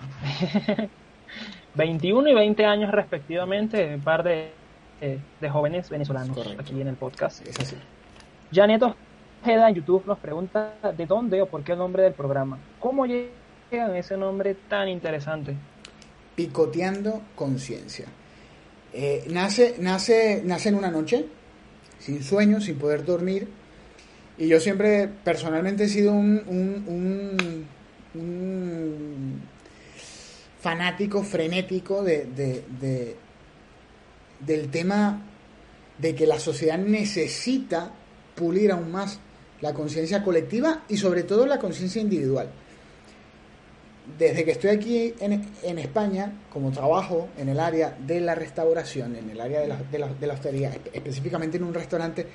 21 1.74 2.28
y 2.30 2.34
20 2.34 2.64
años 2.64 2.90
respectivamente, 2.92 3.94
un 3.94 4.00
par 4.00 4.22
de, 4.22 4.52
eh, 5.00 5.18
de 5.40 5.50
jóvenes 5.50 5.90
venezolanos 5.90 6.38
aquí 6.58 6.80
en 6.80 6.88
el 6.88 6.96
podcast. 6.96 7.46
Es 7.46 7.58
así. 7.58 7.76
Janet 8.52 8.82
Ojeda 8.82 9.68
en 9.68 9.74
YouTube 9.74 10.04
nos 10.06 10.18
pregunta 10.18 10.74
de 10.96 11.06
dónde 11.06 11.42
o 11.42 11.46
por 11.46 11.64
qué 11.64 11.72
el 11.72 11.78
nombre 11.78 12.02
del 12.04 12.12
programa. 12.12 12.58
¿Cómo 12.78 13.06
llegan 13.06 13.96
ese 13.96 14.16
nombre 14.16 14.54
tan 14.54 14.88
interesante? 14.88 15.56
Picoteando 16.36 17.20
conciencia. 17.34 18.06
Eh, 19.00 19.26
nace, 19.30 19.76
nace, 19.78 20.42
nace 20.44 20.70
en 20.70 20.74
una 20.74 20.90
noche, 20.90 21.24
sin 22.00 22.20
sueño, 22.24 22.60
sin 22.60 22.78
poder 22.78 23.04
dormir. 23.04 23.46
Y 24.36 24.48
yo 24.48 24.58
siempre, 24.58 25.06
personalmente, 25.22 25.84
he 25.84 25.88
sido 25.88 26.12
un, 26.12 26.42
un, 28.12 29.40
fanático, 30.60 31.22
frenético 31.22 32.02
de, 32.02 32.24
de, 32.24 33.14
del 34.40 34.68
tema 34.68 35.22
de 35.98 36.16
que 36.16 36.26
la 36.26 36.40
sociedad 36.40 36.78
necesita 36.78 37.92
pulir 38.34 38.72
aún 38.72 38.90
más 38.90 39.20
la 39.60 39.74
conciencia 39.74 40.24
colectiva 40.24 40.82
y 40.88 40.96
sobre 40.96 41.22
todo 41.22 41.46
la 41.46 41.60
conciencia 41.60 42.02
individual. 42.02 42.50
Desde 44.16 44.44
que 44.44 44.52
estoy 44.52 44.70
aquí 44.70 45.14
en, 45.20 45.78
España, 45.78 46.32
como 46.50 46.70
trabajo 46.70 47.28
en 47.36 47.48
el 47.48 47.60
área 47.60 47.96
de 47.98 48.20
la 48.20 48.34
restauración, 48.34 49.16
en 49.16 49.28
el 49.30 49.40
área 49.40 49.60
de 49.60 49.68
la, 49.68 49.76
de 49.76 50.26
la, 50.26 50.34
hostería, 50.34 50.72
específicamente 50.92 51.56
en 51.58 51.64
un 51.64 51.74
restaurante, 51.74 52.26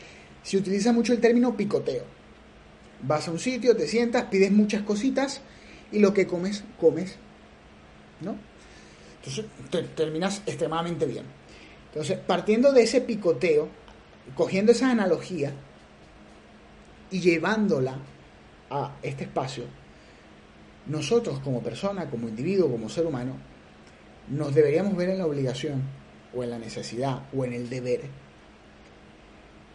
se 0.44 0.58
utiliza 0.58 0.94
mucho 0.94 1.14
el 1.14 1.20
término 1.20 1.56
picoteo. 1.58 2.04
Vas 3.02 3.28
a 3.28 3.32
un 3.32 3.40
sitio, 3.40 3.76
te 3.76 3.88
sientas, 3.88 4.26
pides 4.26 4.52
muchas 4.52 4.84
cositas 4.84 5.42
y 5.92 6.00
lo 6.00 6.14
que 6.14 6.28
comes, 6.28 6.64
comes. 6.80 7.16
¿No? 8.22 8.36
Entonces 9.18 9.46
te, 9.70 9.84
terminas 9.84 10.42
extremadamente 10.46 11.06
bien. 11.06 11.26
Entonces, 11.88 12.18
partiendo 12.20 12.72
de 12.72 12.84
ese 12.84 13.02
picoteo, 13.02 13.70
cogiendo 14.36 14.72
esa 14.72 14.90
analogía 14.90 15.54
y 17.12 17.20
llevándola 17.20 17.98
a 18.70 18.96
este 19.02 19.26
espacio, 19.26 19.66
nosotros 20.88 21.40
como 21.40 21.62
persona, 21.62 22.10
como 22.10 22.28
individuo, 22.28 22.70
como 22.70 22.90
ser 22.90 23.06
humano, 23.06 23.38
nos 24.30 24.54
deberíamos 24.54 24.96
ver 24.96 25.10
en 25.10 25.20
la 25.20 25.26
obligación 25.26 25.82
o 26.36 26.44
en 26.44 26.50
la 26.50 26.60
necesidad 26.60 27.24
o 27.34 27.46
en 27.46 27.54
el 27.54 27.70
deber 27.70 28.02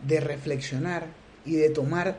de 0.06 0.20
reflexionar 0.20 1.06
y 1.44 1.56
de 1.56 1.70
tomar 1.70 2.18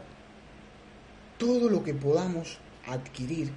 todo 1.38 1.70
lo 1.70 1.84
que 1.84 1.94
podamos 1.94 2.58
adquirir 2.88 3.52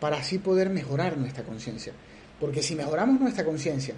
para 0.00 0.18
así 0.18 0.38
poder 0.38 0.70
mejorar 0.70 1.16
nuestra 1.16 1.44
conciencia. 1.44 1.92
Porque 2.40 2.62
si 2.62 2.74
mejoramos 2.74 3.20
nuestra 3.20 3.44
conciencia, 3.44 3.94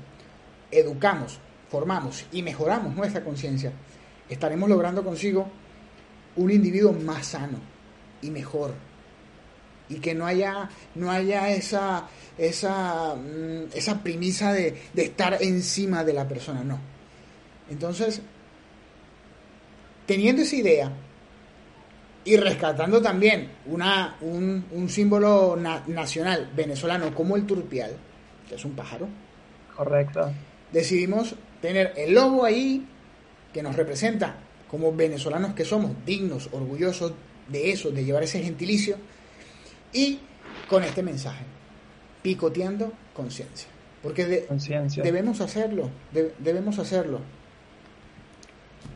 educamos, 0.71 1.41
formamos 1.69 2.27
y 2.33 2.43
mejoramos 2.43 2.95
nuestra 2.95 3.25
conciencia, 3.25 3.73
estaremos 4.29 4.69
logrando 4.69 5.03
consigo 5.03 5.49
un 6.37 6.51
individuo 6.51 6.93
más 6.93 7.27
sano 7.27 7.59
y 8.23 8.31
mejor. 8.31 8.75
Y 9.89 9.97
que 9.97 10.15
no 10.15 10.27
haya, 10.27 10.69
no 10.95 11.11
haya 11.11 11.51
esa, 11.51 12.09
esa, 12.37 13.15
mm, 13.15 13.73
esa 13.75 14.03
premisa 14.03 14.53
de, 14.53 14.77
de 14.93 15.03
estar 15.05 15.43
encima 15.43 16.05
de 16.05 16.13
la 16.13 16.27
persona, 16.27 16.65
no. 16.65 16.79
Entonces, 17.71 18.21
teniendo 20.07 20.43
esa 20.43 20.57
idea 20.57 20.93
y 22.27 22.37
rescatando 22.37 23.01
también 23.01 23.51
una, 23.67 24.17
un, 24.21 24.89
símbolo 24.89 25.57
nacional 25.57 26.51
venezolano 26.55 27.15
como 27.15 27.37
el 27.37 27.47
turpial, 27.47 27.93
que 28.49 28.57
es 28.57 28.65
un 28.65 28.73
pájaro. 28.73 29.07
Correcto. 29.77 30.33
Decidimos 30.73 31.37
tener 31.63 31.93
el 31.97 32.15
lobo 32.15 32.45
ahí, 32.45 32.85
que 33.53 33.63
nos 33.63 33.77
representa 33.77 34.37
como 34.69 34.93
venezolanos 34.93 35.55
que 35.55 35.65
somos, 35.65 35.93
dignos, 36.05 36.49
orgullosos 36.53 37.13
de 37.49 37.71
eso, 37.71 37.91
de 37.93 38.05
llevar 38.05 38.25
ese 38.25 38.43
gentilicio, 38.43 38.97
y 39.97 40.21
con 40.69 40.85
este 40.85 41.03
mensaje, 41.03 41.45
picoteando 42.23 42.93
conciencia. 43.15 43.69
Porque 44.03 44.47
debemos 45.03 45.41
hacerlo, 45.41 45.91
debemos 46.39 46.79
hacerlo. 46.79 47.21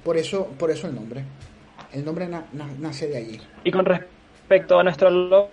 Por 0.04 0.16
eso, 0.18 0.46
por 0.58 0.70
eso 0.70 0.86
el 0.86 0.94
nombre. 0.94 1.24
El 1.92 2.04
nombre 2.04 2.28
nace 2.78 3.08
de 3.08 3.16
allí. 3.16 3.40
Y 3.64 3.72
con 3.72 3.84
respecto 3.84 4.78
a 4.78 4.84
nuestro 4.84 5.10
logo, 5.10 5.48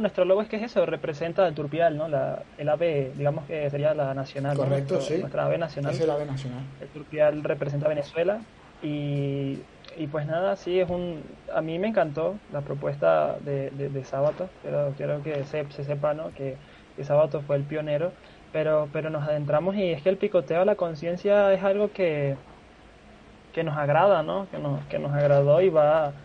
nuestro 0.00 0.24
logo 0.24 0.42
es 0.42 0.48
que 0.48 0.56
es 0.56 0.64
eso, 0.64 0.84
representa 0.84 1.46
el 1.46 1.54
turpial, 1.54 1.96
¿no? 1.96 2.08
La, 2.08 2.42
el 2.58 2.68
ave, 2.68 3.12
digamos 3.16 3.46
que 3.46 3.70
sería 3.70 3.94
la 3.94 4.12
nacional. 4.12 4.56
Correcto, 4.56 5.00
sí. 5.00 5.18
Nuestra 5.18 5.46
ave 5.46 5.56
nacional. 5.56 5.94
Es 5.94 6.00
el 6.00 6.10
ave 6.10 6.26
nacional. 6.26 6.64
El 6.80 6.88
turpial 6.88 7.44
representa 7.44 7.88
Venezuela 7.88 8.40
y, 8.82 9.60
y, 9.96 10.06
pues 10.08 10.26
nada, 10.26 10.56
sí, 10.56 10.78
es 10.80 10.88
un... 10.88 11.38
A 11.52 11.62
mí 11.62 11.78
me 11.78 11.88
encantó 11.88 12.44
la 12.48 12.62
propuesta 12.64 13.38
de, 13.40 13.70
de, 13.70 13.88
de 13.90 14.04
Sábato, 14.04 14.54
pero 14.62 14.94
quiero 14.96 15.22
que 15.22 15.44
se, 15.44 15.70
se 15.70 15.84
sepa, 15.84 16.14
¿no? 16.14 16.32
Que, 16.34 16.60
que 16.94 17.04
Sábato 17.04 17.42
fue 17.42 17.56
el 17.56 17.66
pionero 17.66 18.16
pero, 18.50 18.90
pero 18.92 19.08
nos 19.10 19.26
adentramos 19.26 19.76
y 19.76 19.92
es 19.92 20.02
que 20.02 20.10
el 20.10 20.18
picoteo 20.18 20.62
a 20.62 20.64
la 20.66 20.76
conciencia 20.76 21.52
es 21.54 21.62
algo 21.64 21.92
que, 21.92 22.36
que 23.52 23.64
nos 23.64 23.76
agrada, 23.76 24.22
¿no? 24.22 24.48
Que 24.50 24.58
nos, 24.58 24.86
que 24.86 24.98
nos 24.98 25.12
agradó 25.12 25.60
y 25.60 25.68
va, 25.70 26.24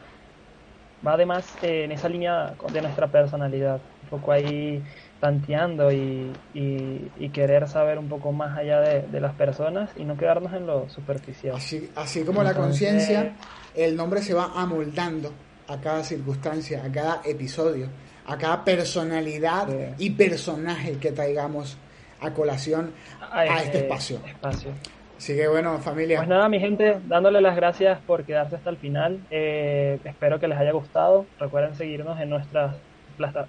va 1.05 1.13
además 1.13 1.57
eh, 1.61 1.83
en 1.85 1.91
esa 1.91 2.09
línea 2.09 2.55
de 2.71 2.81
nuestra 2.81 3.11
personalidad, 3.11 3.81
un 4.01 4.09
poco 4.09 4.31
ahí 4.31 4.83
tanteando 5.19 5.91
y, 5.91 6.31
y, 6.53 7.29
querer 7.29 7.67
saber 7.67 7.99
un 7.99 8.07
poco 8.07 8.31
más 8.31 8.57
allá 8.57 8.79
de, 8.79 9.19
las 9.19 9.33
personas 9.33 9.89
y 9.95 10.05
no 10.05 10.17
quedarnos 10.17 10.53
en 10.53 10.65
lo 10.65 10.89
superficial. 10.89 11.55
Así, 11.55 11.89
así 11.95 12.23
como 12.23 12.43
la 12.43 12.53
conciencia, 12.53 13.33
el 13.75 13.95
nombre 13.95 14.21
se 14.21 14.33
va 14.33 14.51
amoldando 14.55 15.31
a 15.67 15.79
cada 15.79 16.03
circunstancia, 16.03 16.83
a 16.83 16.91
cada 16.91 17.21
episodio, 17.25 17.87
a 18.25 18.37
cada 18.37 18.63
personalidad 18.63 19.67
y 19.97 20.11
personaje 20.11 20.97
que 20.97 21.11
traigamos 21.11 21.77
a 22.19 22.31
colación 22.31 22.91
a, 23.31 23.45
este, 23.45 23.79
espacio. 23.79 24.19
espacio. 24.25 24.71
Así 25.17 25.35
que 25.35 25.47
bueno, 25.47 25.79
familia. 25.79 26.17
Pues 26.17 26.29
nada, 26.29 26.47
mi 26.47 26.59
gente, 26.59 26.97
dándole 27.07 27.41
las 27.41 27.55
gracias 27.55 27.99
por 28.05 28.23
quedarse 28.23 28.55
hasta 28.55 28.69
el 28.69 28.77
final. 28.77 29.19
Eh, 29.31 29.99
espero 30.03 30.39
que 30.39 30.47
les 30.47 30.57
haya 30.59 30.71
gustado. 30.71 31.25
Recuerden 31.39 31.75
seguirnos 31.75 32.19
en 32.19 32.29
nuestras, 32.29 32.75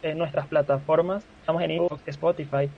en 0.02 0.18
nuestras 0.18 0.46
plataformas. 0.46 1.24
Estamos 1.40 1.62
en 1.62 1.88
Spotify. 2.06 2.70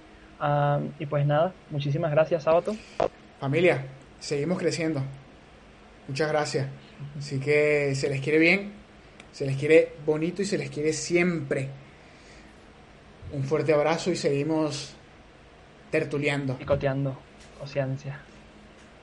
y 0.99 1.07
pues 1.07 1.27
nada, 1.27 1.53
muchísimas 1.71 2.11
gracias, 2.11 2.45
Sábato. 2.45 2.75
Familia, 3.39 3.85
seguimos 4.19 4.59
creciendo. 4.59 5.03
Muchas 6.09 6.29
gracias. 6.29 6.69
Así 7.19 7.41
que 7.41 7.95
se 7.95 8.09
les 8.09 8.21
quiere 8.21 8.39
bien, 8.39 8.73
se 9.33 9.47
les 9.47 9.57
quiere 9.57 9.95
bonito 10.05 10.43
y 10.43 10.45
se 10.45 10.59
les 10.59 10.71
quiere 10.71 10.93
siempre. 10.93 11.69
Un 13.33 13.45
fuerte 13.45 13.73
abrazo 13.73 14.11
y 14.11 14.17
seguimos 14.17 14.95
tertuleando. 15.91 16.57
Picoteando, 16.57 17.17
ciencia. 17.67 18.21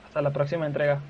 Hasta 0.06 0.22
la 0.22 0.30
próxima 0.30 0.66
entrega. 0.66 1.00